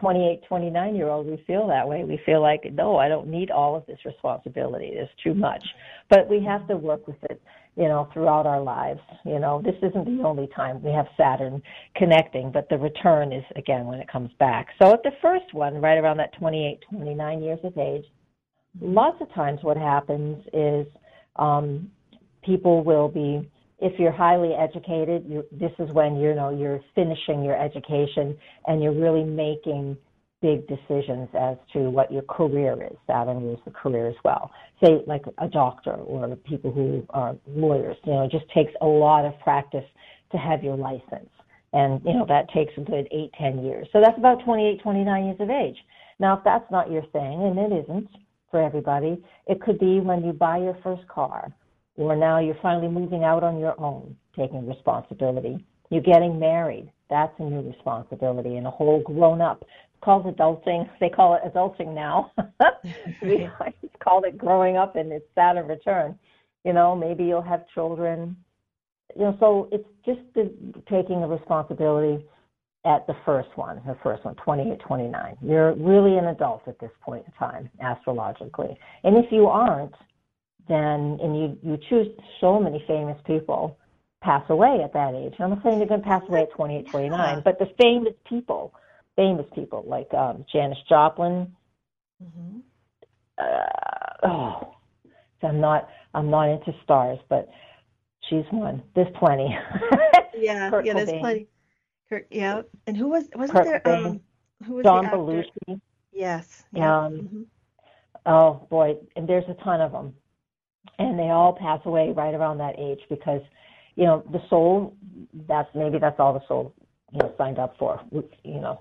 28, 0.00 0.42
29 0.46 0.94
year 0.94 1.08
old, 1.08 1.26
we 1.26 1.42
feel 1.46 1.66
that 1.68 1.88
way. 1.88 2.04
We 2.04 2.20
feel 2.24 2.42
like, 2.42 2.64
no, 2.72 2.96
I 2.96 3.08
don't 3.08 3.28
need 3.28 3.50
all 3.50 3.76
of 3.76 3.86
this 3.86 3.98
responsibility. 4.04 4.90
It's 4.92 5.10
too 5.22 5.34
much. 5.34 5.64
But 6.10 6.28
we 6.28 6.44
have 6.44 6.66
to 6.68 6.76
work 6.76 7.06
with 7.06 7.22
it, 7.30 7.40
you 7.76 7.88
know, 7.88 8.08
throughout 8.12 8.46
our 8.46 8.60
lives. 8.60 9.00
You 9.24 9.38
know, 9.38 9.62
this 9.62 9.76
isn't 9.82 10.04
the 10.04 10.22
only 10.24 10.48
time 10.54 10.82
we 10.82 10.92
have 10.92 11.06
Saturn 11.16 11.62
connecting, 11.96 12.52
but 12.52 12.68
the 12.68 12.78
return 12.78 13.32
is, 13.32 13.44
again, 13.56 13.86
when 13.86 13.98
it 13.98 14.08
comes 14.08 14.30
back. 14.38 14.68
So 14.80 14.92
at 14.92 15.02
the 15.02 15.12
first 15.22 15.54
one, 15.54 15.80
right 15.80 15.96
around 15.96 16.18
that 16.18 16.32
28, 16.38 16.80
29 16.90 17.42
years 17.42 17.58
of 17.64 17.76
age, 17.78 18.04
lots 18.80 19.16
of 19.20 19.32
times 19.34 19.60
what 19.62 19.76
happens 19.76 20.44
is 20.52 20.86
um, 21.36 21.90
people 22.44 22.84
will 22.84 23.08
be 23.08 23.48
if 23.82 23.98
you're 23.98 24.12
highly 24.12 24.52
educated, 24.54 25.24
you, 25.28 25.44
this 25.50 25.72
is 25.80 25.90
when 25.90 26.14
you 26.16 26.34
know 26.34 26.50
you're 26.50 26.80
finishing 26.94 27.42
your 27.42 27.60
education 27.60 28.38
and 28.68 28.80
you're 28.80 28.94
really 28.94 29.24
making 29.24 29.96
big 30.42 30.66
decisions 30.66 31.28
as 31.38 31.56
to 31.72 31.88
what 31.88 32.12
your 32.12 32.22
career 32.22 32.76
is. 32.82 32.96
Saturn 33.06 33.42
rules 33.42 33.60
the 33.64 33.70
career 33.70 34.08
as 34.08 34.16
well. 34.24 34.50
Say 34.84 35.02
like 35.06 35.22
a 35.38 35.48
doctor 35.48 35.92
or 35.92 36.34
people 36.36 36.72
who 36.72 37.06
are 37.10 37.36
lawyers. 37.48 37.96
You 38.04 38.12
know, 38.12 38.24
it 38.24 38.30
just 38.30 38.48
takes 38.52 38.72
a 38.82 38.86
lot 38.86 39.24
of 39.24 39.38
practice 39.40 39.84
to 40.32 40.36
have 40.38 40.62
your 40.62 40.76
license, 40.76 41.30
and 41.72 42.00
you 42.04 42.14
know 42.14 42.26
that 42.28 42.50
takes 42.52 42.72
a 42.76 42.80
good 42.80 43.08
eight, 43.12 43.30
ten 43.38 43.64
years. 43.64 43.86
So 43.92 44.00
that's 44.00 44.18
about 44.18 44.44
28, 44.44 44.82
29 44.82 45.24
years 45.24 45.36
of 45.40 45.50
age. 45.50 45.76
Now, 46.18 46.36
if 46.36 46.44
that's 46.44 46.70
not 46.70 46.90
your 46.90 47.02
thing, 47.12 47.42
and 47.44 47.58
it 47.58 47.84
isn't 47.84 48.08
for 48.50 48.62
everybody, 48.62 49.22
it 49.46 49.60
could 49.60 49.78
be 49.78 50.00
when 50.00 50.24
you 50.24 50.32
buy 50.32 50.58
your 50.58 50.76
first 50.82 51.06
car 51.08 51.52
or 51.96 52.16
now 52.16 52.38
you're 52.38 52.58
finally 52.62 52.88
moving 52.88 53.24
out 53.24 53.42
on 53.42 53.58
your 53.58 53.78
own, 53.80 54.16
taking 54.36 54.66
responsibility. 54.66 55.64
You're 55.90 56.02
getting 56.02 56.38
married. 56.38 56.90
That's 57.10 57.32
a 57.38 57.42
new 57.42 57.60
responsibility 57.60 58.56
and 58.56 58.66
a 58.66 58.70
whole 58.70 59.02
grown 59.02 59.40
up. 59.40 59.64
Called 60.02 60.26
adulting. 60.26 60.88
They 61.00 61.08
call 61.08 61.34
it 61.34 61.42
adulting 61.44 61.94
now. 61.94 62.32
we 63.22 63.48
called 64.02 64.24
it 64.24 64.36
growing 64.36 64.76
up 64.76 64.96
and 64.96 65.12
it's 65.12 65.26
Saturn 65.34 65.68
return. 65.68 66.18
You 66.64 66.72
know, 66.72 66.94
maybe 66.94 67.24
you'll 67.24 67.42
have 67.42 67.64
children. 67.74 68.36
You 69.16 69.22
know, 69.22 69.36
so 69.40 69.68
it's 69.72 69.88
just 70.04 70.20
the, 70.34 70.52
taking 70.90 71.22
a 71.22 71.28
responsibility 71.28 72.24
at 72.84 73.06
the 73.06 73.14
first 73.24 73.48
one, 73.56 73.80
the 73.86 73.96
first 74.02 74.24
one, 74.24 74.34
28, 74.36 74.80
29. 74.80 75.36
You're 75.42 75.74
really 75.74 76.18
an 76.18 76.26
adult 76.26 76.62
at 76.66 76.78
this 76.80 76.90
point 77.00 77.24
in 77.26 77.32
time, 77.32 77.70
astrologically. 77.80 78.76
And 79.04 79.16
if 79.16 79.30
you 79.30 79.46
aren't, 79.46 79.94
then 80.68 81.18
and 81.22 81.36
you 81.36 81.58
you 81.62 81.78
choose 81.88 82.06
so 82.40 82.58
many 82.60 82.84
famous 82.86 83.18
people 83.26 83.76
pass 84.22 84.44
away 84.48 84.80
at 84.82 84.92
that 84.92 85.14
age. 85.14 85.34
I'm 85.38 85.50
not 85.50 85.62
saying 85.62 85.78
they're 85.78 85.88
going 85.88 86.02
to 86.02 86.06
pass 86.06 86.22
away 86.28 86.42
at 86.42 86.52
28, 86.52 86.88
29, 86.90 87.42
but 87.44 87.58
the 87.58 87.66
famous 87.80 88.14
people, 88.28 88.72
famous 89.16 89.46
people 89.54 89.84
like 89.86 90.12
um, 90.14 90.44
Janis 90.52 90.78
Joplin. 90.88 91.54
Mm-hmm. 92.22 92.58
Uh, 93.38 94.28
oh, 94.28 94.74
I'm 95.42 95.60
not 95.60 95.88
I'm 96.14 96.30
not 96.30 96.48
into 96.48 96.74
stars, 96.84 97.18
but 97.28 97.48
she's 98.28 98.44
one. 98.50 98.82
There's 98.94 99.12
plenty. 99.18 99.56
Yeah, 100.34 100.70
Kurt 100.70 100.86
yeah, 100.86 100.94
there's 100.94 101.08
plenty. 101.10 101.46
Kurt, 102.08 102.26
yeah, 102.30 102.62
and 102.86 102.96
who 102.96 103.08
was 103.08 103.28
wasn't 103.34 103.58
Kurt 103.58 103.66
there? 103.66 103.80
Cobain. 103.80 104.06
Um, 104.06 104.20
who 104.66 104.74
was 104.74 104.84
John 104.84 105.04
the? 105.04 105.10
Belushi. 105.10 105.80
Yes. 106.12 106.64
Yeah. 106.72 107.04
Um, 107.04 107.12
mhm. 107.12 107.44
Oh 108.24 108.66
boy, 108.70 108.96
and 109.16 109.28
there's 109.28 109.44
a 109.48 109.54
ton 109.62 109.80
of 109.80 109.92
them, 109.92 110.14
and 110.98 111.18
they 111.18 111.30
all 111.30 111.52
pass 111.52 111.80
away 111.84 112.12
right 112.12 112.34
around 112.34 112.58
that 112.58 112.78
age 112.78 113.00
because, 113.08 113.42
you 113.94 114.04
know, 114.04 114.24
the 114.32 114.42
soul. 114.48 114.96
That's 115.48 115.68
maybe 115.74 115.98
that's 115.98 116.18
all 116.18 116.32
the 116.32 116.46
soul, 116.46 116.74
you 117.12 117.18
know, 117.18 117.32
signed 117.38 117.58
up 117.58 117.76
for. 117.78 118.00
You 118.10 118.60
know, 118.60 118.80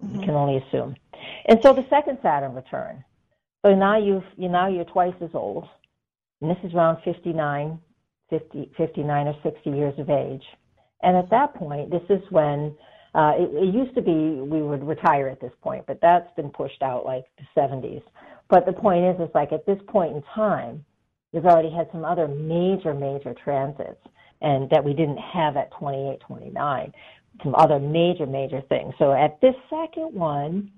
you 0.00 0.20
can 0.20 0.30
only 0.30 0.62
assume. 0.62 0.94
And 1.46 1.58
so 1.62 1.72
the 1.72 1.86
second 1.90 2.18
Saturn 2.22 2.54
return. 2.54 3.04
So 3.64 3.74
now 3.74 3.98
you've 3.98 4.24
you 4.36 4.48
now 4.48 4.68
you're 4.68 4.84
twice 4.84 5.14
as 5.20 5.30
old, 5.34 5.66
and 6.40 6.50
this 6.50 6.58
is 6.62 6.72
around 6.74 6.98
59, 7.04 7.78
50, 8.30 8.72
59 8.76 9.26
or 9.26 9.34
60 9.42 9.70
years 9.70 9.98
of 9.98 10.10
age. 10.10 10.44
And 11.02 11.16
at 11.16 11.30
that 11.30 11.54
point, 11.54 11.90
this 11.90 12.02
is 12.08 12.22
when 12.30 12.74
uh, 13.14 13.32
it, 13.36 13.50
it 13.52 13.74
used 13.74 13.94
to 13.94 14.02
be 14.02 14.40
we 14.40 14.62
would 14.62 14.86
retire 14.86 15.28
at 15.28 15.40
this 15.40 15.52
point, 15.62 15.84
but 15.86 15.98
that's 16.00 16.32
been 16.36 16.50
pushed 16.50 16.82
out 16.82 17.04
like 17.04 17.24
the 17.38 17.60
70s. 17.60 18.02
But 18.48 18.64
the 18.64 18.72
point 18.72 19.04
is, 19.04 19.16
it's 19.18 19.34
like 19.34 19.52
at 19.52 19.66
this 19.66 19.78
point 19.88 20.16
in 20.16 20.22
time, 20.34 20.84
we've 21.32 21.44
already 21.44 21.70
had 21.70 21.88
some 21.92 22.04
other 22.04 22.28
major, 22.28 22.94
major 22.94 23.34
transits, 23.44 24.00
and 24.40 24.70
that 24.70 24.84
we 24.84 24.92
didn't 24.92 25.18
have 25.18 25.56
at 25.56 25.70
28, 25.72 26.20
29. 26.20 26.92
Some 27.42 27.54
other 27.54 27.78
major, 27.78 28.26
major 28.26 28.62
things. 28.68 28.94
So 28.98 29.12
at 29.12 29.40
this 29.40 29.54
second 29.70 30.14
one, 30.14 30.70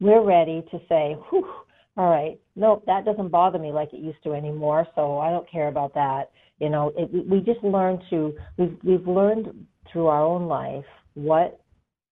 we're 0.00 0.22
ready 0.22 0.62
to 0.70 0.80
say, 0.88 1.16
whew, 1.30 1.48
all 1.96 2.10
right, 2.10 2.38
nope, 2.56 2.84
that 2.86 3.04
doesn't 3.04 3.28
bother 3.28 3.58
me 3.58 3.72
like 3.72 3.92
it 3.92 4.00
used 4.00 4.22
to 4.24 4.32
anymore, 4.32 4.86
so 4.94 5.18
I 5.18 5.30
don't 5.30 5.50
care 5.50 5.68
about 5.68 5.94
that. 5.94 6.30
You 6.58 6.70
know, 6.70 6.92
it, 6.96 7.10
we 7.28 7.40
just 7.40 7.62
learn 7.62 8.00
to, 8.10 8.34
we've, 8.56 8.76
we've 8.82 9.06
learned 9.06 9.66
through 9.90 10.06
our 10.06 10.22
own 10.22 10.46
life 10.46 10.84
what 11.14 11.60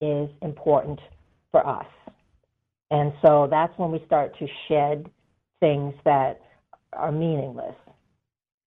is 0.00 0.28
important 0.42 1.00
for 1.50 1.66
us. 1.66 1.86
And 2.90 3.12
so 3.22 3.46
that's 3.50 3.72
when 3.78 3.90
we 3.90 4.02
start 4.06 4.36
to 4.38 4.46
shed 4.68 5.10
things 5.60 5.94
that 6.04 6.40
are 6.92 7.12
meaningless, 7.12 7.74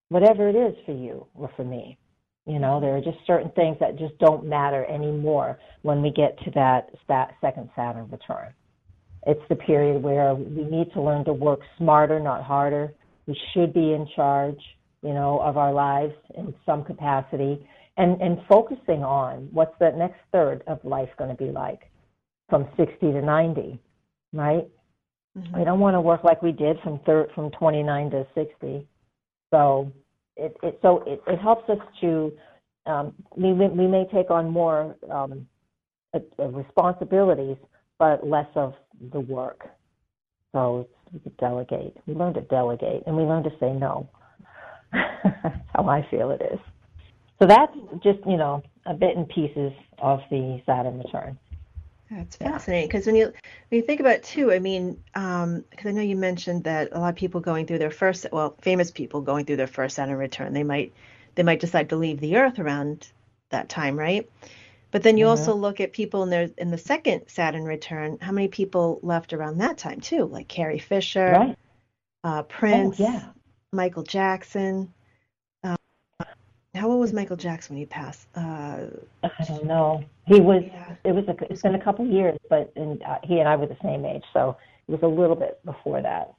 whatever 0.10 0.48
it 0.48 0.56
is 0.56 0.76
for 0.86 0.94
you 0.94 1.28
or 1.36 1.52
for 1.56 1.64
me. 1.64 1.98
You 2.46 2.60
know, 2.60 2.82
there 2.82 2.96
are 2.98 3.02
just 3.02 3.18
certain 3.26 3.52
things 3.52 3.78
that 3.80 3.98
just 3.98 4.18
don't 4.20 4.46
matter 4.46 4.86
anymore 4.86 5.58
when 5.82 6.02
we 6.02 6.12
get 6.12 6.38
to 6.44 6.52
that, 6.52 6.90
that 7.08 7.36
second 7.40 7.70
Saturn 7.76 8.10
return. 8.10 8.54
It's 9.26 9.42
the 9.48 9.56
period 9.56 10.04
where 10.04 10.36
we 10.36 10.64
need 10.64 10.92
to 10.94 11.02
learn 11.02 11.24
to 11.26 11.34
work 11.34 11.62
smarter, 11.78 12.20
not 12.20 12.44
harder. 12.44 12.94
We 13.28 13.40
should 13.54 13.74
be 13.74 13.94
in 13.94 14.08
charge, 14.16 14.60
you 15.02 15.14
know, 15.14 15.40
of 15.40 15.56
our 15.56 15.72
lives 15.72 16.14
in 16.38 16.54
some 16.66 16.84
capacity 16.84 17.66
and, 17.98 18.20
and 18.22 18.40
focusing 18.50 19.04
on 19.04 19.48
what's 19.52 19.78
the 19.80 19.92
next 19.92 20.20
third 20.32 20.64
of 20.68 20.84
life 20.84 21.10
going 21.18 21.30
to 21.30 21.42
be 21.42 21.52
like 21.52 21.90
from 22.50 22.68
60 22.76 23.00
to 23.00 23.22
90, 23.22 23.80
right? 24.34 24.68
Mm-hmm. 25.38 25.58
We 25.58 25.64
don't 25.64 25.80
want 25.80 25.96
to 25.96 26.02
work 26.02 26.24
like 26.24 26.42
we 26.42 26.52
did 26.52 26.78
from 26.84 27.00
thir- 27.06 27.30
from 27.34 27.52
29 27.52 28.12
to 28.12 28.28
60. 28.36 28.88
So 29.52 29.92
it, 30.38 30.56
it 30.64 30.80
so 30.82 31.04
it, 31.06 31.22
it 31.28 31.40
helps 31.40 31.70
us 31.70 31.78
to 32.02 32.32
um, 32.86 33.14
we 33.36 33.54
we 33.54 33.88
may 33.88 34.06
take 34.14 34.30
on 34.30 34.50
more 34.50 34.96
um, 35.12 35.48
responsibilities, 36.40 37.58
but 37.98 38.26
less 38.26 38.48
of 38.56 38.74
the 39.12 39.20
work. 39.20 39.66
So 40.52 40.88
we 41.12 41.20
could 41.20 41.38
delegate. 41.38 41.96
We 42.06 42.14
learn 42.14 42.34
to 42.36 42.42
delegate, 42.42 43.04
and 43.08 43.16
we 43.16 43.24
learn 43.24 43.44
to 43.44 43.52
say 43.60 43.72
no. 43.72 44.10
that's 44.92 45.56
how 45.76 45.88
I 45.88 46.06
feel 46.12 46.32
it 46.32 46.42
is. 46.42 46.60
So 47.42 47.48
that's 47.48 47.74
just 48.04 48.20
you 48.28 48.38
know 48.38 48.62
a 48.86 48.94
bit 48.94 49.16
and 49.16 49.28
pieces 49.30 49.72
of 50.00 50.20
the 50.30 50.62
Saturn 50.66 51.00
return. 51.00 51.38
That's 52.12 52.36
fascinating 52.36 52.88
because 52.88 53.06
when 53.06 53.16
you 53.16 53.26
when 53.26 53.34
you 53.80 53.82
think 53.82 54.00
about 54.00 54.16
it 54.16 54.24
too, 54.24 54.52
I 54.52 54.60
mean, 54.60 55.02
because 55.14 55.44
um, 55.44 55.66
I 55.86 55.92
know 55.92 56.02
you 56.02 56.16
mentioned 56.16 56.66
that 56.66 56.90
a 56.92 57.00
lot 57.00 57.10
of 57.10 57.16
people 57.16 57.42
going 57.42 57.66
through 57.66 57.80
their 57.80 57.92
first, 57.92 58.26
well, 58.32 58.56
famous 58.62 58.92
people 58.92 59.22
going 59.22 59.46
through 59.46 59.56
their 59.56 59.68
first 59.68 59.96
Saturn 59.96 60.18
return, 60.18 60.54
they 60.54 60.64
might 60.64 60.94
they 61.36 61.44
might 61.44 61.60
decide 61.60 61.90
to 61.90 61.96
leave 61.96 62.20
the 62.20 62.38
Earth 62.38 62.60
around 62.60 63.12
that 63.50 63.70
time, 63.70 63.98
right? 63.98 64.30
But 64.92 65.02
then 65.02 65.18
you 65.18 65.26
mm-hmm. 65.26 65.32
also 65.32 65.56
look 65.56 65.80
at 65.80 65.92
people 65.92 66.24
in 66.24 66.30
their 66.30 66.50
in 66.58 66.70
the 66.70 66.78
second 66.78 67.24
Saturn 67.28 67.64
return. 67.64 68.20
How 68.22 68.32
many 68.32 68.48
people 68.48 69.00
left 69.02 69.34
around 69.34 69.58
that 69.58 69.78
time 69.78 70.00
too? 70.02 70.26
Like 70.26 70.48
Carrie 70.48 70.80
Fisher, 70.80 71.32
right. 71.32 71.58
uh, 72.24 72.44
Prince, 72.44 73.00
oh, 73.00 73.04
yeah. 73.04 73.24
Michael 73.72 74.04
Jackson. 74.04 74.94
How 76.76 76.90
old 76.90 77.02
was 77.02 77.14
Michael 77.14 77.38
Jackson 77.38 77.76
when 77.76 77.82
he 77.82 77.86
passed? 77.86 78.28
Uh, 78.36 78.88
I 79.24 79.44
don't 79.48 79.66
know. 79.66 80.04
He 80.26 80.40
was. 80.40 80.64
Yeah. 80.66 80.96
It 81.04 81.14
was. 81.14 81.26
A, 81.28 81.36
it's 81.52 81.62
been 81.62 81.76
a 81.76 81.84
couple 81.84 82.06
years, 82.06 82.38
but 82.50 82.74
and 82.76 83.02
uh, 83.04 83.20
he 83.24 83.40
and 83.40 83.48
I 83.48 83.56
were 83.56 83.68
the 83.68 83.78
same 83.84 84.06
age, 84.06 84.24
so 84.34 84.58
it 84.88 84.92
was 84.92 85.02
a 85.04 85.08
little 85.08 85.36
bit 85.36 85.64
before 85.66 86.02
that. 86.02 86.34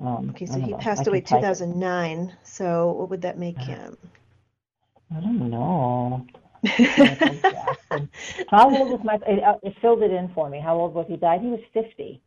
Um, 0.00 0.30
okay, 0.30 0.46
so 0.46 0.58
he 0.58 0.72
know. 0.72 0.78
passed 0.78 1.06
away 1.06 1.20
2009. 1.20 2.36
So 2.42 2.92
what 2.92 3.10
would 3.10 3.22
that 3.22 3.38
make 3.38 3.58
him? 3.58 3.96
I 5.14 5.20
don't 5.20 5.50
know. 5.50 6.26
How 8.48 8.74
old 8.74 8.90
was 8.90 9.00
Michael? 9.04 9.26
It, 9.28 9.42
uh, 9.42 9.56
it, 9.62 9.74
filled 9.80 10.02
it 10.02 10.10
in 10.10 10.32
for 10.34 10.48
me. 10.48 10.60
How 10.60 10.76
old 10.76 10.94
was 10.94 11.06
he? 11.08 11.16
Died. 11.16 11.42
He 11.42 11.48
was 11.48 11.60
50. 11.72 12.20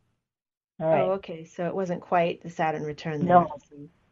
All 0.80 0.86
right. 0.86 1.00
Oh, 1.02 1.12
okay. 1.12 1.44
So 1.44 1.66
it 1.66 1.74
wasn't 1.74 2.00
quite 2.00 2.42
the 2.42 2.50
Saturn 2.50 2.84
return. 2.84 3.20
Then. 3.20 3.28
No. 3.28 3.52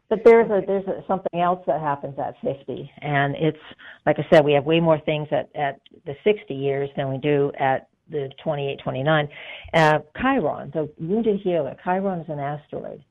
But 0.09 0.19
there's 0.23 0.49
a 0.51 0.61
there's 0.65 0.85
a, 0.87 1.03
something 1.07 1.39
else 1.39 1.63
that 1.65 1.81
happens 1.81 2.17
at 2.19 2.35
50, 2.41 2.91
and 3.01 3.35
it's 3.35 3.57
like 4.05 4.19
I 4.19 4.25
said, 4.29 4.45
we 4.45 4.53
have 4.53 4.65
way 4.65 4.79
more 4.79 4.99
things 4.99 5.27
at 5.31 5.49
at 5.55 5.79
the 6.05 6.15
60 6.23 6.53
years 6.53 6.89
than 6.95 7.09
we 7.09 7.17
do 7.17 7.51
at 7.59 7.87
the 8.09 8.29
28, 8.43 8.79
29. 8.83 9.29
Uh, 9.73 9.99
Chiron, 10.21 10.71
the 10.73 10.91
wounded 10.99 11.39
healer. 11.41 11.75
Chiron 11.83 12.19
is 12.19 12.29
an 12.29 12.39
asteroid, 12.39 13.03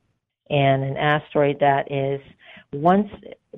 and 0.50 0.84
an 0.84 0.96
asteroid 0.96 1.58
that 1.60 1.90
is 1.90 2.20
once 2.72 3.08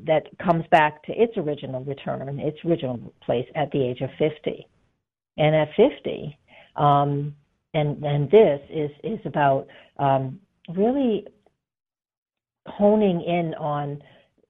that 0.07 0.27
comes 0.39 0.65
back 0.71 1.03
to 1.05 1.13
its 1.13 1.37
original 1.37 1.83
return, 1.85 2.39
its 2.41 2.59
original 2.65 2.99
place 3.25 3.47
at 3.55 3.71
the 3.71 3.83
age 3.83 4.01
of 4.01 4.11
50. 4.19 4.67
And 5.37 5.55
at 5.55 5.69
50, 5.77 6.39
um, 6.77 7.35
and, 7.75 8.05
and 8.05 8.31
this 8.31 8.61
is, 8.71 8.91
is 9.03 9.19
about 9.25 9.67
um, 9.99 10.39
really 10.77 11.27
honing 12.67 13.21
in 13.23 13.55
on 13.55 14.03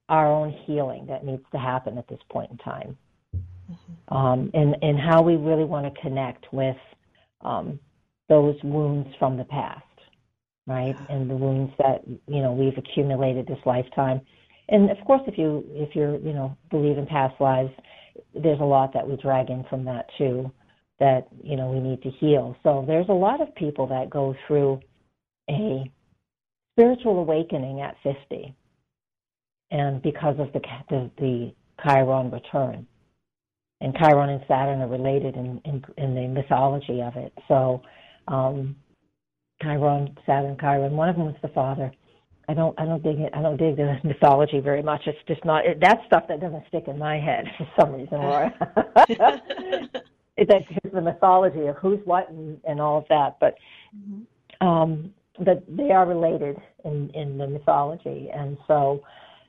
our 0.09 0.31
own 0.31 0.55
healing 0.65 1.05
that 1.07 1.25
needs 1.25 1.43
to 1.51 1.57
happen 1.57 1.97
at 1.97 2.07
this 2.07 2.19
point 2.29 2.51
in 2.51 2.57
time. 2.57 2.97
Mm-hmm. 3.35 4.15
Um, 4.15 4.51
and, 4.53 4.75
and 4.81 4.99
how 4.99 5.21
we 5.23 5.35
really 5.35 5.63
want 5.63 5.91
to 5.91 6.01
connect 6.01 6.45
with 6.53 6.77
um, 7.41 7.79
those 8.29 8.55
wounds 8.63 9.09
from 9.17 9.37
the 9.37 9.43
past, 9.45 9.83
right? 10.67 10.95
And 11.09 11.29
the 11.29 11.35
wounds 11.35 11.73
that, 11.79 12.01
you 12.05 12.41
know, 12.41 12.53
we've 12.53 12.77
accumulated 12.77 13.47
this 13.47 13.59
lifetime 13.65 14.21
and 14.69 14.89
of 14.89 14.97
course, 15.05 15.21
if 15.27 15.37
you 15.37 15.63
if 15.69 15.95
you're 15.95 16.17
you 16.17 16.33
know 16.33 16.57
believe 16.69 16.97
in 16.97 17.05
past 17.05 17.39
lives, 17.39 17.71
there's 18.33 18.59
a 18.59 18.63
lot 18.65 18.93
that 18.93 19.07
we 19.07 19.15
drag 19.17 19.49
in 19.49 19.63
from 19.69 19.85
that 19.85 20.07
too, 20.17 20.51
that 20.99 21.27
you 21.43 21.55
know 21.55 21.69
we 21.69 21.79
need 21.79 22.01
to 22.03 22.09
heal. 22.09 22.55
So 22.63 22.83
there's 22.87 23.09
a 23.09 23.13
lot 23.13 23.41
of 23.41 23.53
people 23.55 23.87
that 23.87 24.09
go 24.09 24.35
through 24.47 24.79
a 25.49 25.91
spiritual 26.75 27.19
awakening 27.19 27.81
at 27.81 27.95
50, 28.03 28.55
and 29.71 30.01
because 30.01 30.35
of 30.39 30.51
the 30.53 30.61
the, 30.89 31.11
the 31.17 31.53
Chiron 31.83 32.31
return, 32.31 32.85
and 33.81 33.95
Chiron 33.97 34.29
and 34.29 34.41
Saturn 34.47 34.81
are 34.81 34.87
related 34.87 35.35
in 35.35 35.61
in, 35.65 35.83
in 35.97 36.15
the 36.15 36.27
mythology 36.27 37.01
of 37.01 37.15
it. 37.15 37.33
So 37.47 37.81
um, 38.27 38.75
Chiron, 39.61 40.17
Saturn, 40.25 40.57
Chiron. 40.59 40.95
One 40.95 41.09
of 41.09 41.15
them 41.15 41.25
was 41.25 41.35
the 41.41 41.49
father 41.49 41.91
I 42.47 42.53
don't 42.53 42.79
I 42.79 42.85
don't 42.85 43.03
dig 43.03 43.19
it 43.19 43.31
I 43.33 43.41
don't 43.41 43.57
dig 43.57 43.77
the 43.77 43.97
mythology 44.03 44.59
very 44.59 44.83
much. 44.83 45.01
It's 45.05 45.17
just 45.27 45.43
not 45.45 45.65
it, 45.65 45.79
that's 45.81 46.05
stuff 46.07 46.23
that 46.27 46.39
doesn't 46.39 46.67
stick 46.67 46.85
in 46.87 46.97
my 46.97 47.19
head 47.19 47.45
for 47.57 47.67
some 47.79 47.93
reason, 47.93 48.19
Laura. 48.19 48.53
that's 50.37 50.67
just 50.67 50.93
the 50.93 51.01
mythology 51.01 51.67
of 51.67 51.75
who's 51.77 51.99
what 52.05 52.29
and, 52.29 52.59
and 52.65 52.79
all 52.79 52.99
of 52.99 53.05
that. 53.09 53.37
But 53.39 53.55
mm-hmm. 53.95 54.67
um 54.67 55.13
that 55.39 55.63
they 55.67 55.91
are 55.91 56.05
related 56.05 56.57
in 56.83 57.09
in 57.11 57.37
the 57.37 57.47
mythology, 57.47 58.29
and 58.33 58.57
so 58.67 59.03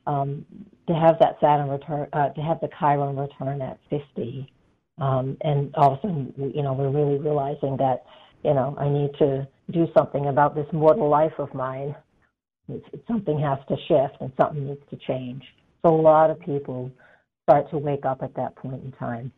um, 0.07 0.45
to 0.89 0.95
have 0.95 1.19
that 1.21 1.37
Saturn 1.41 1.69
return, 1.69 2.09
uh, 2.13 2.31
to 2.31 2.41
have 2.41 2.61
the 2.61 2.69
Chiron 2.79 3.17
return 3.17 3.61
at 3.63 3.79
50, 3.91 4.51
um, 4.99 5.37
and 5.43 5.75
all 5.75 5.95
of 5.95 5.99
a 5.99 6.03
sudden, 6.03 6.53
you 6.55 6.63
know, 6.63 6.73
we're 6.73 6.91
really 6.91 7.19
realizing 7.19 7.77
that, 7.79 8.05
you 8.45 8.55
know, 8.55 8.77
I 8.79 8.89
need 8.89 9.11
to 9.19 9.47
do 9.73 9.89
something 9.97 10.27
about 10.27 10.55
this 10.55 10.67
mortal 10.73 11.09
life 11.09 11.33
of 11.39 11.53
mine 11.55 11.95
it's, 12.69 12.87
something 13.07 13.39
has 13.39 13.59
to 13.69 13.77
shift 13.89 14.21
and 14.21 14.33
something 14.39 14.67
needs 14.67 14.81
to 14.91 14.97
change. 15.07 15.43
So 15.85 15.95
a 15.95 16.01
lot 16.01 16.31
of 16.31 16.41
people 16.41 16.91
start 17.45 17.71
to 17.71 17.79
wake 17.79 18.05
up 18.05 18.23
at 18.23 18.35
that 18.35 18.57
point 18.57 18.83
in 18.83 18.93
time. 18.93 19.33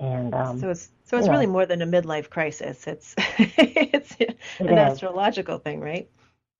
And 0.00 0.34
um, 0.34 0.58
so 0.58 0.70
it's 0.70 0.90
so 1.04 1.18
it's 1.18 1.28
really 1.28 1.46
know, 1.46 1.52
more 1.52 1.66
than 1.66 1.82
a 1.82 1.86
midlife 1.86 2.30
crisis. 2.30 2.86
It's 2.86 3.14
it's 3.38 4.16
it 4.18 4.38
an 4.58 4.68
is. 4.72 4.78
astrological 4.78 5.58
thing, 5.58 5.80
right? 5.80 6.08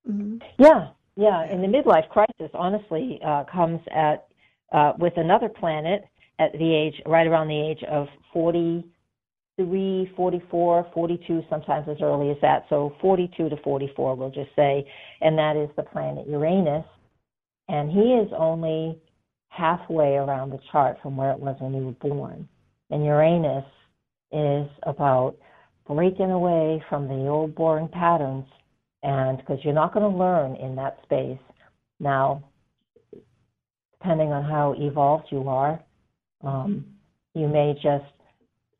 Mm-hmm. 0.08 0.38
Yeah, 0.58 0.88
yeah. 1.16 1.42
And 1.42 1.64
the 1.64 1.68
midlife 1.68 2.08
crisis, 2.10 2.50
honestly, 2.54 3.18
uh, 3.24 3.44
comes 3.44 3.80
at 3.90 4.28
uh, 4.72 4.92
with 4.98 5.16
another 5.16 5.48
planet 5.48 6.04
at 6.38 6.52
the 6.52 6.74
age 6.74 7.00
right 7.06 7.26
around 7.26 7.48
the 7.48 7.60
age 7.60 7.82
of 7.84 8.08
40 8.32 8.84
43, 9.60 10.12
44, 10.16 10.86
42, 10.94 11.42
sometimes 11.50 11.86
as 11.88 11.98
early 12.00 12.30
as 12.30 12.36
that. 12.40 12.64
So 12.68 12.94
42 13.00 13.50
to 13.50 13.56
44, 13.58 14.14
we'll 14.14 14.30
just 14.30 14.50
say. 14.56 14.90
And 15.20 15.36
that 15.38 15.56
is 15.56 15.68
the 15.76 15.82
planet 15.82 16.26
Uranus. 16.26 16.84
And 17.68 17.90
he 17.90 18.14
is 18.14 18.30
only 18.36 18.98
halfway 19.48 20.14
around 20.14 20.50
the 20.50 20.58
chart 20.72 20.98
from 21.02 21.16
where 21.16 21.32
it 21.32 21.38
was 21.38 21.56
when 21.60 21.74
you 21.74 21.84
were 21.86 22.08
born. 22.08 22.48
And 22.90 23.04
Uranus 23.04 23.64
is 24.32 24.68
about 24.82 25.36
breaking 25.86 26.30
away 26.30 26.82
from 26.88 27.08
the 27.08 27.26
old 27.26 27.54
boring 27.54 27.88
patterns. 27.88 28.46
And 29.02 29.38
because 29.38 29.58
you're 29.64 29.74
not 29.74 29.94
going 29.94 30.10
to 30.10 30.18
learn 30.18 30.56
in 30.56 30.76
that 30.76 30.98
space. 31.04 31.38
Now, 31.98 32.44
depending 33.92 34.32
on 34.32 34.44
how 34.44 34.74
evolved 34.78 35.26
you 35.30 35.48
are, 35.48 35.80
um, 36.42 36.84
you 37.34 37.48
may 37.48 37.74
just 37.82 38.04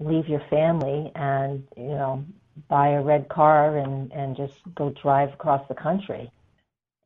leave 0.00 0.28
your 0.28 0.42
family 0.50 1.12
and 1.14 1.62
you 1.76 1.84
know 1.84 2.24
buy 2.68 2.88
a 2.90 3.02
red 3.02 3.28
car 3.28 3.78
and 3.78 4.10
and 4.12 4.36
just 4.36 4.54
go 4.74 4.92
drive 5.02 5.32
across 5.32 5.66
the 5.68 5.74
country 5.74 6.30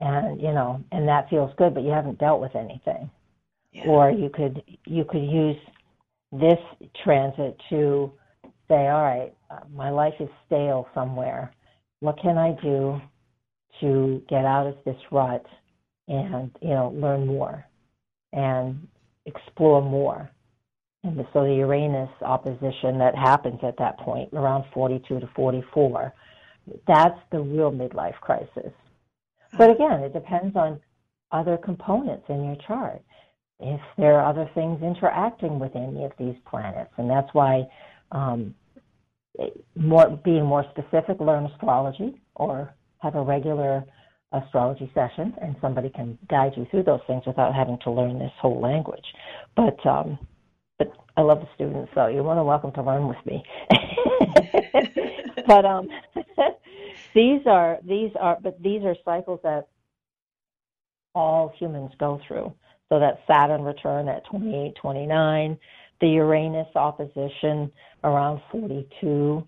and 0.01 0.41
you 0.41 0.53
know 0.53 0.83
and 0.93 1.09
that 1.09 1.29
feels 1.29 1.51
good 1.57 1.75
but 1.75 1.83
you 1.83 1.91
haven't 1.91 2.19
dealt 2.19 2.41
with 2.41 2.55
anything 2.55 3.11
yeah. 3.73 3.85
or 3.87 4.11
you 4.11 4.31
could 4.31 4.63
you 4.87 5.05
could 5.05 5.23
use 5.23 5.57
this 6.41 6.59
transit 7.05 7.57
to 7.71 8.13
say 8.69 8.89
all 8.89 9.03
right 9.03 9.35
uh, 9.51 9.61
my 9.75 9.91
life 9.91 10.15
is 10.21 10.29
stale 10.47 10.89
somewhere 10.95 11.53
what 12.01 12.19
can 12.21 12.39
i 12.39 12.53
do 12.63 13.01
to 13.81 14.23
get 14.29 14.45
out 14.45 14.67
of 14.67 14.77
this 14.85 14.97
rut 15.11 15.45
and 16.09 16.51
you 16.61 16.69
know 16.71 16.93
learn 16.97 17.27
more 17.27 17.65
and 18.33 18.87
explore 19.27 19.83
more 19.83 20.31
and 21.05 21.23
so 21.35 21.45
the 21.45 21.55
Uranus 21.57 22.09
opposition 22.23 22.99
that 22.99 23.15
happens 23.15 23.61
at 23.63 23.77
that 23.77 23.99
point, 23.99 24.31
around 24.33 24.65
42 24.73 25.21
to 25.21 25.29
44, 25.37 26.15
that's 26.89 27.19
the 27.31 27.41
real 27.41 27.71
midlife 27.71 28.19
crisis. 28.23 28.73
But 29.59 29.71
again, 29.71 30.01
it 30.01 30.15
depends 30.15 30.57
on 30.57 30.81
other 31.31 31.59
components 31.59 32.25
in 32.31 32.45
your 32.45 32.57
chart. 32.67 33.03
If 33.61 33.81
there 33.97 34.19
are 34.19 34.29
other 34.29 34.51
things 34.55 34.83
interacting 34.83 35.59
with 35.59 35.77
any 35.77 36.05
of 36.05 36.13
these 36.19 36.35
planets, 36.49 36.91
and 36.97 37.09
that's 37.09 37.33
why 37.33 37.65
um, 38.13 38.55
more 39.77 40.21
being 40.25 40.45
more 40.45 40.65
specific, 40.71 41.21
learn 41.21 41.47
astrology 41.47 42.21
or 42.35 42.75
have 42.99 43.15
a 43.15 43.23
regular 43.23 43.85
astrology 44.33 44.91
session, 44.95 45.35
and 45.41 45.57
somebody 45.61 45.89
can 45.91 46.19
guide 46.29 46.53
you 46.57 46.67
through 46.71 46.83
those 46.83 47.01
things 47.07 47.23
without 47.27 47.55
having 47.55 47.79
to 47.85 47.91
learn 47.91 48.19
this 48.19 48.33
whole 48.41 48.61
language. 48.61 49.05
But 49.57 49.85
um, 49.87 50.19
but 50.79 50.93
I 51.17 51.23
love 51.23 51.41
the 51.41 51.49
students, 51.55 51.93
so 51.95 52.09
you're 52.09 52.25
more 52.25 52.35
than 52.35 52.45
welcome 52.45 52.73
to 52.73 52.83
learn 52.83 53.07
with 53.07 53.25
me. 53.25 53.45
but 55.47 55.65
um, 55.65 55.89
these 57.15 57.43
are 57.47 57.79
these 57.87 58.11
are 58.19 58.39
but 58.43 58.61
these 58.63 58.83
are 58.83 58.97
cycles 59.05 59.41
that 59.45 59.69
all 61.15 61.53
humans 61.59 61.93
go 61.99 62.21
through. 62.27 62.53
So 62.91 62.99
that 63.01 63.21
Saturn 63.27 63.63
return 63.63 64.09
at 64.09 64.25
28, 64.27 64.75
29, 64.81 65.59
the 66.01 66.09
Uranus 66.09 66.69
opposition 66.77 67.71
around 68.03 68.41
42, 68.51 69.45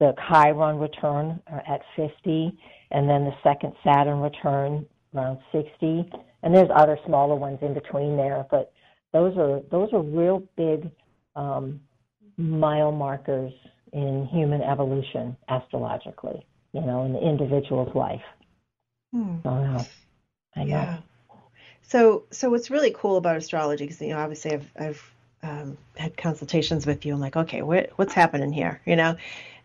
the 0.00 0.14
Chiron 0.28 0.78
return 0.78 1.40
at 1.46 1.82
50, 1.94 2.58
and 2.90 3.08
then 3.08 3.24
the 3.24 3.34
second 3.42 3.74
Saturn 3.84 4.20
return 4.20 4.86
around 5.14 5.38
60. 5.52 6.10
And 6.42 6.54
there's 6.54 6.70
other 6.74 6.98
smaller 7.06 7.36
ones 7.36 7.58
in 7.62 7.74
between 7.74 8.16
there, 8.16 8.46
but 8.50 8.72
those 9.12 9.36
are 9.36 9.60
those 9.70 9.92
are 9.92 10.02
real 10.02 10.42
big 10.56 10.90
um, 11.36 11.80
mile 12.36 12.92
markers 12.92 13.52
in 13.92 14.26
human 14.32 14.62
evolution 14.62 15.36
astrologically. 15.48 16.46
You 16.72 16.82
know, 16.82 17.04
in 17.04 17.12
the 17.12 17.20
individual's 17.20 17.94
life. 17.94 18.22
Hmm. 19.12 19.38
So, 19.42 19.50
I 20.56 20.64
know. 20.64 20.66
Yeah. 20.66 20.98
So, 21.90 22.22
so 22.30 22.50
what's 22.50 22.70
really 22.70 22.94
cool 22.96 23.16
about 23.16 23.36
astrology, 23.36 23.84
because 23.84 24.00
you 24.00 24.10
know, 24.10 24.18
obviously, 24.18 24.52
I've 24.52 24.72
I've 24.78 25.14
um, 25.42 25.76
had 25.96 26.16
consultations 26.16 26.86
with 26.86 27.04
you. 27.04 27.12
I'm 27.12 27.18
like, 27.18 27.36
okay, 27.36 27.62
what 27.62 27.90
what's 27.96 28.12
happening 28.14 28.52
here? 28.52 28.80
You 28.86 28.94
know, 28.94 29.16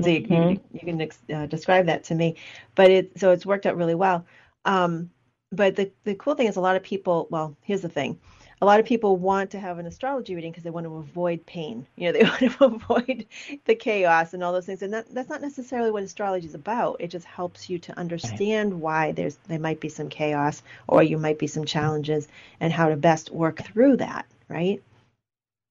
so 0.02 0.10
you, 0.10 0.22
Mhm. 0.22 0.50
you, 0.52 0.60
you 0.74 0.80
can 0.80 1.36
uh, 1.36 1.46
describe 1.46 1.86
that 1.86 2.04
to 2.06 2.16
me. 2.16 2.36
But 2.74 2.90
it 2.90 3.20
so 3.20 3.30
it's 3.30 3.46
worked 3.46 3.68
out 3.68 3.78
really 3.78 3.94
well. 3.94 4.26
Um, 4.66 5.12
but 5.52 5.76
the 5.76 5.92
the 6.04 6.16
cool 6.16 6.34
thing 6.34 6.48
is, 6.48 6.56
a 6.56 6.62
lot 6.62 6.76
of 6.76 6.82
people. 6.82 7.28
Well, 7.30 7.56
here's 7.62 7.84
the 7.84 7.90
thing. 7.90 8.20
A 8.62 8.66
lot 8.66 8.80
of 8.80 8.86
people 8.86 9.18
want 9.18 9.52
to 9.52 9.60
have 9.60 9.80
an 9.80 9.86
astrology 9.86 10.34
reading 10.34 10.52
because 10.52 10.64
they 10.64 10.70
want 10.70 10.86
to 10.86 10.96
avoid 10.96 11.46
pain. 11.46 11.86
You 11.98 12.12
know, 12.12 12.18
they 12.18 12.24
want 12.24 12.40
to 12.40 12.66
avoid 12.66 13.26
the 13.66 13.76
chaos 13.76 14.34
and 14.34 14.44
all 14.44 14.54
those 14.54 14.66
things. 14.66 14.82
And 14.82 14.94
that, 14.94 15.14
that's 15.14 15.30
not 15.30 15.42
necessarily 15.42 15.92
what 15.92 16.04
astrology 16.04 16.48
is 16.48 16.56
about. 16.56 16.98
It 17.00 17.10
just 17.10 17.26
helps 17.26 17.70
you 17.70 17.80
to 17.80 18.00
understand 18.00 18.74
why 18.80 19.12
there's 19.12 19.36
there 19.48 19.60
might 19.60 19.80
be 19.80 19.90
some 19.90 20.10
chaos 20.10 20.64
or 20.88 21.04
you 21.04 21.18
might 21.18 21.38
be 21.40 21.48
some 21.48 21.66
challenges 21.66 22.28
and 22.60 22.72
how 22.72 22.90
to 22.90 22.96
best 22.96 23.30
work 23.32 23.62
through 23.62 23.98
that. 23.98 24.26
Right? 24.48 24.82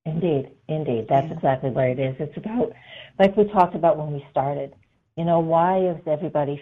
Indeed, 0.04 0.50
indeed. 0.68 1.06
That's 1.08 1.28
Yeah. 1.28 1.34
exactly 1.34 1.70
what 1.70 1.86
it 1.86 1.98
is. 1.98 2.16
It's 2.18 2.36
about, 2.36 2.72
like 3.18 3.36
we 3.36 3.44
talked 3.44 3.74
about 3.74 3.96
when 3.96 4.12
we 4.12 4.26
started, 4.30 4.74
you 5.16 5.24
know, 5.24 5.40
why 5.40 5.78
is 5.78 5.96
everybody, 6.06 6.60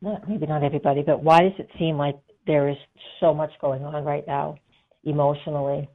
not 0.00 0.28
maybe 0.28 0.46
not 0.46 0.64
everybody, 0.64 1.02
but 1.02 1.22
why 1.22 1.42
does 1.42 1.58
it 1.58 1.70
seem 1.78 1.96
like 1.96 2.18
there 2.46 2.68
is 2.68 2.76
so 3.20 3.32
much 3.32 3.52
going 3.60 3.84
on 3.84 4.02
right 4.04 4.26
now 4.26 4.56
emotionally? 5.04 5.88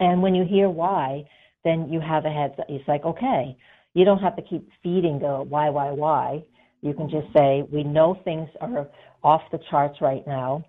And 0.00 0.22
when 0.22 0.34
you 0.34 0.44
hear 0.44 0.68
why, 0.68 1.24
then 1.64 1.88
you 1.90 2.00
have 2.00 2.24
a 2.24 2.30
head, 2.30 2.54
it's 2.68 2.86
like, 2.86 3.04
okay, 3.04 3.56
you 3.94 4.04
don't 4.04 4.20
have 4.20 4.36
to 4.36 4.42
keep 4.42 4.68
feeding 4.82 5.18
the 5.18 5.44
why, 5.48 5.70
why, 5.70 5.90
why. 5.90 6.44
You 6.82 6.94
can 6.94 7.10
just 7.10 7.26
say, 7.36 7.64
we 7.72 7.82
know 7.82 8.16
things 8.24 8.48
are 8.60 8.88
off 9.24 9.42
the 9.50 9.58
charts 9.70 10.00
right 10.00 10.24
now 10.26 10.64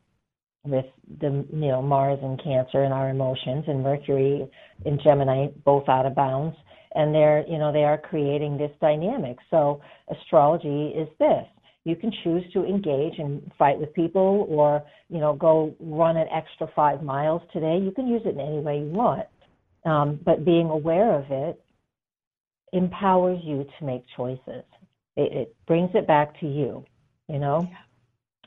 with 0.66 0.86
the 1.22 1.45
you 1.52 1.68
know 1.68 1.82
Mars 1.82 2.20
and 2.22 2.41
Cancer 2.43 2.84
and 2.84 2.93
our 2.93 3.10
emotions 3.10 3.64
and 3.68 3.82
Mercury 3.82 4.50
in 4.86 5.00
Gemini 5.04 5.47
both 5.64 5.88
out 5.88 6.06
of 6.06 6.16
bounds 6.16 6.56
and 6.95 7.14
they're 7.14 7.45
you 7.47 7.58
know 7.58 7.72
they 7.72 7.84
are 7.84 7.97
creating 7.97 8.58
this 8.58 8.72
dynamic 8.82 9.38
so 9.50 9.82
astrology 10.10 10.88
is 10.88 11.08
this 11.18 11.45
you 11.89 11.95
can 11.95 12.11
choose 12.23 12.43
to 12.53 12.63
engage 12.65 13.17
and 13.17 13.51
fight 13.57 13.79
with 13.79 13.93
people 13.93 14.45
or 14.49 14.83
you 15.09 15.19
know 15.19 15.33
go 15.33 15.75
run 15.79 16.17
an 16.17 16.27
extra 16.31 16.67
five 16.75 17.03
miles 17.03 17.41
today 17.51 17.77
you 17.77 17.91
can 17.91 18.07
use 18.07 18.21
it 18.25 18.35
in 18.35 18.39
any 18.39 18.59
way 18.59 18.79
you 18.79 18.85
want 18.85 19.25
um, 19.85 20.19
but 20.25 20.45
being 20.45 20.69
aware 20.69 21.13
of 21.13 21.25
it 21.29 21.61
empowers 22.73 23.39
you 23.43 23.65
to 23.77 23.85
make 23.85 24.03
choices 24.15 24.63
it, 25.15 25.33
it 25.33 25.55
brings 25.67 25.89
it 25.95 26.05
back 26.07 26.39
to 26.39 26.45
you 26.45 26.83
you 27.27 27.39
know 27.39 27.67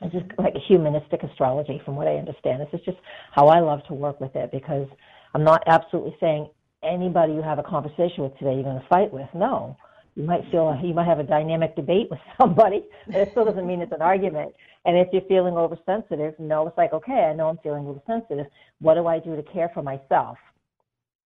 it's 0.01 0.13
just 0.13 0.25
like 0.37 0.53
humanistic 0.67 1.23
astrology 1.23 1.81
from 1.85 1.95
what 1.95 2.07
I 2.07 2.15
understand. 2.15 2.61
This 2.61 2.79
is 2.79 2.85
just 2.85 2.97
how 3.31 3.47
I 3.47 3.59
love 3.59 3.85
to 3.87 3.93
work 3.93 4.19
with 4.19 4.35
it 4.35 4.51
because 4.51 4.87
I'm 5.33 5.43
not 5.43 5.63
absolutely 5.67 6.15
saying 6.19 6.49
anybody 6.83 7.33
you 7.33 7.41
have 7.41 7.59
a 7.59 7.63
conversation 7.63 8.23
with 8.23 8.37
today 8.37 8.53
you're 8.53 8.63
going 8.63 8.81
to 8.81 8.87
fight 8.89 9.13
with. 9.13 9.27
No. 9.33 9.77
You 10.15 10.23
might 10.23 10.49
feel 10.51 10.79
you 10.83 10.93
might 10.93 11.07
have 11.07 11.19
a 11.19 11.23
dynamic 11.23 11.75
debate 11.75 12.07
with 12.09 12.19
somebody, 12.37 12.83
but 13.07 13.15
it 13.15 13.31
still 13.31 13.45
doesn't 13.45 13.65
mean 13.65 13.81
it's 13.81 13.91
an 13.91 14.01
argument. 14.01 14.53
And 14.85 14.97
if 14.97 15.07
you're 15.11 15.23
feeling 15.23 15.55
oversensitive, 15.55 16.35
no, 16.39 16.67
it's 16.67 16.77
like, 16.77 16.93
okay, 16.93 17.29
I 17.29 17.33
know 17.33 17.49
I'm 17.49 17.57
feeling 17.59 17.87
oversensitive. 17.87 18.47
What 18.79 18.95
do 18.95 19.07
I 19.07 19.19
do 19.19 19.35
to 19.35 19.43
care 19.43 19.71
for 19.73 19.81
myself? 19.81 20.37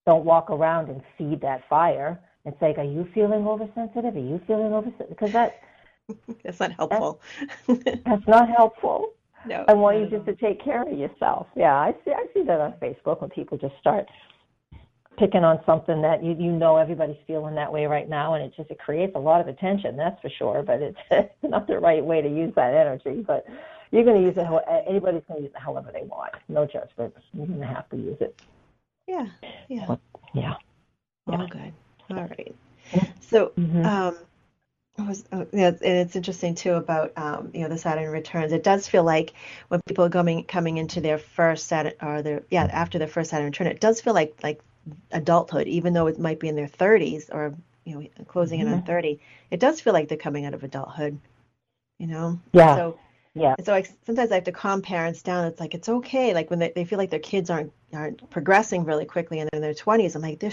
Don't 0.06 0.24
walk 0.26 0.50
around 0.50 0.90
and 0.90 1.02
feed 1.18 1.42
that 1.42 1.68
fire 1.70 2.20
and 2.46 2.56
say, 2.60 2.74
Are 2.78 2.84
you 2.84 3.08
feeling 3.14 3.46
oversensitive? 3.46 4.16
Are 4.16 4.20
you 4.20 4.40
feeling 4.48 4.74
oversensitive? 4.74 5.10
Because 5.10 5.34
that 5.34 5.60
That's 6.44 6.60
not 6.60 6.72
helpful. 6.72 7.20
that's 7.68 8.28
not 8.28 8.48
helpful. 8.50 9.14
no. 9.46 9.66
I 9.68 9.74
want 9.74 10.00
you 10.00 10.08
just 10.10 10.26
to 10.28 10.36
take 10.36 10.64
care 10.64 10.84
of 10.84 10.98
yourself. 10.98 11.48
Yeah, 11.56 11.76
I 11.76 11.94
see. 12.06 12.12
I 12.12 12.26
see 12.34 12.44
that 12.44 12.62
on 12.62 12.74
Facebook 12.82 13.20
when 13.22 13.30
people 13.30 13.58
just 13.58 13.76
start 13.80 14.06
picking 15.18 15.43
on 15.43 15.59
something 15.65 16.01
that 16.01 16.24
you 16.24 16.36
you 16.39 16.51
know 16.51 16.78
everybody's 16.78 17.18
feeling 17.26 17.55
that 17.55 17.72
way 17.72 17.86
right 17.86 18.07
now, 18.09 18.36
and 18.36 18.43
it 18.43 18.53
just 18.55 18.70
it 18.72 18.80
creates 18.80 19.13
a 19.15 19.20
lot 19.20 19.41
of 19.41 19.47
attention. 19.47 19.97
That's 19.97 20.20
for 20.22 20.30
sure. 20.30 20.63
But 20.63 20.82
it's, 20.82 20.97
it's 21.11 21.34
not 21.43 21.68
the 21.68 21.80
right 21.80 22.03
way 22.03 22.22
to 22.22 22.30
use 22.30 22.53
that 22.55 22.74
energy. 22.74 23.24
But 23.26 23.45
you're 23.91 24.03
going 24.03 24.22
to 24.22 24.28
use 24.28 24.38
it. 24.38 24.45
how- 24.45 24.57
Anybody's 24.88 25.24
going 25.28 25.39
to 25.41 25.43
use 25.47 25.53
it 25.55 25.61
however 25.61 25.91
they 25.93 26.03
want. 26.03 26.34
No 26.49 26.65
judgment. 26.65 27.13
You're 27.34 27.47
going 27.47 27.59
to 27.59 27.65
have 27.68 27.89
to 27.89 27.97
use 27.97 28.18
it. 28.20 28.39
all. 29.07 29.15
Yeah. 29.15 29.28
Yeah. 29.70 29.95
Yeah. 30.34 30.53
All 31.28 31.47
good. 31.47 31.74
All 32.09 32.18
right. 32.18 32.55
So, 33.20 33.49
Mhm. 33.57 33.86
um, 33.86 34.18
it 34.97 35.05
was, 35.07 35.26
uh, 35.32 35.45
yeah, 35.53 35.68
and 35.68 35.78
it's 35.99 36.15
interesting 36.15 36.55
too 36.55 36.74
about 36.74 37.11
um, 37.18 37.51
you 37.53 37.61
know 37.61 37.68
the 37.70 37.78
Saturn 37.78 38.09
returns. 38.11 38.51
It 38.51 38.63
does 38.63 38.88
feel 38.88 39.03
like 39.03 39.34
when 39.68 39.80
people 39.88 40.05
are 40.05 40.09
coming 40.09 40.43
coming 40.45 40.78
into 40.78 41.01
their 41.01 41.18
first 41.20 41.68
Saturn 41.68 41.93
or 42.01 42.22
their 42.24 42.43
yeah 42.49 42.63
after 42.63 42.97
their 42.97 43.07
first 43.07 43.30
Saturn 43.30 43.45
return, 43.45 43.68
it 43.68 43.80
does 43.80 44.01
feel 44.01 44.13
like 44.15 44.36
like 44.41 44.59
adulthood, 45.12 45.68
even 45.68 45.94
though 45.94 46.08
it 46.08 46.20
might 46.20 46.40
be 46.40 46.48
in 46.48 46.56
their 46.56 46.68
30s 46.68 47.30
or 47.34 47.56
you 47.86 47.96
know 47.96 48.08
closing 48.28 48.60
in 48.60 48.68
on 48.68 48.78
mm-hmm. 48.80 48.86
30. 48.86 49.20
It 49.52 49.60
does 49.60 49.82
feel 49.82 49.94
like 49.94 50.08
they're 50.10 50.18
coming 50.18 50.46
out 50.46 50.54
of 50.54 50.64
adulthood. 50.64 51.20
You 52.00 52.08
know. 52.08 52.40
Yeah. 52.54 52.76
So 52.76 53.00
Yeah. 53.34 53.56
so 53.64 53.74
I, 53.74 53.84
sometimes 54.06 54.32
I 54.32 54.36
have 54.36 54.44
to 54.46 54.52
calm 54.52 54.82
parents 54.82 55.22
down. 55.22 55.46
It's 55.46 55.60
like 55.60 55.74
it's 55.74 55.90
okay. 55.90 56.34
Like 56.34 56.50
when 56.50 56.60
they, 56.60 56.72
they 56.76 56.86
feel 56.86 56.98
like 56.98 57.10
their 57.10 57.20
kids 57.20 57.50
aren't 57.50 57.72
aren't 57.94 58.30
progressing 58.30 58.84
really 58.86 59.06
quickly 59.06 59.40
and 59.40 59.50
they're 59.52 59.58
in 59.58 59.62
their 59.62 59.74
twenties, 59.74 60.16
I'm 60.16 60.22
like, 60.22 60.40
they're 60.40 60.52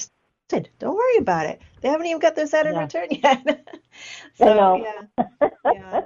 good. 0.51 0.68
Don't 0.78 0.95
worry 0.97 1.16
about 1.18 1.47
it. 1.47 1.61
They 1.80 1.89
haven't 1.89 2.07
even 2.07 2.20
got 2.20 2.37
their 2.37 2.47
Saturn 2.47 2.74
Yeah. 2.74 2.80
return 2.82 3.09
yet. 3.11 3.68
so 4.35 4.47
I 4.47 4.55
know. 4.55 4.87
yeah, 5.18 5.49
Yeah. 5.72 6.01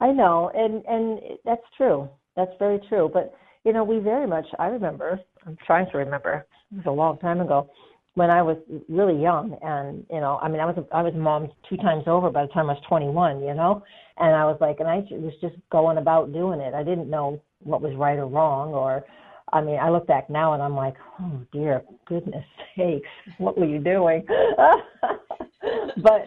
I 0.00 0.12
know, 0.12 0.50
and 0.54 0.84
and 0.86 1.38
that's 1.44 1.64
true. 1.76 2.08
That's 2.36 2.52
very 2.58 2.80
true. 2.88 3.10
But 3.12 3.34
you 3.66 3.72
know, 3.72 3.84
we 3.84 3.98
very 3.98 4.26
much. 4.26 4.46
I 4.58 4.66
remember. 4.66 5.20
I'm 5.44 5.58
trying 5.66 5.90
to 5.90 5.98
remember. 5.98 6.46
It 6.70 6.76
was 6.76 6.86
a 6.86 6.90
long 6.90 7.18
time 7.18 7.40
ago 7.40 7.68
when 8.14 8.30
I 8.30 8.40
was 8.40 8.56
really 8.88 9.20
young, 9.20 9.58
and 9.60 10.06
you 10.10 10.20
know, 10.20 10.38
I 10.40 10.48
mean, 10.48 10.60
I 10.60 10.66
was 10.66 10.82
I 10.92 11.02
was 11.02 11.12
mom 11.14 11.50
two 11.68 11.76
times 11.76 12.04
over 12.06 12.30
by 12.30 12.46
the 12.46 12.52
time 12.52 12.70
I 12.70 12.74
was 12.74 12.82
21. 12.88 13.42
You 13.42 13.54
know, 13.54 13.82
and 14.18 14.34
I 14.36 14.44
was 14.44 14.56
like, 14.60 14.76
and 14.78 14.88
I 14.88 14.98
was 15.10 15.34
just 15.40 15.56
going 15.70 15.98
about 15.98 16.32
doing 16.32 16.60
it. 16.60 16.74
I 16.74 16.84
didn't 16.84 17.10
know 17.10 17.42
what 17.64 17.82
was 17.82 17.94
right 17.96 18.18
or 18.18 18.26
wrong, 18.26 18.72
or 18.72 19.04
I 19.52 19.60
mean, 19.60 19.78
I 19.78 19.90
look 19.90 20.06
back 20.06 20.30
now 20.30 20.54
and 20.54 20.62
I'm 20.62 20.76
like, 20.76 20.94
oh 21.20 21.40
dear 21.52 21.82
goodness 22.06 22.44
sakes, 22.76 23.08
what 23.38 23.58
were 23.58 23.66
you 23.66 23.78
doing? 23.78 24.24
but 26.02 26.26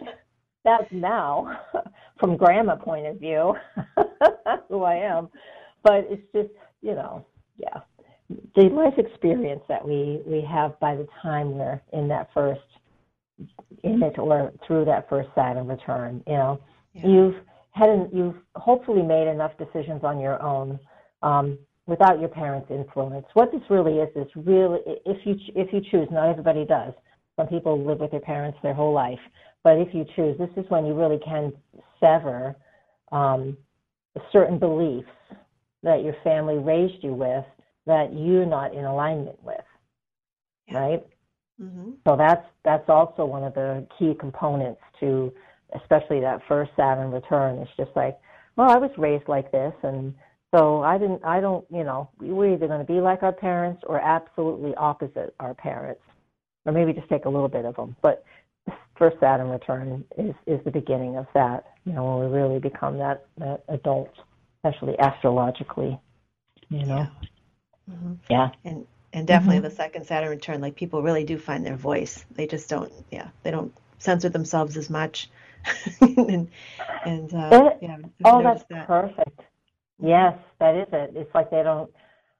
that's 0.64 0.90
now 0.90 1.58
from 2.18 2.36
grandma 2.36 2.76
point 2.76 3.06
of 3.06 3.18
view 3.18 3.54
who 4.68 4.84
I 4.84 4.96
am. 4.96 5.28
But 5.82 6.06
it's 6.10 6.22
just, 6.34 6.50
you 6.82 6.94
know, 6.94 7.24
yeah. 7.60 7.80
The 8.54 8.62
life 8.68 8.94
experience 8.96 9.62
that 9.68 9.86
we, 9.86 10.20
we 10.24 10.40
have 10.50 10.78
by 10.78 10.94
the 10.94 11.06
time 11.20 11.58
we're 11.58 11.80
in 11.92 12.08
that 12.08 12.28
first 12.32 12.60
in 13.82 14.02
it 14.02 14.18
or 14.18 14.52
through 14.66 14.84
that 14.84 15.08
first 15.08 15.28
Saturn 15.34 15.66
return, 15.66 16.22
you 16.26 16.34
know. 16.34 16.60
Yeah. 16.92 17.06
You've 17.06 17.34
had 17.72 17.88
an, 17.88 18.10
you've 18.12 18.36
hopefully 18.56 19.02
made 19.02 19.28
enough 19.28 19.52
decisions 19.58 20.02
on 20.04 20.20
your 20.20 20.40
own 20.42 20.78
um, 21.22 21.58
without 21.86 22.20
your 22.20 22.28
parents' 22.28 22.68
influence. 22.70 23.26
What 23.34 23.50
this 23.52 23.62
really 23.70 23.98
is 23.98 24.08
is 24.14 24.26
really 24.36 24.80
if 25.06 25.24
you 25.24 25.36
if 25.54 25.72
you 25.72 25.80
choose, 25.90 26.08
not 26.10 26.28
everybody 26.28 26.64
does. 26.64 26.92
Some 27.36 27.46
people 27.46 27.82
live 27.82 28.00
with 28.00 28.10
their 28.10 28.20
parents 28.20 28.58
their 28.62 28.74
whole 28.74 28.92
life, 28.92 29.20
but 29.64 29.78
if 29.78 29.94
you 29.94 30.04
choose, 30.14 30.36
this 30.38 30.50
is 30.56 30.68
when 30.68 30.84
you 30.84 30.94
really 30.94 31.18
can 31.24 31.52
sever 31.98 32.54
um, 33.12 33.56
certain 34.32 34.58
beliefs 34.58 35.08
that 35.82 36.02
your 36.02 36.14
family 36.22 36.58
raised 36.58 37.02
you 37.02 37.14
with 37.14 37.44
that 37.86 38.12
you're 38.12 38.46
not 38.46 38.74
in 38.74 38.84
alignment 38.84 39.42
with, 39.42 39.64
Yeah. 40.68 40.78
right? 40.78 41.06
hmm 41.58 41.92
So 42.06 42.16
that's 42.16 42.46
that's 42.64 42.88
also 42.88 43.24
one 43.24 43.44
of 43.44 43.54
the 43.54 43.86
key 43.98 44.14
components 44.14 44.80
to 45.00 45.32
especially 45.74 46.20
that 46.20 46.40
first 46.48 46.70
Saturn 46.76 47.10
return, 47.10 47.58
it's 47.58 47.70
just 47.76 47.90
like, 47.94 48.18
well, 48.56 48.70
I 48.70 48.76
was 48.76 48.90
raised 48.98 49.28
like 49.28 49.50
this, 49.52 49.72
and 49.82 50.14
so 50.54 50.82
I 50.82 50.98
didn't, 50.98 51.24
I 51.24 51.40
don't, 51.40 51.64
you 51.70 51.84
know, 51.84 52.10
we're 52.18 52.54
either 52.54 52.66
going 52.66 52.84
to 52.84 52.92
be 52.92 53.00
like 53.00 53.22
our 53.22 53.32
parents 53.32 53.82
or 53.86 54.00
absolutely 54.00 54.74
opposite 54.74 55.34
our 55.38 55.54
parents, 55.54 56.02
or 56.66 56.72
maybe 56.72 56.92
just 56.92 57.08
take 57.08 57.24
a 57.24 57.28
little 57.28 57.48
bit 57.48 57.64
of 57.64 57.76
them. 57.76 57.94
But 58.02 58.24
first 58.98 59.18
Saturn 59.20 59.48
return 59.48 60.04
is 60.18 60.34
is 60.46 60.60
the 60.64 60.70
beginning 60.70 61.16
of 61.16 61.26
that. 61.34 61.64
You 61.84 61.92
know, 61.92 62.16
when 62.16 62.30
we 62.30 62.36
really 62.36 62.58
become 62.58 62.98
that 62.98 63.26
that 63.38 63.62
adult, 63.68 64.12
especially 64.62 64.98
astrologically. 64.98 65.98
You 66.68 66.86
know. 66.86 67.06
Yeah. 67.88 67.94
Mm-hmm. 67.94 68.12
yeah. 68.28 68.50
And 68.64 68.86
and 69.12 69.26
definitely 69.26 69.56
mm-hmm. 69.56 69.64
the 69.64 69.70
second 69.70 70.06
Saturn 70.06 70.30
return, 70.30 70.60
like 70.60 70.76
people 70.76 71.02
really 71.02 71.24
do 71.24 71.38
find 71.38 71.66
their 71.66 71.76
voice. 71.76 72.24
They 72.30 72.46
just 72.46 72.68
don't. 72.68 72.92
Yeah, 73.10 73.28
they 73.42 73.50
don't 73.50 73.72
censor 73.98 74.28
themselves 74.28 74.76
as 74.76 74.88
much. 74.88 75.30
and 76.00 76.48
and 77.04 77.34
uh, 77.34 77.70
yeah, 77.82 77.96
oh, 78.24 78.42
that's 78.42 78.64
that. 78.70 78.86
perfect. 78.86 79.40
Yes, 80.02 80.38
that 80.58 80.76
is 80.76 80.88
it. 80.92 81.12
It's 81.16 81.34
like 81.34 81.50
they 81.50 81.62
don't. 81.62 81.90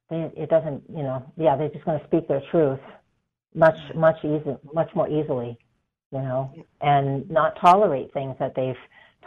They, 0.09 0.31
it 0.37 0.49
doesn't. 0.49 0.85
You 0.89 1.03
know. 1.03 1.33
Yeah, 1.37 1.57
they're 1.57 1.69
just 1.69 1.85
going 1.85 1.99
to 1.99 2.07
speak 2.07 2.29
their 2.29 2.43
truth 2.51 2.81
much 3.53 3.77
much 3.97 4.17
easy 4.25 4.57
much 4.73 4.89
more 4.95 5.09
easily 5.09 5.59
you 6.13 6.19
know, 6.19 6.53
and 6.81 7.29
not 7.31 7.57
tolerate 7.61 8.13
things 8.13 8.37
that 8.39 8.55
they've 8.55 8.75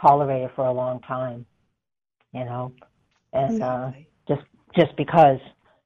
tolerated 0.00 0.50
for 0.54 0.66
a 0.66 0.72
long 0.72 1.00
time, 1.00 1.46
you 2.34 2.44
know, 2.44 2.72
and 3.32 3.62
uh, 3.62 3.90
just 4.28 4.42
just 4.76 4.96
because 4.96 5.38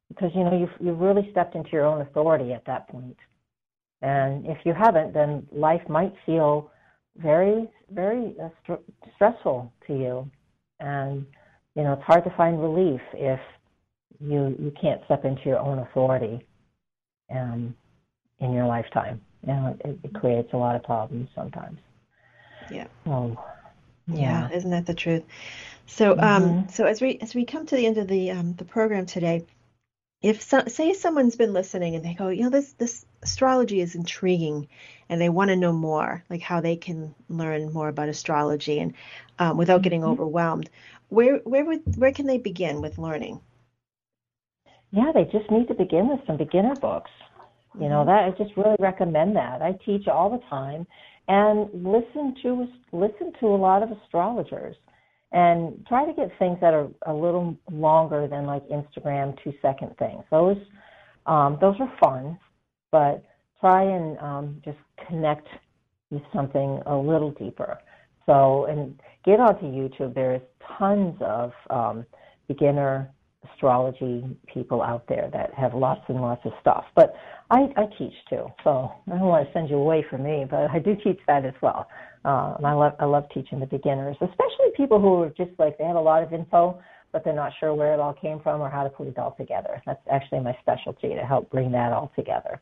because 0.08 0.30
you 0.34 0.44
know 0.44 0.58
you've 0.58 0.86
you've 0.86 1.00
really 1.00 1.28
stepped 1.30 1.54
into 1.54 1.70
your 1.70 1.84
own 1.84 2.00
authority 2.00 2.52
at 2.52 2.64
that 2.66 2.88
point, 2.88 3.16
and 4.02 4.46
if 4.46 4.58
you 4.64 4.72
haven't, 4.72 5.12
then 5.12 5.46
life 5.52 5.82
might 5.88 6.14
feel 6.26 6.70
very 7.16 7.68
very 7.90 8.34
uh, 8.42 8.48
st- 8.64 8.94
stressful 9.14 9.72
to 9.86 9.92
you, 9.92 10.30
and 10.80 11.26
you 11.74 11.82
know 11.82 11.92
it's 11.92 12.02
hard 12.02 12.24
to 12.24 12.34
find 12.36 12.60
relief 12.60 13.00
if 13.12 13.40
you 14.20 14.56
you 14.58 14.72
can't 14.80 15.00
step 15.04 15.24
into 15.24 15.42
your 15.44 15.58
own 15.58 15.78
authority, 15.78 16.44
um, 17.30 17.74
in 18.40 18.52
your 18.52 18.66
lifetime 18.66 19.20
you 19.42 19.52
know, 19.52 19.76
it, 19.84 19.98
it 20.02 20.14
creates 20.14 20.52
a 20.52 20.56
lot 20.56 20.76
of 20.76 20.82
problems 20.82 21.28
sometimes. 21.34 21.78
Yeah. 22.68 22.86
Oh, 23.06 23.38
yeah. 24.06 24.48
yeah. 24.50 24.56
Isn't 24.56 24.70
that 24.70 24.86
the 24.86 24.94
truth? 24.94 25.22
So, 25.88 26.12
um, 26.12 26.18
mm-hmm. 26.18 26.58
um, 26.58 26.68
so 26.68 26.84
as 26.84 27.00
we 27.00 27.18
as 27.20 27.34
we 27.34 27.44
come 27.44 27.66
to 27.66 27.74
the 27.74 27.86
end 27.86 27.96
of 27.96 28.08
the 28.08 28.30
um, 28.30 28.54
the 28.54 28.64
program 28.64 29.06
today, 29.06 29.46
if 30.20 30.42
so, 30.42 30.64
say 30.66 30.92
someone's 30.92 31.36
been 31.36 31.54
listening 31.54 31.96
and 31.96 32.04
they 32.04 32.14
go, 32.14 32.28
you 32.28 32.42
know, 32.42 32.50
this 32.50 32.74
this 32.74 33.06
astrology 33.22 33.80
is 33.80 33.94
intriguing, 33.94 34.68
and 35.08 35.20
they 35.20 35.30
want 35.30 35.48
to 35.48 35.56
know 35.56 35.72
more, 35.72 36.22
like 36.28 36.42
how 36.42 36.60
they 36.60 36.76
can 36.76 37.14
learn 37.28 37.72
more 37.72 37.88
about 37.88 38.10
astrology 38.10 38.78
and 38.80 38.94
um, 39.38 39.56
without 39.56 39.82
getting 39.82 40.02
mm-hmm. 40.02 40.10
overwhelmed, 40.10 40.68
where 41.08 41.38
where 41.38 41.64
would 41.64 41.96
where 41.96 42.12
can 42.12 42.26
they 42.26 42.38
begin 42.38 42.82
with 42.82 42.98
learning? 42.98 43.40
Yeah, 44.90 45.10
they 45.14 45.24
just 45.24 45.50
need 45.50 45.68
to 45.68 45.74
begin 45.74 46.08
with 46.08 46.20
some 46.26 46.36
beginner 46.36 46.74
books. 46.76 47.10
You 47.80 47.88
know 47.88 48.04
that 48.04 48.24
I 48.24 48.30
just 48.32 48.56
really 48.58 48.76
recommend 48.78 49.36
that. 49.36 49.62
I 49.62 49.72
teach 49.86 50.06
all 50.06 50.28
the 50.28 50.44
time, 50.50 50.86
and 51.28 51.70
listen 51.72 52.34
to 52.42 52.68
listen 52.92 53.32
to 53.40 53.46
a 53.46 53.56
lot 53.56 53.82
of 53.82 53.90
astrologers, 53.90 54.76
and 55.32 55.84
try 55.86 56.06
to 56.06 56.12
get 56.12 56.30
things 56.38 56.58
that 56.60 56.72
are 56.72 56.88
a 57.06 57.12
little 57.12 57.56
longer 57.70 58.26
than 58.26 58.46
like 58.46 58.66
Instagram 58.68 59.36
two 59.42 59.52
second 59.60 59.96
things. 59.98 60.22
Those 60.30 60.56
um, 61.26 61.58
those 61.60 61.74
are 61.80 61.92
fun, 62.02 62.38
but 62.90 63.22
try 63.60 63.82
and 63.82 64.18
um, 64.18 64.62
just 64.64 64.78
connect 65.06 65.46
with 66.10 66.22
something 66.34 66.80
a 66.86 66.96
little 66.96 67.32
deeper. 67.32 67.78
So 68.24 68.66
and 68.66 68.98
get 69.24 69.40
onto 69.40 69.66
YouTube. 69.66 70.14
There's 70.14 70.40
tons 70.78 71.16
of 71.20 71.52
um, 71.70 72.06
beginner 72.46 73.10
astrology 73.52 74.24
people 74.52 74.82
out 74.82 75.06
there 75.08 75.30
that 75.32 75.54
have 75.54 75.74
lots 75.74 76.02
and 76.08 76.20
lots 76.20 76.44
of 76.44 76.52
stuff. 76.60 76.84
But 76.94 77.14
I, 77.50 77.68
I 77.76 77.86
teach 77.98 78.12
too, 78.28 78.46
so 78.64 78.92
I 79.06 79.10
don't 79.10 79.20
want 79.20 79.46
to 79.46 79.52
send 79.52 79.70
you 79.70 79.76
away 79.76 80.04
from 80.10 80.22
me, 80.22 80.44
but 80.48 80.70
I 80.70 80.78
do 80.78 80.96
teach 81.02 81.20
that 81.26 81.44
as 81.44 81.54
well. 81.62 81.88
Uh, 82.24 82.54
and 82.58 82.66
I 82.66 82.72
love 82.72 82.94
I 82.98 83.04
love 83.04 83.24
teaching 83.32 83.60
the 83.60 83.66
beginners, 83.66 84.16
especially 84.20 84.70
people 84.76 85.00
who 85.00 85.22
are 85.22 85.30
just 85.30 85.52
like 85.58 85.78
they 85.78 85.84
have 85.84 85.96
a 85.96 86.00
lot 86.00 86.22
of 86.22 86.32
info, 86.32 86.80
but 87.12 87.24
they're 87.24 87.34
not 87.34 87.52
sure 87.58 87.74
where 87.74 87.94
it 87.94 88.00
all 88.00 88.12
came 88.12 88.40
from 88.40 88.60
or 88.60 88.68
how 88.68 88.82
to 88.82 88.90
put 88.90 89.06
it 89.06 89.18
all 89.18 89.34
together. 89.38 89.80
That's 89.86 90.02
actually 90.10 90.40
my 90.40 90.56
specialty 90.60 91.14
to 91.14 91.24
help 91.24 91.48
bring 91.50 91.70
that 91.72 91.92
all 91.92 92.12
together 92.16 92.60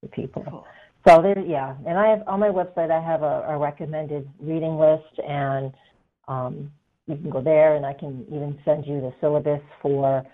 for 0.00 0.08
people. 0.08 0.44
Cool. 0.48 0.66
So 1.08 1.22
there, 1.22 1.38
yeah, 1.40 1.76
and 1.86 1.98
I 1.98 2.08
have 2.08 2.22
on 2.26 2.40
my 2.40 2.48
website 2.48 2.90
I 2.90 3.02
have 3.02 3.22
a, 3.22 3.44
a 3.48 3.56
recommended 3.56 4.28
reading 4.38 4.78
list, 4.78 5.18
and 5.26 5.72
um, 6.28 6.70
you 7.06 7.16
can 7.16 7.30
go 7.30 7.42
there, 7.42 7.76
and 7.76 7.84
I 7.84 7.92
can 7.92 8.24
even 8.28 8.58
send 8.64 8.86
you 8.86 9.00
the 9.00 9.12
syllabus 9.20 9.60
for 9.82 10.24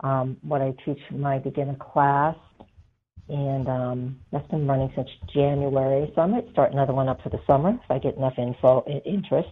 um, 0.00 0.36
what 0.42 0.60
I 0.60 0.74
teach 0.84 0.98
my 1.10 1.38
beginner 1.38 1.76
class. 1.76 2.36
And 3.28 3.68
um, 3.68 4.20
that's 4.32 4.46
been 4.48 4.66
running 4.66 4.92
since 4.94 5.08
January, 5.32 6.12
so 6.14 6.20
I 6.20 6.26
might 6.26 6.50
start 6.52 6.72
another 6.72 6.92
one 6.92 7.08
up 7.08 7.22
for 7.22 7.30
the 7.30 7.40
summer 7.46 7.70
if 7.70 7.90
I 7.90 7.98
get 7.98 8.16
enough 8.16 8.34
info 8.36 8.84
interest. 9.06 9.48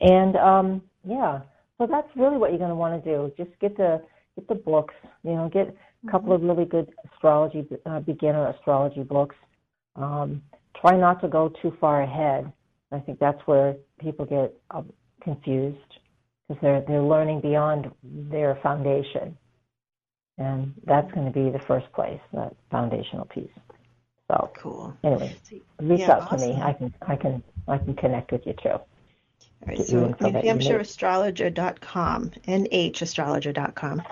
And 0.00 0.34
um, 0.36 0.82
yeah, 1.06 1.40
so 1.78 1.86
that's 1.88 2.08
really 2.16 2.38
what 2.38 2.50
you're 2.50 2.58
going 2.58 2.70
to 2.70 2.74
want 2.74 3.02
to 3.04 3.10
do. 3.10 3.32
Just 3.36 3.56
get 3.60 3.76
the 3.76 4.02
get 4.34 4.48
the 4.48 4.56
books. 4.56 4.94
You 5.22 5.34
know, 5.34 5.48
get 5.48 5.76
a 6.06 6.10
couple 6.10 6.32
of 6.32 6.42
really 6.42 6.64
good 6.64 6.90
astrology 7.12 7.64
uh, 7.86 8.00
beginner 8.00 8.48
astrology 8.48 9.04
books. 9.04 9.36
Um, 9.94 10.42
try 10.80 10.96
not 10.96 11.20
to 11.20 11.28
go 11.28 11.52
too 11.62 11.76
far 11.80 12.02
ahead. 12.02 12.52
I 12.90 12.98
think 12.98 13.20
that's 13.20 13.40
where 13.46 13.76
people 14.00 14.24
get 14.24 14.54
uh, 14.70 14.82
confused 15.22 15.78
because 16.48 16.62
they're 16.62 16.80
they're 16.82 17.02
learning 17.02 17.40
beyond 17.40 17.90
their 18.02 18.54
foundation, 18.62 19.36
and 20.38 20.72
that's 20.84 21.10
going 21.12 21.26
to 21.26 21.32
be 21.32 21.50
the 21.50 21.58
first 21.58 21.92
place, 21.92 22.20
that 22.32 22.54
foundational 22.70 23.26
piece. 23.26 23.50
So 24.28 24.50
cool. 24.56 24.96
Anyway, 25.02 25.36
reach 25.80 26.00
yeah, 26.00 26.12
out 26.12 26.32
awesome. 26.32 26.38
to 26.38 26.46
me. 26.56 26.62
I 26.62 26.72
can 26.72 26.94
I 27.06 27.16
can 27.16 27.42
I 27.68 27.76
can 27.78 27.94
connect 27.94 28.32
with 28.32 28.46
you 28.46 28.54
too. 28.62 28.70
All 28.70 28.86
right, 29.66 29.78
so 29.78 30.14
NewHampshireAstrologer.com, 30.20 32.30
NHAstrologer.com. 32.46 34.02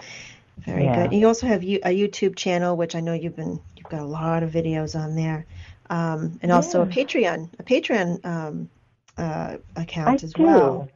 Very 0.58 0.84
yeah. 0.84 1.02
good. 1.02 1.14
You 1.16 1.26
also 1.26 1.46
have 1.46 1.62
a 1.62 1.66
YouTube 1.66 2.36
channel, 2.36 2.76
which 2.76 2.94
I 2.94 3.00
know 3.00 3.14
you've 3.14 3.36
been 3.36 3.58
you've 3.76 3.88
got 3.88 4.00
a 4.00 4.06
lot 4.06 4.42
of 4.42 4.50
videos 4.50 4.98
on 4.98 5.16
there, 5.16 5.46
um, 5.90 6.38
and 6.42 6.52
also 6.52 6.82
yeah. 6.82 6.88
a 6.88 6.92
Patreon 6.92 7.48
a 7.58 7.62
Patreon 7.62 8.24
um, 8.24 8.70
uh, 9.16 9.56
account 9.76 10.08
I 10.08 10.14
as 10.14 10.34
do. 10.34 10.42
well 10.42 10.88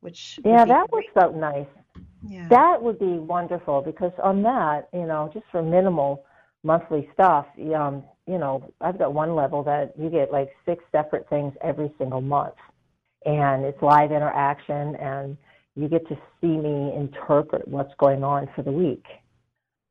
which 0.00 0.40
yeah, 0.44 0.64
that 0.64 0.90
great. 0.90 1.06
works 1.06 1.16
out 1.16 1.34
nice. 1.36 1.66
Yeah. 2.26 2.48
That 2.48 2.82
would 2.82 2.98
be 2.98 3.18
wonderful 3.18 3.82
because 3.82 4.12
on 4.22 4.42
that, 4.42 4.88
you 4.92 5.06
know, 5.06 5.30
just 5.32 5.46
for 5.50 5.62
minimal 5.62 6.24
monthly 6.62 7.08
stuff, 7.14 7.46
um, 7.74 8.04
you 8.26 8.38
know, 8.38 8.70
I've 8.80 8.98
got 8.98 9.14
one 9.14 9.34
level 9.34 9.62
that 9.64 9.92
you 9.98 10.10
get 10.10 10.30
like 10.30 10.50
six 10.66 10.84
separate 10.92 11.28
things 11.28 11.54
every 11.62 11.92
single 11.98 12.20
month, 12.20 12.54
and 13.24 13.64
it's 13.64 13.80
live 13.82 14.12
interaction, 14.12 14.96
and 14.96 15.36
you 15.74 15.88
get 15.88 16.06
to 16.08 16.16
see 16.40 16.46
me 16.46 16.92
interpret 16.94 17.66
what's 17.66 17.94
going 17.98 18.22
on 18.22 18.48
for 18.54 18.62
the 18.62 18.72
week. 18.72 19.04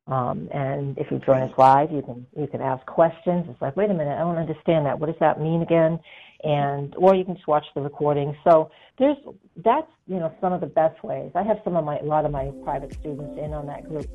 Um, 0.10 0.50
and 0.52 0.98
if 0.98 1.12
you 1.12 1.20
join 1.20 1.44
us 1.44 1.52
live, 1.56 1.92
you 1.92 2.02
can 2.02 2.26
you 2.36 2.48
can 2.48 2.62
ask 2.62 2.84
questions. 2.88 3.46
It's 3.48 3.62
like, 3.62 3.78
wait 3.78 3.92
a 3.92 3.94
minute, 3.94 4.16
I 4.16 4.22
don't 4.22 4.38
understand 4.38 4.88
that. 4.88 5.00
What 5.00 5.06
does 5.06 5.20
that 5.20 5.40
mean 5.40 5.62
again? 5.62 6.00
And 6.44 6.96
or 6.98 7.14
you 7.14 7.24
can 7.24 7.36
just 7.36 7.48
watch 7.48 7.66
the 7.76 7.82
recording. 7.82 8.36
So 8.44 8.72
there's 8.98 9.18
that's 9.58 9.92
you 10.08 10.16
know 10.16 10.34
some 10.42 10.52
of 10.52 10.62
the 10.62 10.68
best 10.68 11.04
ways. 11.04 11.32
I 11.36 11.44
have 11.44 11.58
some 11.64 11.76
of 11.76 11.86
my 11.86 12.00
a 12.00 12.04
lot 12.04 12.26
of 12.26 12.32
my 12.32 12.52
private 12.64 12.92
students 12.94 13.38
in 13.38 13.54
on 13.54 13.68
that 13.68 13.88
group, 13.88 14.08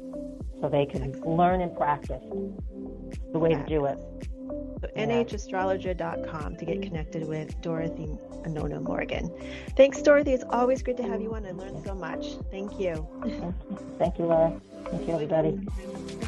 so 0.60 0.68
they 0.68 0.84
can 0.84 1.12
learn 1.22 1.60
and 1.60 1.76
practice 1.76 2.22
the 3.32 3.38
way 3.38 3.50
to 3.50 3.64
do 3.66 3.84
it. 3.84 3.98
So 4.80 4.88
nhastrologer.com 4.96 6.56
to 6.56 6.64
get 6.64 6.82
connected 6.82 7.26
with 7.26 7.60
Dorothy 7.60 8.18
Anono 8.44 8.82
Morgan. 8.82 9.30
Thanks, 9.76 10.02
Dorothy. 10.02 10.32
It's 10.32 10.44
always 10.50 10.82
great 10.82 10.96
to 10.98 11.02
have 11.04 11.20
you 11.20 11.34
on. 11.34 11.46
I 11.46 11.52
learned 11.52 11.84
so 11.84 11.94
much. 11.94 12.34
Thank 12.50 12.78
you. 12.78 13.06
Thank 13.98 14.18
you, 14.18 14.26
Laura. 14.26 14.60
Thank 14.90 15.08
you, 15.08 15.14
everybody. 15.14 15.58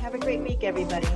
Have 0.01 0.15
a 0.15 0.19
great 0.19 0.41
week, 0.41 0.65
everybody. 0.65 1.07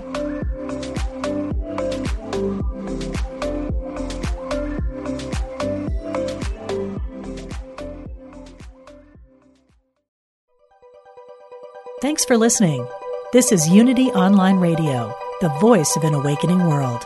Thanks 12.01 12.25
for 12.25 12.37
listening. 12.37 12.87
This 13.33 13.53
is 13.53 13.69
Unity 13.69 14.11
Online 14.11 14.57
Radio, 14.57 15.15
the 15.41 15.49
voice 15.59 15.97
of 15.97 16.05
an 16.05 16.13
awakening 16.13 16.63
world. 16.67 17.03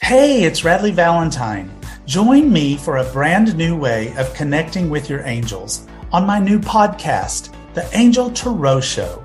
Hey, 0.00 0.42
it's 0.42 0.62
Radleigh 0.62 0.92
Valentine. 0.92 1.70
Join 2.06 2.52
me 2.52 2.76
for 2.76 2.96
a 2.96 3.04
brand 3.12 3.56
new 3.56 3.76
way 3.76 4.12
of 4.16 4.34
connecting 4.34 4.90
with 4.90 5.08
your 5.08 5.20
angels 5.20 5.86
on 6.10 6.26
my 6.26 6.40
new 6.40 6.58
podcast, 6.58 7.54
The 7.74 7.88
Angel 7.96 8.30
Tarot 8.32 8.80
Show 8.80 9.24